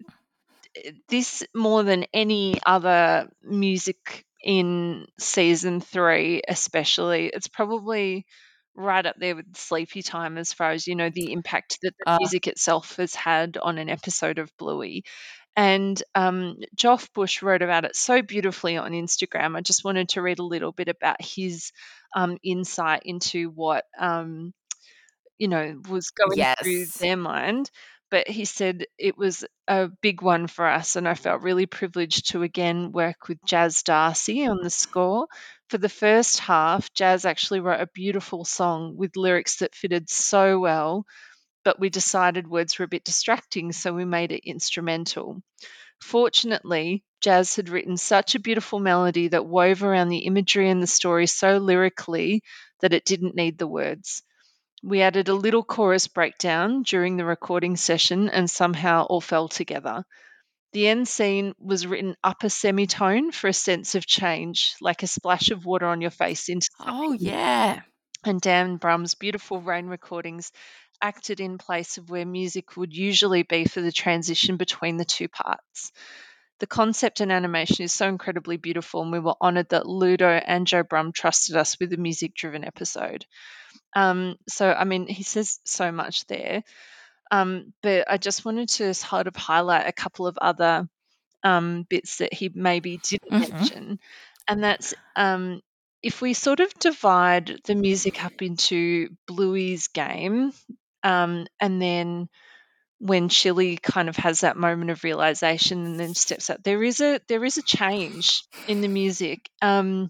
eh, 0.75 0.91
this, 1.07 1.45
more 1.55 1.83
than 1.83 2.05
any 2.13 2.59
other 2.65 3.29
music 3.41 4.25
in 4.46 5.08
season 5.20 5.82
three, 5.82 6.43
especially, 6.48 7.28
it's 7.28 7.50
probably 7.50 8.28
right 8.76 9.06
up 9.06 9.18
there 9.20 9.36
with 9.36 9.52
Sleepytime 9.54 10.38
as 10.39 10.54
far 10.54 10.72
as, 10.72 10.88
you 10.88 10.96
know, 10.96 11.10
the 11.10 11.34
impact 11.34 11.80
that 11.84 11.96
the 12.00 12.06
Ah. 12.06 12.18
music 12.20 12.48
itself 12.48 12.98
has 12.98 13.16
had 13.16 13.58
on 13.58 13.80
an 13.80 13.89
episode 13.89 14.39
of 14.39 14.56
Bluey. 14.58 15.04
And 15.58 16.02
um, 16.16 16.58
Joff 16.76 17.12
Bush 17.14 17.41
wrote 17.41 17.62
about 17.64 17.86
it 17.86 17.96
so 17.96 18.22
beautifully 18.22 18.78
on 18.78 18.91
Instagram. 18.91 19.58
I 19.58 19.62
just 19.62 19.86
wanted 19.86 20.10
to 20.10 20.22
read 20.22 20.39
a 20.39 20.43
little 20.46 20.74
bit 20.74 20.89
about 20.89 21.22
his 21.22 21.72
um, 22.16 22.38
insight 22.43 23.04
into 23.06 23.50
what, 23.52 23.86
um, 24.00 24.54
you 25.38 25.48
know, 25.50 25.82
was 25.89 26.12
going 26.12 26.46
through 26.62 26.88
their 27.00 27.18
mind. 27.18 27.70
But 28.12 28.28
he 28.28 28.45
said 28.45 28.86
it 28.97 29.18
was 29.18 29.45
a 29.68 29.89
big 30.01 30.22
one 30.22 30.47
for 30.47 30.68
us, 30.68 30.95
and 30.95 31.08
I 31.08 31.16
felt 31.16 31.41
really 31.41 31.66
privileged 31.66 32.32
to 32.32 32.43
again 32.43 32.91
work 32.91 33.28
with 33.28 33.43
Jazz 33.45 33.84
D'Arcy 33.84 34.45
on 34.47 34.62
the 34.62 34.70
score. 34.70 35.28
For 35.70 35.78
the 35.78 35.89
first 35.89 36.39
half, 36.39 36.93
Jazz 36.93 37.26
actually 37.26 37.60
wrote 37.60 37.82
a 37.82 37.88
beautiful 37.93 38.45
song 38.45 38.95
with 38.95 39.18
lyrics 39.18 39.58
that 39.58 39.76
fitted 39.76 40.10
so 40.10 40.60
well 40.60 41.06
but 41.66 41.80
we 41.80 41.89
decided 41.89 42.47
words 42.47 42.80
were 42.80 42.86
a 42.86 42.88
bit 42.88 43.03
distracting, 43.03 43.72
so 43.74 43.93
we 43.93 44.06
made 44.06 44.32
it 44.32 44.47
instrumental. 44.47 45.41
Fortunately, 46.01 47.03
Jazz 47.22 47.56
had 47.56 47.70
written 47.70 47.97
such 47.97 48.36
a 48.36 48.39
beautiful 48.39 48.80
melody 48.80 49.30
that 49.30 49.47
wove 49.47 49.84
around 49.84 50.10
the 50.10 50.20
imagery 50.20 50.70
and 50.70 50.82
the 50.82 50.88
story 50.88 51.28
so 51.28 51.58
lyrically 51.58 52.43
that 52.82 52.93
it 52.93 53.06
didn't 53.06 53.36
need 53.36 53.58
the 53.58 53.68
words. 53.68 54.22
We 54.86 55.01
added 55.01 55.29
a 55.29 55.33
little 55.33 55.63
chorus 55.63 56.07
breakdown 56.07 56.83
during 56.83 57.17
the 57.17 57.25
recording 57.25 57.75
session 57.75 58.29
and 58.29 58.47
somehow 58.47 59.05
all 59.05 59.19
fell 59.19 59.47
together. 59.47 60.05
The 60.73 60.88
end 60.88 61.07
scene 61.07 61.55
was 61.57 61.88
written 61.88 62.15
up 62.23 62.43
a 62.43 62.51
semitone 62.51 63.31
for 63.31 63.47
a 63.47 63.53
sense 63.53 63.95
of 63.95 64.05
change, 64.05 64.75
like 64.81 65.01
a 65.01 65.07
splash 65.07 65.49
of 65.49 65.65
water 65.65 65.88
on 65.88 66.01
your 66.01 66.11
face 66.11 66.49
into 66.49 66.69
Oh 66.79 67.13
yeah. 67.13 67.81
and 68.23 68.39
Dan 68.39 68.77
Brumm's 68.77 69.15
beautiful 69.15 69.59
rain 69.59 69.88
recordings 69.88 70.51
acted 71.01 71.39
in 71.39 71.57
place 71.57 71.97
of 71.97 72.11
where 72.11 72.25
music 72.25 72.77
would 72.77 72.95
usually 72.95 73.41
be 73.41 73.65
for 73.65 73.81
the 73.81 73.91
transition 73.91 74.55
between 74.57 74.97
the 74.97 75.05
two 75.05 75.27
parts. 75.27 75.91
The 76.60 76.68
concept 76.68 77.20
and 77.22 77.32
animation 77.32 77.84
is 77.84 77.93
so 77.93 78.08
incredibly 78.08 78.58
beautiful, 78.58 79.01
and 79.01 79.12
we 79.12 79.20
were 79.20 79.36
honoured 79.41 79.70
that 79.70 79.88
Ludo 79.88 80.28
and 80.30 80.68
Joe 80.68 80.84
Brumm 80.84 81.14
trusted 81.14 81.56
us 81.56 81.80
with 81.80 81.91
a 81.93 81.97
music 81.97 82.34
driven 82.36 82.64
episode. 82.64 83.26
Um, 83.95 84.38
so, 84.47 84.72
I 84.72 84.84
mean, 84.86 85.08
he 85.08 85.24
says 85.24 85.60
so 85.66 85.91
much 85.91 86.26
there, 86.28 86.64
um, 87.32 87.74
but 87.82 88.10
I 88.10 88.18
just 88.18 88.45
wanted 88.45 88.70
to 88.70 88.93
sort 88.93 89.28
of 89.28 89.36
highlight 89.36 89.88
a 89.88 89.93
couple 89.93 90.28
of 90.28 90.38
other 90.38 90.88
um, 91.43 91.84
bits 91.89 92.18
that 92.18 92.34
he 92.34 92.51
maybe 92.53 92.97
didn't 92.97 93.32
Mhm. 93.32 93.39
mention, 93.39 93.99
and 94.47 94.64
that's 94.64 94.93
um, 95.16 95.62
if 96.03 96.22
we 96.22 96.34
sort 96.34 96.60
of 96.60 96.74
divide 96.80 97.60
the 97.66 97.76
music 97.76 98.24
up 98.24 98.41
into 98.41 99.10
Bluey's 99.28 99.88
game, 99.88 100.51
um, 101.03 101.47
and 101.60 101.82
then 101.82 102.30
when 103.06 103.30
Chili 103.30 103.78
kind 103.78 104.10
of 104.10 104.16
has 104.18 104.41
that 104.41 104.58
moment 104.58 104.91
of 104.91 105.03
realization 105.03 105.86
and 105.86 105.99
then 105.99 106.16
steps 106.16 106.49
up, 106.49 106.64
there 106.64 106.84
is 106.84 107.01
a 107.01 107.20
there 107.28 107.45
is 107.45 107.58
a 107.58 107.64
change 107.64 108.43
in 108.68 108.82
the 108.82 108.88
music. 108.88 109.49
Um, 109.62 110.10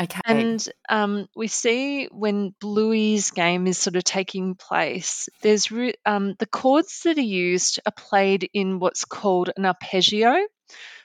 Okay. 0.00 0.22
and 0.26 0.66
um, 0.88 1.28
we 1.36 1.48
see 1.48 2.06
when 2.06 2.54
Bluey's 2.60 3.30
game 3.30 3.66
is 3.66 3.78
sort 3.78 3.96
of 3.96 4.04
taking 4.04 4.54
place, 4.56 5.28
there's 5.42 5.70
re- 5.70 5.94
um, 6.04 6.34
the 6.38 6.46
chords 6.46 7.02
that 7.04 7.18
are 7.18 7.20
used 7.20 7.80
are 7.86 7.92
played 7.92 8.48
in 8.52 8.78
what's 8.80 9.04
called 9.04 9.50
an 9.56 9.64
arpeggio. 9.66 10.34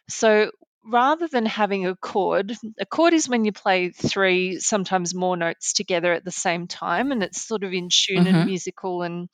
So 0.10 0.52
rather 0.86 1.28
than 1.28 1.46
having 1.46 1.86
a 1.88 1.96
chord, 1.96 2.56
a 2.80 2.86
chord 2.86 3.14
is 3.14 3.30
when 3.30 3.46
you 3.46 3.52
play 3.52 3.90
three, 3.92 4.60
sometimes 4.60 5.14
more 5.16 5.38
notes 5.38 5.74
together 5.74 6.14
at 6.14 6.26
the 6.26 6.32
same 6.32 6.68
time, 6.68 7.12
and 7.12 7.24
it's 7.24 7.46
sort 7.48 7.64
of 7.64 7.74
in 7.74 7.90
tune 7.92 8.26
Mhm. 8.26 8.28
and 8.28 8.46
musical 8.46 9.02
and 9.04 9.30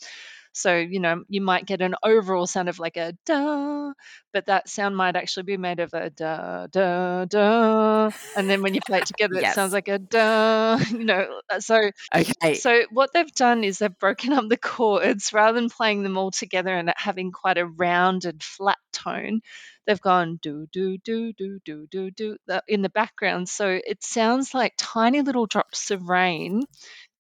so, 0.58 0.76
you 0.76 1.00
know, 1.00 1.24
you 1.30 1.42
might 1.42 1.66
get 1.66 1.82
an 1.82 1.96
overall 2.04 2.48
sound 2.48 2.70
of 2.70 2.80
like 2.80 2.98
a 2.98 3.14
da, 3.26 3.94
but 4.34 4.48
that 4.48 4.68
sound 4.70 4.96
might 4.98 5.16
actually 5.16 5.44
be 5.44 5.58
made 5.58 5.80
of 5.80 5.94
a 5.94 6.10
da, 6.10 6.68
da, 6.68 7.26
da. 7.26 8.12
And 8.36 8.50
then 8.50 8.62
when 8.64 8.74
you 8.74 8.82
play 8.82 9.00
it 9.00 9.06
together, 9.08 9.40
it 9.40 9.52
sounds 9.52 9.74
like 9.74 9.88
a 9.88 10.00
da, 10.00 10.78
you 10.92 11.06
know. 11.06 11.42
uh, 11.50 11.60
So, 11.60 11.92
okay. 12.14 12.62
so 12.62 12.84
what 12.92 13.12
they've 13.14 13.32
done 13.34 13.64
is 13.64 13.80
they've 13.80 14.00
broken 14.00 14.34
up 14.34 14.50
the 14.50 14.58
chords 14.58 15.32
rather 15.34 15.60
than 15.60 15.70
playing 15.70 16.04
them 16.04 16.18
all 16.18 16.32
together 16.32 16.76
and 16.76 16.90
it 16.90 16.96
having 16.98 17.32
quite 17.32 17.58
a 17.58 17.66
rounded, 17.66 18.44
flat 18.44 18.78
tone. 18.92 19.42
They've 19.86 20.02
gone 20.02 20.38
do, 20.42 20.68
do, 20.72 20.98
do, 20.98 21.32
do, 21.34 21.60
do, 21.64 21.88
do, 21.88 22.12
do 22.12 22.38
in 22.68 22.82
the 22.82 22.90
background. 22.90 23.48
So 23.48 23.70
it 23.70 24.04
sounds 24.04 24.54
like 24.54 24.74
tiny 24.78 25.22
little 25.22 25.46
drops 25.46 25.92
of 25.92 26.10
rain 26.10 26.64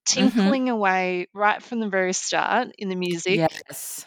tinkling 0.07 0.69
away 0.69 1.27
right 1.33 1.61
from 1.63 1.79
the 1.79 1.89
very 1.89 2.13
start 2.13 2.69
in 2.79 2.89
the 2.89 2.95
music. 2.95 3.43
yes. 3.69 4.05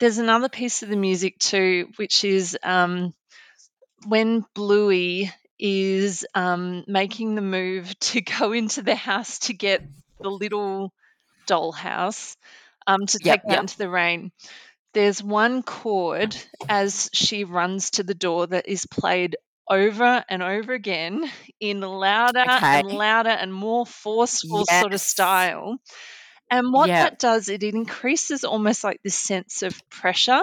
There's 0.00 0.18
another 0.18 0.48
piece 0.48 0.82
of 0.82 0.88
the 0.88 0.96
music 0.96 1.38
too, 1.38 1.90
which 1.96 2.24
is 2.24 2.58
um, 2.62 3.14
when 4.06 4.44
Bluey 4.54 5.32
is 5.58 6.26
um, 6.34 6.84
making 6.86 7.34
the 7.34 7.42
move 7.42 7.98
to 8.00 8.20
go 8.22 8.52
into 8.52 8.82
the 8.82 8.96
house 8.96 9.40
to 9.40 9.54
get 9.54 9.82
the 10.20 10.30
little 10.30 10.92
dollhouse 11.48 12.36
um, 12.86 13.06
to 13.06 13.18
Yep, 13.20 13.40
take 13.40 13.44
yep. 13.46 13.60
into 13.60 13.78
the 13.78 13.88
rain. 13.88 14.32
There's 14.94 15.22
one 15.22 15.62
chord 15.62 16.36
as 16.68 17.10
she 17.12 17.44
runs 17.44 17.90
to 17.92 18.02
the 18.04 18.14
door 18.14 18.46
that 18.46 18.68
is 18.68 18.86
played 18.86 19.36
over 19.68 20.24
and 20.28 20.42
over 20.42 20.72
again 20.72 21.24
in 21.60 21.80
louder 21.80 22.60
and 22.72 22.86
louder 22.86 23.30
and 23.30 23.52
more 23.52 23.86
forceful 23.86 24.66
sort 24.66 24.94
of 24.94 25.00
style. 25.00 25.78
And 26.50 26.72
what 26.72 26.98
that 26.98 27.18
does, 27.18 27.48
it 27.48 27.62
increases 27.64 28.44
almost 28.44 28.84
like 28.84 29.00
this 29.02 29.16
sense 29.16 29.62
of 29.62 29.80
pressure 29.90 30.42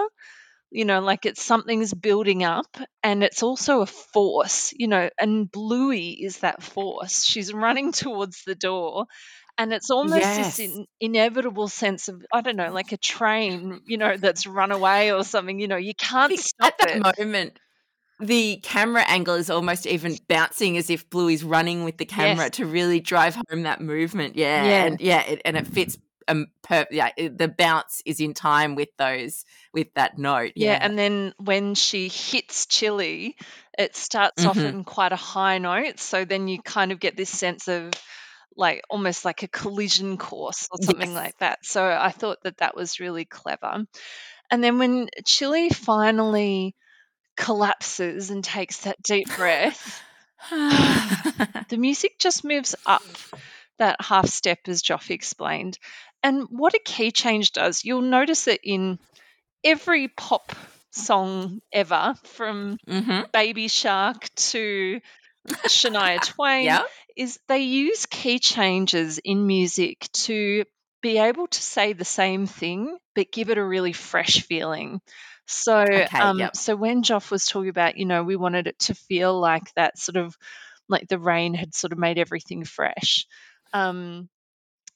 you 0.70 0.84
know, 0.84 1.00
like 1.00 1.24
it's 1.26 1.42
something's 1.42 1.94
building 1.94 2.42
up 2.42 2.66
and 3.02 3.22
it's 3.22 3.42
also 3.42 3.82
a 3.82 3.86
force, 3.86 4.72
you 4.76 4.88
know, 4.88 5.08
and 5.18 5.50
Bluey 5.50 6.10
is 6.10 6.40
that 6.40 6.62
force. 6.62 7.24
She's 7.24 7.52
running 7.52 7.92
towards 7.92 8.42
the 8.44 8.54
door 8.56 9.06
and 9.56 9.72
it's 9.72 9.90
almost 9.90 10.34
Yes. 10.34 10.56
this 10.56 10.58
in, 10.58 10.86
inevitable 11.00 11.68
sense 11.68 12.08
of, 12.08 12.24
I 12.32 12.40
don't 12.40 12.56
know, 12.56 12.72
like 12.72 12.92
a 12.92 12.96
train, 12.96 13.82
you 13.86 13.98
know, 13.98 14.16
that's 14.16 14.46
run 14.46 14.72
away 14.72 15.12
or 15.12 15.22
something, 15.22 15.60
you 15.60 15.68
know, 15.68 15.76
you 15.76 15.94
can't 15.94 16.36
stop 16.38 16.74
at 16.82 16.90
it. 16.92 17.04
that 17.04 17.18
moment, 17.18 17.58
the 18.26 18.56
camera 18.62 19.02
angle 19.06 19.34
is 19.34 19.50
almost 19.50 19.86
even 19.86 20.16
bouncing 20.28 20.76
as 20.76 20.90
if 20.90 21.08
Bluey's 21.10 21.44
running 21.44 21.84
with 21.84 21.98
the 21.98 22.04
camera 22.06 22.44
Yes. 22.46 22.56
to 22.56 22.66
really 22.66 23.00
drive 23.00 23.34
home 23.36 23.62
that 23.64 23.80
movement. 23.80 24.36
Yeah, 24.36 24.64
Yeah. 24.64 24.84
and 24.84 25.00
yeah, 25.00 25.20
it, 25.22 25.42
and 25.44 25.56
it 25.56 25.66
fits. 25.66 25.98
Um, 26.26 26.46
per, 26.62 26.86
yeah, 26.90 27.10
it- 27.18 27.36
the 27.36 27.48
bounce 27.48 28.00
is 28.06 28.18
in 28.18 28.32
time 28.32 28.76
with 28.76 28.88
those 28.96 29.44
with 29.74 29.92
that 29.94 30.16
note. 30.16 30.52
Yeah, 30.56 30.72
Yeah, 30.72 30.78
and 30.80 30.98
then 30.98 31.34
when 31.36 31.74
she 31.74 32.08
hits 32.08 32.64
Chili, 32.64 33.36
it 33.76 33.94
starts 33.94 34.46
off 34.46 34.56
Mhm. 34.56 34.64
in 34.68 34.84
quite 34.84 35.12
a 35.12 35.16
high 35.16 35.58
note. 35.58 36.00
So 36.00 36.24
then 36.24 36.48
you 36.48 36.62
kind 36.62 36.92
of 36.92 36.98
get 37.00 37.14
this 37.18 37.28
sense 37.28 37.68
of 37.68 37.92
like 38.56 38.80
almost 38.88 39.26
like 39.26 39.42
a 39.42 39.48
collision 39.48 40.16
course 40.16 40.66
or 40.70 40.78
something 40.82 41.10
Yes. 41.10 41.16
like 41.24 41.38
that. 41.40 41.66
So 41.66 41.84
I 41.86 42.10
thought 42.10 42.42
that 42.44 42.56
that 42.58 42.74
was 42.74 43.00
really 43.00 43.26
clever. 43.26 43.84
And 44.50 44.64
then 44.64 44.78
when 44.78 45.08
Chili 45.26 45.68
finally 45.68 46.74
collapses 47.36 48.30
and 48.30 48.44
takes 48.44 48.78
that 48.82 49.02
deep 49.02 49.28
breath, 49.36 50.02
the 50.50 51.76
music 51.76 52.18
just 52.18 52.44
moves 52.44 52.74
up 52.86 53.02
that 53.78 54.00
half 54.00 54.26
step, 54.28 54.60
as 54.68 54.82
Joff 54.82 55.10
explained. 55.10 55.78
And 56.22 56.46
what 56.50 56.74
a 56.74 56.80
key 56.84 57.10
change 57.10 57.52
does, 57.52 57.84
you'll 57.84 58.02
notice 58.02 58.46
it 58.46 58.60
in 58.62 58.98
every 59.64 60.08
pop 60.08 60.52
song 60.92 61.60
ever, 61.72 62.14
from 62.24 62.78
hmm 62.86 63.22
Baby 63.32 63.68
Shark 63.68 64.28
to 64.36 65.00
Shania 65.66 66.20
Twain, 66.24 66.64
Yeah, 66.66 66.82
is 67.16 67.38
they 67.48 67.60
use 67.60 68.06
key 68.06 68.38
changes 68.38 69.18
in 69.18 69.46
music 69.46 70.08
to 70.12 70.64
be 71.02 71.18
able 71.18 71.46
to 71.48 71.62
say 71.62 71.92
the 71.92 72.04
same 72.04 72.46
thing 72.46 72.96
but 73.14 73.30
give 73.32 73.50
it 73.50 73.58
a 73.58 73.64
really 73.64 73.92
fresh 73.92 74.42
feeling. 74.42 75.00
So, 75.46 75.84
Okay, 75.96 76.20
um, 76.20 76.36
yep. 76.36 76.54
so 76.54 76.76
when 76.76 77.02
Joff 77.02 77.30
was 77.30 77.46
talking 77.46 77.68
about, 77.68 77.96
you 77.96 78.06
know, 78.06 78.22
we 78.24 78.36
wanted 78.36 78.66
it 78.66 78.78
to 78.80 78.94
feel 78.94 79.38
like 79.38 79.72
that 79.74 79.98
sort 79.98 80.16
of 80.16 80.36
like 80.88 81.08
the 81.08 81.18
rain 81.18 81.54
had 81.54 81.74
sort 81.74 81.92
of 81.92 81.98
made 81.98 82.18
everything 82.18 82.64
fresh. 82.64 83.26
Um, 83.72 84.28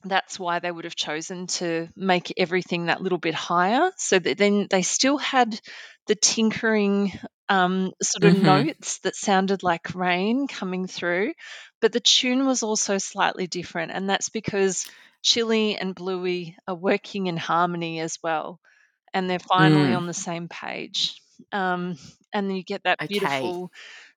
that's 0.05 0.39
why 0.39 0.61
they 0.61 0.71
would 0.71 0.85
have 0.85 0.95
chosen 0.97 1.47
to 1.47 1.89
make 1.97 2.33
everything 2.37 2.87
that 2.87 3.03
little 3.03 3.19
bit 3.19 3.35
higher 3.35 3.91
so 3.97 4.19
that 4.19 4.39
then 4.39 4.67
they 4.71 4.83
still 4.83 5.19
had 5.19 5.61
the 6.07 6.15
tinkering 6.15 7.13
um, 7.49 7.93
sort 8.03 8.25
of 8.25 8.33
Mhm. 8.33 8.69
notes 8.69 8.99
that 9.01 9.17
sounded 9.17 9.63
like 9.63 9.95
rain 9.95 10.47
coming 10.47 10.87
through 10.87 11.33
but 11.81 11.93
the 11.93 12.01
tune 12.01 12.47
was 12.47 12.63
also 12.63 12.99
slightly 12.99 13.47
different 13.47 13.91
and 13.93 14.09
that's 14.09 14.29
because 14.29 14.87
chili 15.23 15.77
and 15.77 15.95
bluey 15.95 16.57
are 16.69 16.75
working 16.77 17.27
in 17.27 17.37
harmony 17.37 18.01
as 18.01 18.19
well 18.23 18.61
and 19.15 19.29
they're 19.29 19.39
finally 19.39 19.93
Mm. 19.93 19.95
on 19.95 20.07
the 20.07 20.15
same 20.15 20.49
page 20.49 21.21
um, 21.53 21.97
and 22.33 22.49
then 22.51 22.57
you 22.57 22.65
get 22.65 22.83
that 22.85 22.99
Okay. 23.03 23.09
beautiful 23.09 23.71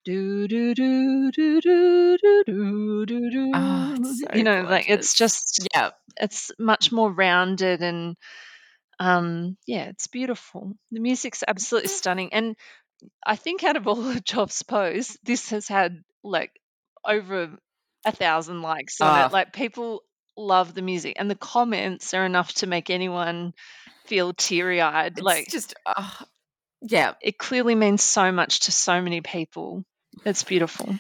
do 0.06 0.48
do 0.48 0.74
do 0.74 1.32
do 1.32 1.62
do 1.62 2.18
do 2.18 2.44
do 2.46 3.06
do 3.06 3.30
do 3.32 3.42
Oh, 3.54 4.04
so 4.04 4.28
you 4.34 4.44
know 4.44 4.64
like 4.64 4.90
it's 4.90 5.14
just 5.14 5.68
yeah. 5.74 5.92
it's 6.18 6.52
much 6.60 6.92
more 6.92 7.12
rounded 7.12 7.82
and 7.82 8.16
um 9.00 9.58
yeah 9.68 9.86
it's 9.86 10.08
beautiful 10.08 10.74
the 10.92 11.00
music's 11.00 11.44
absolutely 11.48 11.90
stunning 11.90 12.34
and 12.34 12.56
i 13.26 13.36
think 13.36 13.64
out 13.64 13.78
of 13.78 13.88
all 13.88 13.96
the 14.14 14.22
Joff's 14.22 14.64
posts, 14.64 15.18
this 15.24 15.50
has 15.52 15.68
had 15.68 16.04
like 16.24 16.52
over 17.06 17.58
a 18.06 18.12
thousand 18.12 18.62
likes 18.62 19.02
on 19.02 19.16
Ah. 19.16 19.26
it 19.28 19.32
like 19.32 19.54
people 19.54 20.04
love 20.46 20.74
the 20.74 20.82
music 20.82 21.16
and 21.18 21.30
the 21.30 21.36
comments 21.36 22.14
are 22.14 22.26
enough 22.26 22.54
to 22.54 22.68
make 22.68 22.90
anyone 22.90 23.54
feel 24.06 24.34
teary-eyed 24.34 25.14
It's 25.14 25.22
like 25.22 25.48
just, 25.48 25.74
oh, 25.86 26.18
yeah. 26.82 27.14
it 27.22 27.38
clearly 27.38 27.76
means 27.76 28.02
so 28.02 28.32
much 28.32 28.62
to 28.62 28.72
so 28.72 29.02
many 29.02 29.22
people 29.22 29.84
it's 30.26 30.44
beautiful 30.44 30.96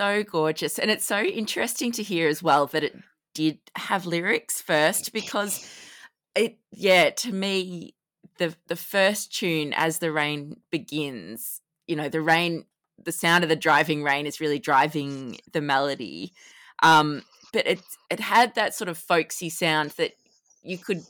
so 0.00 0.22
gorgeous. 0.22 0.78
And 0.78 0.90
it's 0.90 1.04
so 1.04 1.20
interesting 1.20 1.92
to 1.92 2.02
hear 2.02 2.26
as 2.26 2.42
well 2.42 2.66
that 2.68 2.82
it 2.82 2.96
did 3.34 3.58
have 3.76 4.06
lyrics 4.06 4.62
first 4.62 5.12
because 5.12 5.68
it 6.34 6.56
yeah, 6.70 7.10
to 7.10 7.32
me 7.32 7.94
the 8.38 8.54
the 8.68 8.76
first 8.76 9.34
tune 9.36 9.74
as 9.76 9.98
the 9.98 10.10
rain 10.10 10.56
begins, 10.70 11.60
you 11.86 11.96
know, 11.96 12.08
the 12.08 12.22
rain 12.22 12.64
the 13.02 13.12
sound 13.12 13.44
of 13.44 13.50
the 13.50 13.56
driving 13.56 14.02
rain 14.02 14.26
is 14.26 14.40
really 14.40 14.58
driving 14.58 15.38
the 15.52 15.60
melody. 15.60 16.32
Um 16.82 17.22
but 17.52 17.66
it 17.66 17.82
it 18.10 18.20
had 18.20 18.54
that 18.54 18.74
sort 18.74 18.88
of 18.88 18.96
folksy 18.96 19.50
sound 19.50 19.90
that 19.98 20.12
you 20.62 20.78
could 20.78 21.02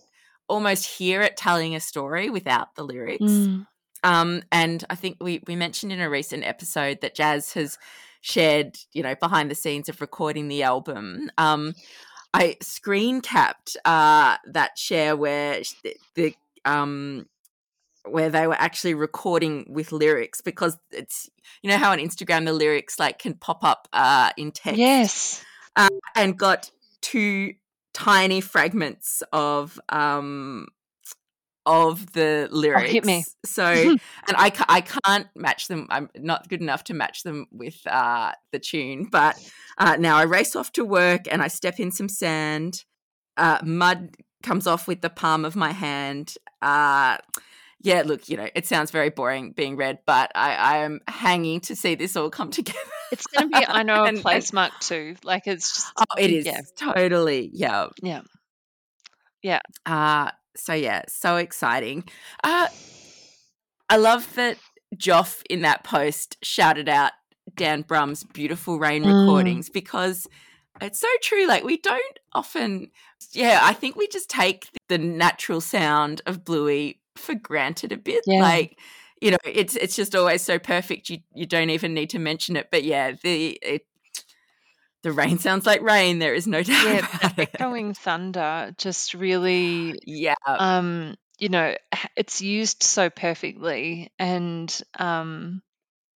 almost 0.48 0.84
hear 0.98 1.22
it 1.22 1.36
telling 1.36 1.76
a 1.76 1.80
story 1.80 2.28
without 2.28 2.74
the 2.74 2.82
lyrics. 2.82 3.22
Mm. 3.22 3.66
Um, 4.02 4.42
and 4.50 4.82
I 4.90 4.94
think 4.94 5.18
we 5.20 5.42
we 5.46 5.54
mentioned 5.54 5.92
in 5.92 6.00
a 6.00 6.10
recent 6.10 6.44
episode 6.44 7.02
that 7.02 7.14
Jazz 7.14 7.52
has 7.52 7.78
shared, 8.20 8.78
you 8.92 9.02
know, 9.02 9.14
behind 9.14 9.50
the 9.50 9.54
scenes 9.54 9.88
of 9.88 10.00
recording 10.00 10.48
the 10.48 10.62
album. 10.62 11.30
Um, 11.38 11.74
I 12.32 12.56
screen 12.62 13.20
capped 13.20 13.76
uh, 13.84 14.36
that 14.46 14.78
share 14.78 15.16
where 15.16 15.62
the, 15.82 15.96
the 16.14 16.34
um 16.64 17.26
where 18.06 18.30
they 18.30 18.46
were 18.46 18.54
actually 18.54 18.94
recording 18.94 19.66
with 19.68 19.92
lyrics 19.92 20.40
because 20.40 20.78
it's 20.90 21.28
you 21.62 21.70
know 21.70 21.76
how 21.76 21.92
on 21.92 21.98
Instagram 21.98 22.44
the 22.44 22.52
lyrics 22.52 22.98
like 22.98 23.18
can 23.18 23.34
pop 23.34 23.62
up 23.62 23.88
uh 23.92 24.30
in 24.36 24.52
text 24.52 24.78
yes 24.78 25.44
and 26.16 26.38
got 26.38 26.70
two 27.02 27.54
tiny 27.92 28.40
fragments 28.40 29.22
of 29.32 29.78
um 29.88 30.66
of 31.66 32.12
the 32.12 32.48
lyrics. 32.50 32.88
Oh, 32.88 32.92
hit 32.92 33.04
me. 33.04 33.24
So 33.44 33.64
and 33.64 34.00
I 34.28 34.52
I 34.68 34.80
can't 34.80 35.26
match 35.36 35.68
them. 35.68 35.86
I'm 35.90 36.08
not 36.16 36.48
good 36.48 36.60
enough 36.60 36.84
to 36.84 36.94
match 36.94 37.22
them 37.22 37.46
with 37.52 37.76
uh 37.86 38.32
the 38.52 38.58
tune, 38.58 39.08
but 39.10 39.36
uh 39.78 39.96
now 39.98 40.16
I 40.16 40.22
race 40.22 40.56
off 40.56 40.72
to 40.72 40.84
work 40.84 41.22
and 41.30 41.42
I 41.42 41.48
step 41.48 41.78
in 41.80 41.90
some 41.90 42.08
sand. 42.08 42.84
Uh 43.36 43.58
mud 43.62 44.16
comes 44.42 44.66
off 44.66 44.88
with 44.88 45.00
the 45.02 45.10
palm 45.10 45.44
of 45.44 45.54
my 45.56 45.72
hand. 45.72 46.34
Uh 46.62 47.18
yeah, 47.82 48.02
look, 48.04 48.28
you 48.28 48.36
know, 48.36 48.48
it 48.54 48.66
sounds 48.66 48.90
very 48.90 49.08
boring 49.08 49.52
being 49.52 49.74
read, 49.76 50.00
but 50.06 50.30
I, 50.34 50.54
I 50.54 50.76
am 50.78 51.00
hanging 51.08 51.60
to 51.62 51.74
see 51.74 51.94
this 51.94 52.14
all 52.14 52.28
come 52.28 52.50
together. 52.60 52.78
it's 53.10 53.26
going 53.26 53.50
to 53.50 53.58
be 53.58 53.66
i 53.66 53.82
know 53.82 54.04
a 54.04 54.06
and- 54.06 54.20
place 54.20 54.52
mark 54.52 54.72
too 54.80 55.16
like 55.24 55.46
it's 55.46 55.74
just 55.74 55.92
Oh, 55.98 56.04
it 56.18 56.30
is 56.30 56.44
yeah 56.46 56.60
totally, 56.76 57.50
yeah. 57.52 57.88
yeah 58.02 58.20
yeah 59.42 59.60
Uh 59.86 60.30
so 60.56 60.72
yeah, 60.72 61.02
so 61.08 61.36
exciting. 61.36 62.04
Uh 62.44 62.68
I 63.88 63.96
love 63.96 64.34
that 64.34 64.56
Joff 64.96 65.42
in 65.50 65.62
that 65.62 65.84
post 65.84 66.36
shouted 66.42 66.88
out 66.88 67.12
Dan 67.54 67.82
Brumm's 67.82 68.24
beautiful 68.24 68.78
rain 68.78 69.04
Mm. 69.04 69.20
recordings 69.20 69.68
because 69.68 70.26
it's 70.80 71.00
so 71.00 71.08
true. 71.22 71.46
Like 71.46 71.64
we 71.64 71.76
don't 71.78 72.18
often 72.32 72.90
yeah, 73.32 73.60
I 73.62 73.72
think 73.72 73.96
we 73.96 74.08
just 74.08 74.30
take 74.30 74.68
the 74.88 74.98
natural 74.98 75.60
sound 75.60 76.22
of 76.26 76.44
Bluey 76.44 77.00
for 77.16 77.34
granted 77.34 77.92
a 77.92 77.96
bit. 77.96 78.22
Yeah. 78.26 78.42
Like 78.42 78.78
you 79.20 79.30
know, 79.30 79.36
it's 79.44 79.76
it's 79.76 79.96
just 79.96 80.14
always 80.14 80.42
so 80.42 80.58
perfect. 80.58 81.10
You 81.10 81.18
you 81.34 81.46
don't 81.46 81.70
even 81.70 81.92
need 81.94 82.10
to 82.10 82.18
mention 82.18 82.56
it. 82.56 82.68
But 82.70 82.84
yeah, 82.84 83.12
the 83.22 83.58
it, 83.62 83.82
the 85.02 85.12
rain 85.12 85.38
sounds 85.38 85.66
like 85.66 85.82
rain. 85.82 86.18
There 86.18 86.34
is 86.34 86.46
no 86.46 86.62
doubt 86.62 86.84
yeah 86.86 87.06
about 87.22 87.38
echoing 87.54 87.94
thunder 87.94 88.74
just 88.78 89.14
really 89.14 89.98
Yeah, 90.06 90.34
um 90.46 91.16
you 91.38 91.48
know 91.48 91.74
it's 92.16 92.40
used 92.42 92.82
so 92.82 93.10
perfectly 93.10 94.12
and 94.18 94.80
um 94.98 95.62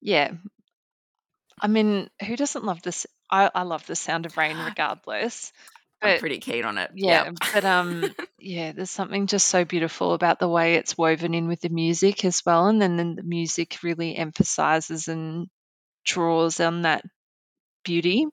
yeah. 0.01 0.33
I 1.61 1.69
mean, 1.69 2.11
who 2.27 2.37
doesn't 2.37 2.65
love 2.65 2.83
this? 2.83 3.07
I, 3.31 3.51
I 3.55 3.63
love 3.63 3.87
the 3.87 3.97
sound 3.97 4.27
of 4.27 4.37
rain 4.37 4.57
regardless. 4.65 5.53
I'm 6.03 6.19
pretty 6.19 6.39
keen 6.39 6.65
on 6.65 6.77
it. 6.77 6.91
yeah, 6.95 7.25
Yep. 7.25 7.35
but 7.55 7.65
um, 7.65 8.05
yeah, 8.39 8.73
there's 8.73 8.91
something 8.91 9.27
just 9.27 9.47
so 9.47 9.65
beautiful 9.65 10.13
about 10.13 10.39
the 10.39 10.49
way 10.49 10.75
it's 10.75 10.99
woven 10.99 11.33
in 11.33 11.49
with 11.49 11.61
the 11.61 11.71
music 11.71 12.25
as 12.25 12.43
well, 12.45 12.67
and 12.67 12.83
then, 12.83 12.97
then 12.99 13.15
the 13.15 13.23
music 13.23 13.79
really 13.83 14.15
emphasizes 14.17 15.09
and 15.09 15.47
draws 16.05 16.61
on 16.61 16.83
that 16.83 17.03
beauty. 17.85 18.27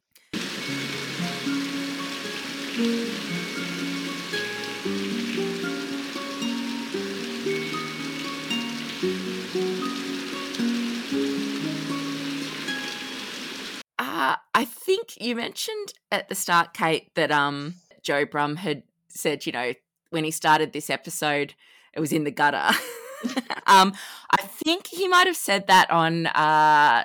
Uh, 14.32 14.36
I 14.56 14.66
think 14.66 15.20
you 15.20 15.36
mentioned 15.36 15.94
at 16.12 16.30
the 16.30 16.36
start, 16.36 16.74
Kate, 16.74 17.14
that 17.16 17.32
um 17.32 17.76
Joe 18.02 18.26
Brumm 18.26 18.58
had 18.58 18.84
said, 19.10 19.46
you 19.46 19.52
know, 19.52 19.74
when 20.10 20.24
he 20.24 20.32
started 20.32 20.72
this 20.72 20.90
episode, 20.90 21.54
it 21.94 22.00
was 22.00 22.14
in 22.14 22.24
the 22.24 22.32
gutter. 22.32 22.70
um, 23.68 23.94
I 24.32 24.42
think 24.42 24.88
he 24.88 25.08
might 25.08 25.28
have 25.28 25.36
said 25.36 25.68
that 25.68 25.92
on 25.92 26.26
uh, 26.28 27.04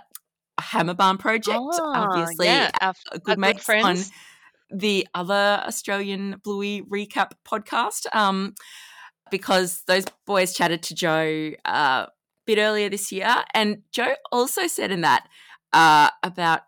Hammerbarn 0.58 1.18
project. 1.18 1.58
Ah, 1.60 2.08
obviously, 2.08 2.46
yeah, 2.46 2.70
our, 2.80 2.94
a 3.12 3.18
good 3.18 3.24
good 3.24 3.38
mates 3.38 3.68
on 3.68 3.98
the 4.70 5.06
other 5.14 5.62
Australian 5.66 6.40
Bluey 6.42 6.82
recap 6.82 7.32
podcast. 7.44 8.06
Um, 8.14 8.54
because 9.30 9.82
those 9.86 10.04
boys 10.24 10.54
chatted 10.54 10.82
to 10.84 10.94
Joe 10.94 11.50
uh, 11.64 12.06
a 12.06 12.08
bit 12.46 12.58
earlier 12.58 12.88
this 12.88 13.10
year, 13.10 13.44
and 13.52 13.82
Joe 13.90 14.14
also 14.30 14.68
said 14.68 14.90
in 14.92 15.00
that 15.02 15.28
uh, 15.72 16.10
about 16.22 16.62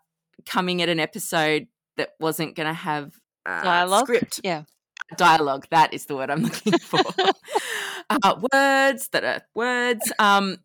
coming 0.49 0.81
at 0.81 0.89
an 0.89 0.99
episode 0.99 1.67
that 1.97 2.09
wasn't 2.19 2.55
going 2.55 2.67
to 2.67 2.73
have 2.73 3.13
uh, 3.45 3.63
Dialogue? 3.63 4.05
script 4.05 4.39
Yeah. 4.43 4.63
dialogue. 5.17 5.65
That 5.71 5.93
is 5.93 6.05
the 6.05 6.15
word 6.15 6.29
I'm 6.29 6.41
looking 6.43 6.77
for. 6.79 7.01
uh, 8.09 8.35
words 8.53 9.09
that 9.09 9.23
are 9.23 9.41
words. 9.55 10.11
Um, 10.19 10.57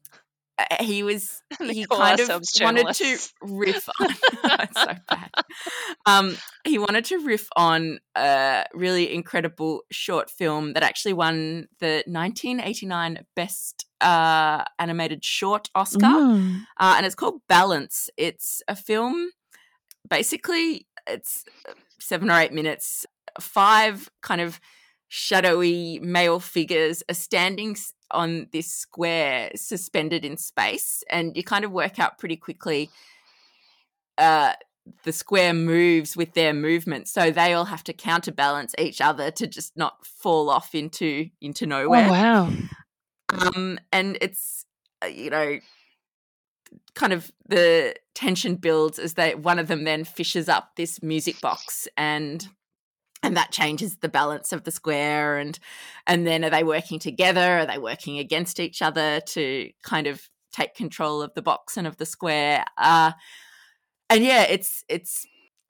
uh, 0.57 0.85
he 0.85 1.03
was 1.03 1.43
he 1.61 1.85
kind 1.87 2.21
of 2.21 2.29
wanted 2.61 2.87
to 2.95 3.19
riff 3.43 3.89
on. 4.01 4.09
so 4.75 4.93
bad. 5.09 5.31
Um, 6.07 6.37
he 6.65 6.79
wanted 6.79 7.05
to 7.07 7.19
riff 7.19 7.49
on 7.57 7.99
a 8.15 8.65
really 8.73 9.13
incredible 9.13 9.83
short 9.91 10.31
film 10.31 10.75
that 10.75 10.85
actually 10.85 11.13
won 11.15 11.67
the 11.81 12.05
1989 12.07 13.25
Best 13.35 13.87
uh, 14.01 14.63
Animated 14.79 15.25
Short 15.25 15.71
Oscar 15.75 15.99
Mm. 16.07 16.61
uh, 16.79 16.95
and 16.99 17.07
it's 17.07 17.15
called 17.17 17.41
Balance. 17.49 18.09
It's 18.17 18.63
a 18.69 18.77
film. 18.77 19.31
Basically, 20.09 20.87
it's 21.07 21.45
seven 21.99 22.31
or 22.31 22.39
eight 22.39 22.53
minutes. 22.53 23.07
Five 23.41 24.11
kind 24.21 24.41
of 24.41 24.61
shadowy 25.09 25.99
male 26.01 26.41
figures 26.41 27.03
are 27.09 27.15
standing 27.15 27.77
on 28.11 28.49
this 28.53 28.71
square, 28.73 29.51
suspended 29.55 30.25
in 30.25 30.37
space, 30.37 31.03
and 31.11 31.37
you 31.37 31.43
kind 31.43 31.65
of 31.65 31.73
work 31.73 31.99
out 31.99 32.19
pretty 32.19 32.37
quickly. 32.37 32.91
Uh, 34.19 34.53
the 35.05 35.13
square 35.13 35.55
moves 35.55 36.17
with 36.17 36.35
their 36.35 36.53
movement, 36.53 37.09
so 37.09 37.31
they 37.31 37.55
all 37.55 37.65
have 37.65 37.83
to 37.85 37.93
counterbalance 37.93 38.75
each 38.79 39.01
other 39.01 39.31
to 39.31 39.47
just 39.47 39.77
not 39.77 40.05
fall 40.07 40.51
off 40.51 40.75
into 40.75 41.31
into 41.41 41.65
Oh 41.65 41.69
nowhere 41.69 42.09
wow! 42.11 42.51
um 43.31 43.79
and 43.93 44.19
it's 44.21 44.67
uh, 45.03 45.07
you 45.07 45.31
know 45.31 45.59
kind 46.95 47.13
of 47.13 47.33
the 47.49 47.95
tension 48.15 48.55
builds 48.55 48.99
as 48.99 49.15
they 49.15 49.35
one 49.35 49.59
of 49.59 49.69
them 49.69 49.85
then 49.85 50.05
fishes 50.05 50.49
up 50.49 50.77
this 50.77 51.03
music 51.03 51.41
box 51.41 51.89
and 51.97 52.49
and 53.23 53.37
that 53.37 53.51
changes 53.51 53.97
the 53.97 54.09
balance 54.09 54.53
of 54.53 54.65
the 54.65 54.71
square 54.71 55.39
and 55.39 55.59
and 56.07 56.27
then 56.27 56.45
are 56.45 56.51
they 56.51 56.63
working 56.63 56.99
together 56.99 57.59
are 57.59 57.67
they 57.67 57.79
working 57.79 58.19
against 58.19 58.61
each 58.61 58.83
other 58.83 59.21
to 59.21 59.71
kind 59.83 60.07
of 60.07 60.29
take 60.53 60.75
control 60.75 61.21
of 61.21 61.35
the 61.35 61.43
box 61.43 61.77
and 61.77 61.87
of 61.87 61.97
the 61.97 62.07
square 62.07 62.65
uh 62.79 63.11
and 64.09 64.23
yeah 64.23 64.43
it's 64.43 64.85
it's 64.89 65.27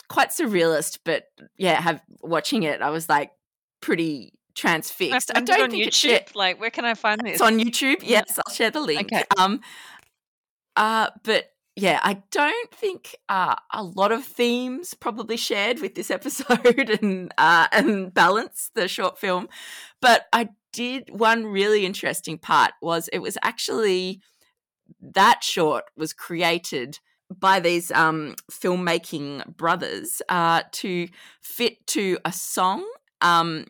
quite 0.09 0.29
surrealist 0.29 0.99
but 1.05 1.25
yeah 1.57 1.81
have 1.81 2.03
watching 2.21 2.65
it 2.65 2.83
i 2.83 2.91
was 2.91 3.09
like 3.09 3.31
pretty 3.81 4.33
transfixed 4.55 5.31
i 5.35 5.41
don't 5.41 5.63
on 5.63 5.71
think 5.71 5.87
it's 5.87 6.05
YouTube. 6.05 6.35
Like, 6.35 6.61
where 6.61 6.71
can 6.71 6.85
I 6.85 6.95
find 6.95 7.21
this? 7.21 7.35
it's 7.35 7.41
on 7.41 7.59
YouTube. 7.59 7.97
Yes, 8.03 8.39
I'll 8.39 8.55
share 8.55 8.71
the 8.71 8.81
link. 8.81 9.13
Okay. 9.13 9.25
Um, 9.39 9.61
uh, 10.77 11.11
but 11.23 11.51
yeah, 11.77 11.99
I 12.03 12.23
don't 12.31 12.71
think 12.73 13.17
uh, 13.29 13.57
a 13.73 13.83
lot 13.83 14.13
of 14.13 14.25
themes 14.25 14.95
probably 14.95 15.37
shared 15.37 15.81
with 15.81 15.95
this 15.95 16.11
episode 16.19 16.99
and 17.03 17.33
uh, 17.39 17.69
and 17.73 18.13
balance 18.13 18.71
the 18.75 18.89
short 18.89 19.19
film. 19.19 19.49
But 20.01 20.27
I 20.33 20.51
did 20.73 21.09
one 21.11 21.47
really 21.47 21.85
interesting 21.87 22.39
part 22.39 22.73
was 22.83 23.09
it 23.09 23.19
was 23.19 23.39
actually 23.43 24.21
that 25.01 25.43
short 25.43 25.85
was 25.97 26.13
created 26.13 26.99
by 27.31 27.59
these 27.59 27.91
um, 27.91 28.37
filmmaking 28.51 29.57
brothers 29.57 30.21
uh, 30.29 30.63
to 30.73 31.09
fit 31.41 31.87
to 31.89 32.19
a 32.25 32.33
song 32.33 32.87
um, 33.21 33.67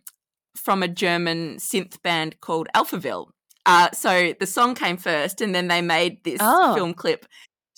from 0.57 0.83
a 0.83 0.89
German 0.89 1.57
synth 1.57 2.03
band 2.03 2.41
called 2.41 2.69
Alphaville. 2.75 3.29
Uh, 3.67 3.91
so 3.93 4.35
the 4.39 4.47
song 4.47 4.75
came 4.75 4.97
first, 4.97 5.41
and 5.41 5.55
then 5.55 5.69
they 5.69 5.81
made 5.83 6.23
this 6.25 6.39
Oh. 6.41 6.75
film 6.75 6.95
clip 6.95 7.27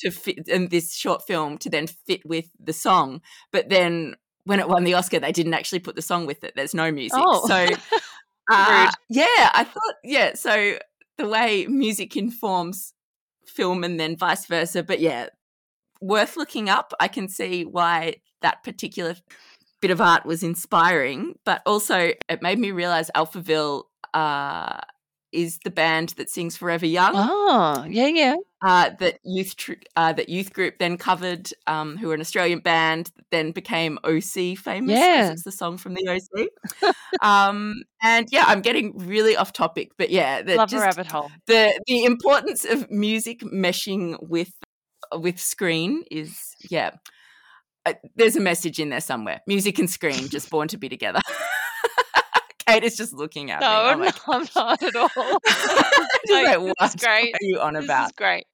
to 0.00 0.10
fit, 0.10 0.48
and 0.48 0.70
this 0.70 0.94
short 0.94 1.26
film 1.26 1.58
to 1.58 1.70
then 1.70 1.86
fit 1.86 2.26
with 2.26 2.50
the 2.58 2.72
song. 2.72 3.20
But 3.52 3.68
then 3.68 4.16
when 4.44 4.60
it 4.60 4.68
won 4.68 4.84
the 4.84 4.94
Oscar, 4.94 5.20
they 5.20 5.32
didn't 5.32 5.54
actually 5.54 5.80
put 5.80 5.96
the 5.96 6.02
song 6.02 6.26
with 6.26 6.44
it. 6.44 6.54
There's 6.56 6.74
no 6.74 6.90
music. 6.90 7.18
Oh. 7.22 7.46
So 7.46 7.54
uh, 8.50 8.90
yeah, 9.08 9.50
I 9.54 9.64
thought 9.64 9.94
yeah. 10.04 10.34
So 10.34 10.78
the 11.18 11.28
way 11.28 11.66
music 11.66 12.16
informs 12.16 12.92
film 13.46 13.84
and 13.84 13.98
then 13.98 14.16
vice 14.16 14.46
versa. 14.46 14.82
But 14.82 15.00
yeah, 15.00 15.28
worth 16.00 16.36
looking 16.36 16.68
up. 16.68 16.92
I 17.00 17.08
can 17.08 17.28
see 17.28 17.64
why 17.64 18.16
that 18.42 18.62
particular 18.62 19.16
bit 19.80 19.90
of 19.90 20.00
art 20.00 20.26
was 20.26 20.42
inspiring, 20.42 21.34
but 21.44 21.62
also 21.66 22.12
it 22.28 22.42
made 22.42 22.58
me 22.58 22.70
realize 22.70 23.10
Alphaville 23.14 23.84
uh, 24.14 24.80
is 25.32 25.58
the 25.64 25.70
band 25.70 26.10
that 26.16 26.30
sings 26.30 26.56
Forever 26.56 26.86
Young. 26.86 27.12
Oh, 27.14 27.84
yeah, 27.88 28.06
yeah. 28.06 28.36
Uh, 28.64 28.90
that 28.98 29.18
youth 29.22 29.54
tr- 29.56 29.72
uh, 29.96 30.12
that 30.14 30.28
youth 30.28 30.52
group 30.52 30.78
then 30.78 30.96
covered, 30.96 31.50
um, 31.66 31.96
who 31.96 32.08
were 32.08 32.14
an 32.14 32.20
Australian 32.20 32.60
band, 32.60 33.10
that 33.16 33.24
then 33.30 33.52
became 33.52 33.98
OC 34.04 34.56
famous. 34.58 34.98
Yeah. 34.98 35.32
it's 35.32 35.44
the 35.44 35.52
song 35.52 35.76
from 35.76 35.94
the 35.94 36.08
OC. 36.08 36.94
um, 37.22 37.82
and 38.02 38.26
yeah, 38.32 38.44
I'm 38.46 38.62
getting 38.62 38.96
really 38.96 39.36
off 39.36 39.52
topic, 39.52 39.92
but 39.98 40.10
yeah, 40.10 40.42
the, 40.42 40.56
Love 40.56 40.72
a 40.72 40.78
rabbit 40.78 41.06
hole. 41.06 41.30
the 41.46 41.78
the 41.86 42.04
importance 42.04 42.64
of 42.64 42.90
music 42.90 43.40
meshing 43.40 44.16
with 44.22 44.52
with 45.14 45.38
screen 45.38 46.04
is 46.10 46.54
yeah. 46.70 46.92
Uh, 47.84 47.92
there's 48.16 48.34
a 48.34 48.40
message 48.40 48.80
in 48.80 48.88
there 48.88 49.00
somewhere. 49.00 49.40
Music 49.46 49.78
and 49.78 49.88
screen 49.88 50.28
just 50.28 50.50
born 50.50 50.66
to 50.66 50.76
be 50.76 50.88
together. 50.88 51.20
Kate 52.68 52.84
is 52.84 52.96
just 52.96 53.12
looking 53.12 53.50
at 53.50 53.60
me. 53.60 53.66
No, 53.66 53.72
I'm 53.86 53.98
no, 54.00 54.04
like, 54.06 54.28
I'm 54.28 54.46
not 54.54 54.82
at 54.82 54.96
all. 54.96 55.08
Like, 56.28 56.58
this 56.58 56.74
what 56.78 56.98
great. 56.98 57.34
are 57.34 57.38
you 57.44 57.60
on 57.60 57.74
This 57.74 57.84
about? 57.84 58.16
great. 58.16 58.46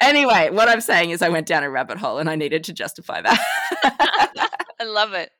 Anyway, 0.00 0.50
what 0.50 0.68
I'm 0.68 0.80
saying 0.80 1.10
is 1.10 1.22
I 1.22 1.28
went 1.28 1.46
down 1.46 1.62
a 1.62 1.70
rabbit 1.70 1.98
hole 1.98 2.18
and 2.18 2.28
I 2.28 2.34
needed 2.34 2.64
to 2.64 2.72
justify 2.72 3.22
that. 3.22 4.48
I 4.80 4.84
love 4.84 5.12
it. 5.12 5.30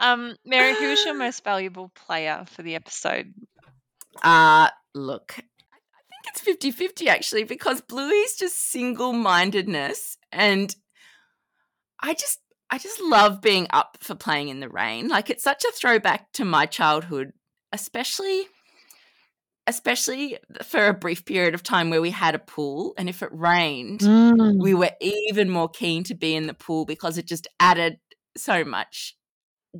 Um, 0.00 0.34
Mary, 0.44 0.74
who's 0.74 1.04
your 1.04 1.14
most 1.18 1.44
valuable 1.44 1.90
player 1.94 2.44
for 2.46 2.62
the 2.62 2.74
episode? 2.74 3.32
uh 4.24 4.68
look, 4.92 5.34
I 5.38 5.42
think 6.42 6.58
it's 6.58 6.66
50-50 7.00 7.06
actually 7.06 7.44
because 7.44 7.80
Bluey's 7.80 8.34
just 8.36 8.70
single-mindedness 8.72 10.16
and 10.32 10.74
I 12.02 12.14
just 12.14 12.40
I 12.70 12.78
just 12.78 13.00
love 13.00 13.40
being 13.40 13.68
up 13.70 13.98
for 14.00 14.14
playing 14.16 14.48
in 14.48 14.58
the 14.60 14.68
rain. 14.68 15.06
Like 15.08 15.30
it's 15.30 15.44
such 15.44 15.64
a 15.64 15.70
throwback 15.72 16.32
to 16.32 16.44
my 16.44 16.66
childhood, 16.66 17.32
especially 17.72 18.44
especially 19.66 20.38
for 20.64 20.88
a 20.88 20.94
brief 20.94 21.24
period 21.24 21.54
of 21.54 21.62
time 21.62 21.90
where 21.90 22.00
we 22.00 22.10
had 22.10 22.34
a 22.34 22.38
pool 22.40 22.92
and 22.98 23.08
if 23.08 23.22
it 23.22 23.28
rained, 23.32 24.00
Mm. 24.00 24.60
we 24.60 24.74
were 24.74 24.90
even 25.00 25.48
more 25.48 25.68
keen 25.68 26.02
to 26.04 26.14
be 26.14 26.34
in 26.34 26.46
the 26.48 26.54
pool 26.54 26.84
because 26.84 27.18
it 27.18 27.26
just 27.26 27.46
added 27.60 27.98
so 28.36 28.64
much 28.64 29.16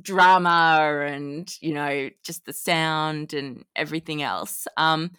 drama 0.01 1.03
and 1.05 1.53
you 1.59 1.73
know 1.73 2.09
just 2.23 2.45
the 2.45 2.53
sound 2.53 3.33
and 3.33 3.65
everything 3.75 4.21
else 4.21 4.65
um 4.77 5.11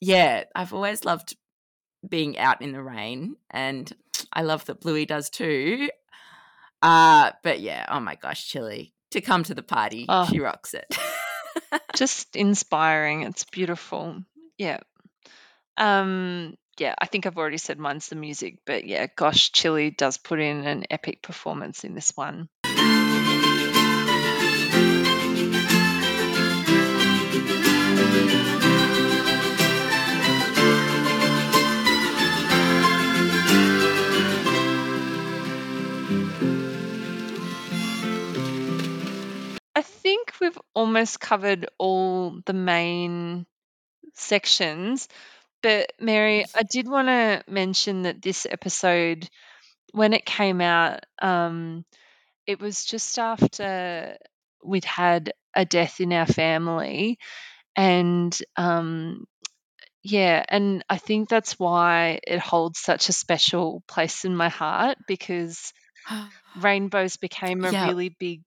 yeah 0.00 0.44
i've 0.54 0.72
always 0.72 1.04
loved 1.04 1.36
being 2.08 2.38
out 2.38 2.62
in 2.62 2.72
the 2.72 2.82
rain 2.82 3.36
and 3.50 3.92
i 4.32 4.40
love 4.40 4.64
that 4.64 4.80
bluey 4.80 5.04
does 5.04 5.28
too 5.28 5.90
uh 6.80 7.30
but 7.42 7.60
yeah 7.60 7.84
oh 7.90 8.00
my 8.00 8.14
gosh 8.14 8.46
Chili 8.48 8.94
to 9.10 9.20
come 9.20 9.42
to 9.42 9.54
the 9.54 9.62
party 9.62 10.06
Oh. 10.08 10.26
she 10.30 10.40
rocks 10.40 10.72
it 10.72 10.86
Just 11.96 12.36
inspiring. 12.36 13.22
It's 13.22 13.44
beautiful. 13.44 14.22
Yeah. 14.58 14.80
Um, 15.76 16.56
yeah, 16.78 16.94
I 16.98 17.06
think 17.06 17.26
I've 17.26 17.38
already 17.38 17.58
said 17.58 17.78
mine's 17.78 18.08
the 18.08 18.16
music, 18.16 18.58
but 18.64 18.84
yeah, 18.84 19.06
gosh, 19.14 19.52
Chili 19.52 19.90
does 19.90 20.16
put 20.18 20.40
in 20.40 20.66
an 20.66 20.84
epic 20.90 21.22
performance 21.22 21.84
in 21.84 21.94
this 21.94 22.12
one. 22.14 22.48
I 39.80 39.82
think 39.82 40.34
we've 40.40 40.58
almost 40.74 41.20
covered 41.20 41.68
all 41.78 42.40
the 42.46 42.52
main 42.54 43.46
sections. 44.14 45.08
But 45.62 45.92
Mary, 46.00 46.44
I 46.54 46.62
did 46.62 46.88
want 46.88 47.08
to 47.08 47.42
mention 47.48 48.02
that 48.02 48.22
this 48.22 48.46
episode, 48.50 49.28
when 49.92 50.12
it 50.12 50.24
came 50.26 50.60
out, 50.60 51.00
um, 51.22 51.84
it 52.46 52.60
was 52.60 52.84
just 52.84 53.18
after 53.18 54.16
we'd 54.64 54.84
had 54.84 55.32
a 55.54 55.64
death 55.64 56.00
in 56.00 56.12
our 56.12 56.26
family. 56.26 57.18
And 57.76 58.36
um, 58.56 59.26
yeah, 60.02 60.44
and 60.48 60.84
I 60.88 60.98
think 60.98 61.28
that's 61.28 61.58
why 61.58 62.20
it 62.26 62.40
holds 62.40 62.80
such 62.80 63.08
a 63.08 63.12
special 63.14 63.82
place 63.88 64.24
in 64.24 64.36
my 64.36 64.48
heart 64.48 64.98
because 65.06 65.72
rainbows 66.54 67.16
became 67.16 67.64
a 67.64 67.72
Yeah. 67.72 67.80
really 67.80 68.10
big 68.18 68.42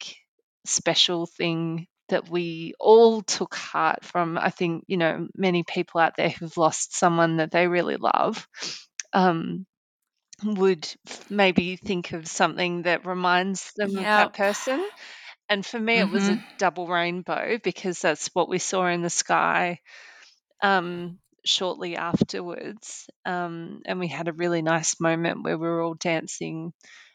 special 0.65 1.25
thing 1.25 1.87
that 2.09 2.29
we 2.29 2.73
all 2.79 3.21
took 3.21 3.55
heart 3.55 4.03
from. 4.05 4.37
I 4.37 4.49
think, 4.49 4.85
you 4.87 4.97
know, 4.97 5.27
many 5.35 5.63
people 5.63 6.01
out 6.01 6.15
there 6.17 6.29
who've 6.29 6.57
lost 6.57 6.95
someone 6.95 7.37
that 7.37 7.51
they 7.51 7.67
really 7.67 7.97
love 7.97 8.47
um, 9.13 9.65
would 10.43 10.87
maybe 11.29 11.75
think 11.77 12.13
of 12.13 12.27
something 12.27 12.83
that 12.83 13.05
reminds 13.05 13.73
them 13.77 13.97
of 13.97 14.11
that 14.13 14.33
person. 14.33 14.87
And 15.49 15.65
for 15.65 15.79
me, 15.79 15.99
it 15.99 16.09
was 16.09 16.29
a 16.29 16.37
Mhm. 16.37 16.43
double 16.57 16.87
rainbow 16.87 17.59
because 17.63 18.01
that's 18.01 18.29
what 18.33 18.49
we 18.49 18.59
saw 18.59 18.87
in 18.87 19.01
the 19.03 19.09
sky 19.09 19.79
um, 20.61 21.19
shortly 21.45 21.95
afterwards. 21.97 23.07
Um, 23.25 23.81
and 23.85 23.99
we 23.99 24.07
had 24.07 24.27
a 24.27 24.33
really 24.33 24.61
nice 24.61 24.99
moment 24.99 25.43
where 25.43 25.57
we 25.57 25.67
were 25.67 25.81
all 25.81 25.95
dancing 25.95 26.73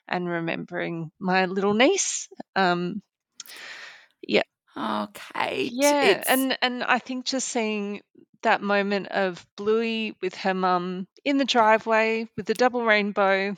and 0.08 0.28
remembering 0.28 1.10
my 1.18 1.46
little 1.46 1.74
niece. 1.74 2.28
Um, 2.56 3.02
Oh, 4.76 5.02
Okay. 5.04 5.70
yeah, 5.72 6.04
it's- 6.04 6.26
and 6.28 6.56
and 6.62 6.84
I 6.84 6.98
think 7.00 7.24
just 7.26 7.48
seeing 7.48 8.02
that 8.42 8.62
moment 8.62 9.08
of 9.08 9.44
Bluey 9.56 10.16
with 10.22 10.36
her 10.36 10.54
mum 10.54 11.08
in 11.24 11.36
the 11.38 11.44
driveway 11.44 12.28
with 12.36 12.46
the 12.46 12.54
double 12.54 12.84
rainbow, 12.84 13.56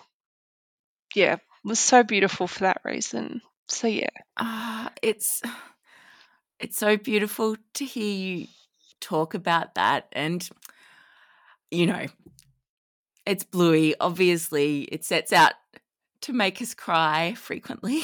yeah, 1.14 1.36
was 1.62 1.78
so 1.78 2.03
beautiful 2.03 2.47
for 2.47 2.61
that 2.61 2.80
reason. 2.84 3.43
So 3.68 3.86
yeah, 3.86 4.09
Ah, 4.38 4.91
it's 5.03 5.43
it's 6.59 6.78
so 6.78 6.97
beautiful 6.97 7.57
to 7.74 7.84
hear 7.84 8.12
you 8.12 8.47
talk 9.01 9.34
about 9.34 9.74
that 9.74 10.07
and 10.12 10.49
you 11.70 11.86
know 11.86 12.07
it's 13.24 13.45
bluey 13.45 13.95
obviously 14.01 14.82
it 14.82 15.05
sets 15.05 15.32
out 15.32 15.55
to 16.20 16.32
make 16.32 16.61
us 16.61 16.74
cry 16.74 17.32
frequently 17.34 18.03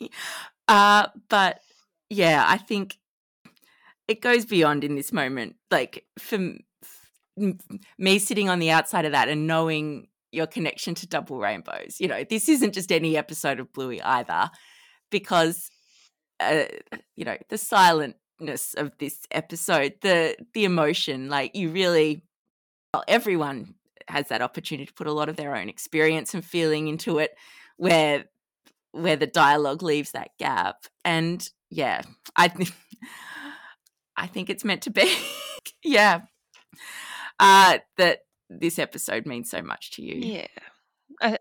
uh 0.68 1.08
but 1.28 1.60
yeah 2.10 2.44
i 2.46 2.56
think 2.56 2.98
it 4.08 4.20
goes 4.20 4.44
beyond 4.44 4.84
in 4.84 4.94
this 4.94 5.12
moment 5.12 5.56
like 5.70 6.04
for 6.18 6.38
me 7.98 8.18
sitting 8.18 8.48
on 8.48 8.58
the 8.58 8.70
outside 8.70 9.04
of 9.04 9.12
that 9.12 9.28
and 9.28 9.46
knowing 9.46 10.08
your 10.32 10.46
connection 10.46 10.94
to 10.94 11.06
double 11.06 11.38
rainbows 11.38 11.96
you 11.98 12.08
know 12.08 12.24
this 12.28 12.48
isn't 12.48 12.74
just 12.74 12.92
any 12.92 13.16
episode 13.16 13.58
of 13.60 13.72
bluey 13.72 14.02
either 14.02 14.50
because 15.10 15.70
uh, 16.40 16.64
you 17.16 17.24
know 17.24 17.36
the 17.48 17.56
silentness 17.56 18.74
of 18.76 18.92
this 18.98 19.20
episode 19.30 19.94
the 20.02 20.36
the 20.54 20.64
emotion 20.64 21.28
like 21.28 21.54
you 21.54 21.70
really 21.70 22.22
well, 22.92 23.04
everyone 23.08 23.74
has 24.08 24.28
that 24.28 24.42
opportunity 24.42 24.86
to 24.86 24.92
put 24.92 25.06
a 25.06 25.12
lot 25.12 25.28
of 25.28 25.36
their 25.36 25.54
own 25.54 25.68
experience 25.68 26.34
and 26.34 26.44
feeling 26.44 26.88
into 26.88 27.18
it 27.18 27.32
where 27.76 28.24
where 28.92 29.16
the 29.16 29.26
dialogue 29.26 29.82
leaves 29.82 30.12
that 30.12 30.30
gap 30.38 30.86
and 31.04 31.48
yeah 31.70 32.02
i 32.36 32.48
think 32.48 32.72
i 34.16 34.26
think 34.26 34.50
it's 34.50 34.64
meant 34.64 34.82
to 34.82 34.90
be 34.90 35.12
yeah 35.84 36.20
uh 37.38 37.78
that 37.96 38.20
this 38.48 38.78
episode 38.78 39.26
means 39.26 39.50
so 39.50 39.62
much 39.62 39.92
to 39.92 40.02
you 40.02 40.14
yeah, 40.14 40.46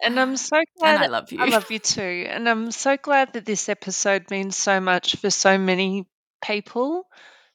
and 0.03 0.19
I'm 0.19 0.37
so 0.37 0.61
glad. 0.79 0.95
and 0.95 1.03
i 1.03 1.07
love 1.07 1.31
you 1.31 1.39
I 1.39 1.45
love 1.45 1.71
you 1.71 1.79
too, 1.79 2.25
and 2.29 2.47
I'm 2.47 2.71
so 2.71 2.97
glad 2.97 3.33
that 3.33 3.45
this 3.45 3.69
episode 3.69 4.29
means 4.31 4.55
so 4.55 4.79
much 4.79 5.15
for 5.17 5.29
so 5.29 5.57
many 5.57 6.07
people 6.43 7.07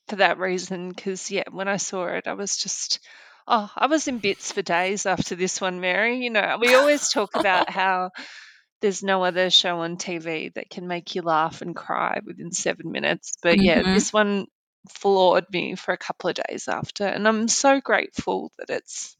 for 0.08 0.16
that 0.16 0.38
reason. 0.38 0.88
Because 0.90 1.30
yeah, 1.30 1.44
when 1.50 1.68
I 1.68 1.76
saw 1.76 2.06
it, 2.06 2.26
I 2.26 2.34
was 2.34 2.56
just. 2.56 3.00
Oh, 3.48 3.70
I 3.76 3.86
was 3.86 4.08
in 4.08 4.18
bits 4.18 4.50
for 4.50 4.62
days 4.62 5.06
after 5.06 5.36
this 5.36 5.60
one, 5.60 5.80
Mary. 5.80 6.16
You 6.18 6.30
know, 6.30 6.58
we 6.60 6.74
always 6.74 7.10
talk 7.10 7.36
about 7.36 7.70
how 7.80 8.10
there's 8.80 9.02
no 9.02 9.24
other 9.24 9.50
show 9.50 9.80
on 9.80 9.96
TV 9.96 10.50
that 10.54 10.70
can 10.70 10.86
make 10.86 11.14
you 11.14 11.22
laugh 11.22 11.62
and 11.62 11.74
cry 11.74 12.20
within 12.24 12.52
seven 12.52 12.92
minutes. 12.92 13.36
But 13.42 13.60
yeah, 13.60 13.82
Mhm. 13.82 13.94
this 13.94 14.12
one 14.12 14.46
floored 14.90 15.46
me 15.52 15.74
for 15.76 15.92
a 15.92 15.98
couple 15.98 16.30
of 16.30 16.36
days 16.48 16.68
after, 16.68 17.06
and 17.06 17.26
I'm 17.26 17.48
so 17.48 17.80
grateful 17.80 18.52
that 18.58 18.70
it's 18.70 19.16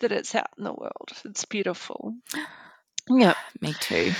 that 0.00 0.12
it's 0.12 0.34
out 0.34 0.48
in 0.58 0.64
the 0.64 0.72
world. 0.72 1.12
It's 1.24 1.44
beautiful. 1.44 2.14
Yeah. 3.08 3.34
me 3.60 3.74
too 3.74 4.14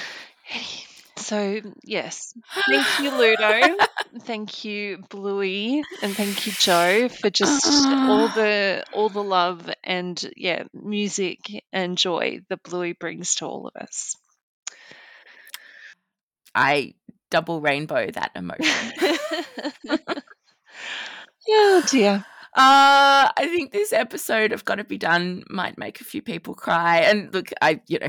So 1.21 1.61
yes, 1.85 2.35
thank 2.67 3.01
you, 3.01 3.11
Ludo. 3.11 3.77
thank 4.21 4.65
you, 4.65 4.99
Bluey, 5.11 5.83
and 6.03 6.17
thank 6.17 6.47
you, 6.47 6.53
Joe, 6.53 7.09
for 7.09 7.31
just 7.31 7.67
all 7.87 8.29
the 8.29 8.85
all 8.93 9.09
the 9.09 9.23
love 9.23 9.71
and 9.85 10.19
yeah, 10.37 10.65
music 10.73 11.39
and 11.73 11.97
joy 11.99 12.41
that 12.49 12.63
Bluey 12.63 12.93
brings 12.95 13.37
to 13.37 13.47
all 13.47 13.67
of 13.69 13.77
us. 13.81 14.17
i 16.55 16.95
double 17.31 17.61
rainbow 17.61 18.11
that 18.11 18.33
emotion 18.35 18.93
oh 21.49 21.83
dear. 21.89 22.25
Uh, 22.53 23.31
I 23.37 23.47
think 23.47 23.71
this 23.73 23.93
episode 23.93 24.53
of 24.53 24.65
Gotta 24.65 24.83
Be 24.83 24.99
Done 24.99 25.45
might 25.49 25.79
make 25.79 26.01
a 26.01 26.05
few 26.05 26.21
people 26.21 26.55
cry. 26.55 26.99
And 26.99 27.33
look, 27.33 27.51
I, 27.63 27.81
you 27.87 28.01
know, 28.01 28.09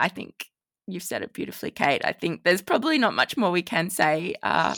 I 0.00 0.08
think 0.08 0.46
you've 0.92 1.02
said 1.02 1.22
it 1.22 1.32
beautifully, 1.32 1.70
Kate. 1.70 2.02
I 2.04 2.12
think 2.12 2.44
there's 2.44 2.62
probably 2.62 2.98
not 2.98 3.14
much 3.14 3.36
more 3.36 3.50
we 3.50 3.62
can 3.62 3.90
say. 3.90 4.34
Uh, 4.42 4.74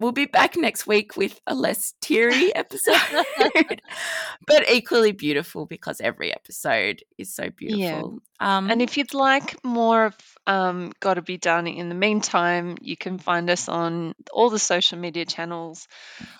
we'll 0.00 0.12
be 0.12 0.26
back 0.26 0.56
next 0.56 0.86
week 0.86 1.16
with 1.16 1.40
a 1.46 1.54
less 1.54 1.94
teary 2.00 2.52
episode, 2.54 3.82
but 4.46 4.70
equally 4.70 5.12
beautiful 5.12 5.66
because 5.66 6.00
every 6.00 6.32
episode 6.32 7.02
is 7.18 7.34
so 7.34 7.50
beautiful. 7.50 8.20
Um, 8.40 8.70
And 8.70 8.80
if 8.80 8.96
you'd 8.96 9.14
like 9.14 9.62
more 9.64 10.06
of 10.06 10.16
um, 10.46 10.92
Gotta 11.00 11.22
Be 11.22 11.36
Done 11.36 11.66
in 11.66 11.88
the 11.88 11.94
meantime, 11.94 12.76
you 12.80 12.96
can 12.96 13.18
find 13.18 13.50
us 13.50 13.68
on 13.68 14.14
all 14.32 14.50
the 14.50 14.58
social 14.58 14.98
media 14.98 15.24
channels. 15.24 15.88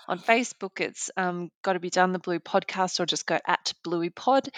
On 0.07 0.19
Facebook, 0.19 0.81
it's 0.81 1.11
um, 1.17 1.51
Gotta 1.63 1.81
Be 1.81 1.91
Done, 1.91 2.13
the 2.13 2.19
Blue 2.21 2.39
Podcast, 2.39 3.01
or 3.01 3.07
just 3.07 3.27
go 3.27 3.39
at 3.47 3.73
Bluey 3.83 4.11
Pod. 4.11 4.49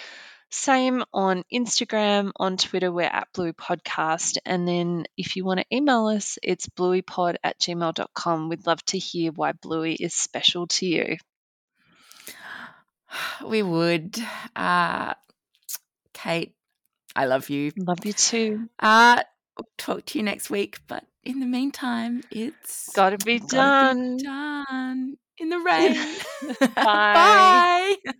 Same 0.52 1.04
on 1.12 1.44
Instagram, 1.52 2.32
on 2.36 2.56
Twitter, 2.56 2.90
we're 2.90 3.02
at 3.04 3.28
Bluey 3.32 3.52
Podcast. 3.52 4.36
And 4.44 4.66
then 4.66 5.04
if 5.16 5.36
you 5.36 5.44
want 5.44 5.60
to 5.60 5.66
email 5.74 6.06
us, 6.06 6.38
it's 6.42 6.66
blueypod 6.68 7.36
at 7.44 7.60
gmail.com. 7.60 8.48
We'd 8.48 8.66
love 8.66 8.84
to 8.86 8.98
hear 8.98 9.30
why 9.32 9.52
Bluey 9.52 9.94
is 9.94 10.12
special 10.12 10.66
to 10.66 10.86
you. 10.86 11.16
we 13.46 13.62
would. 13.62 14.18
Uh, 14.56 15.14
Kate, 16.14 16.54
I 17.14 17.26
love 17.26 17.48
you. 17.48 17.70
Love 17.76 18.04
you 18.04 18.12
too. 18.12 18.68
Uh, 18.78 19.22
we'll 19.56 19.68
talk 19.78 20.04
to 20.06 20.18
you 20.18 20.24
next 20.24 20.50
week. 20.50 20.78
But 20.88 21.04
in 21.22 21.38
the 21.40 21.46
meantime, 21.46 22.22
it's 22.30 22.90
Gotta 22.92 23.18
be 23.18 23.38
gotta 23.38 23.54
done. 23.94 24.16
be 24.16 24.22
done 24.24 25.16
in 25.38 25.48
the 25.48 25.58
rain. 25.58 25.94
Bye. 26.74 27.94
Bye. 28.04 28.12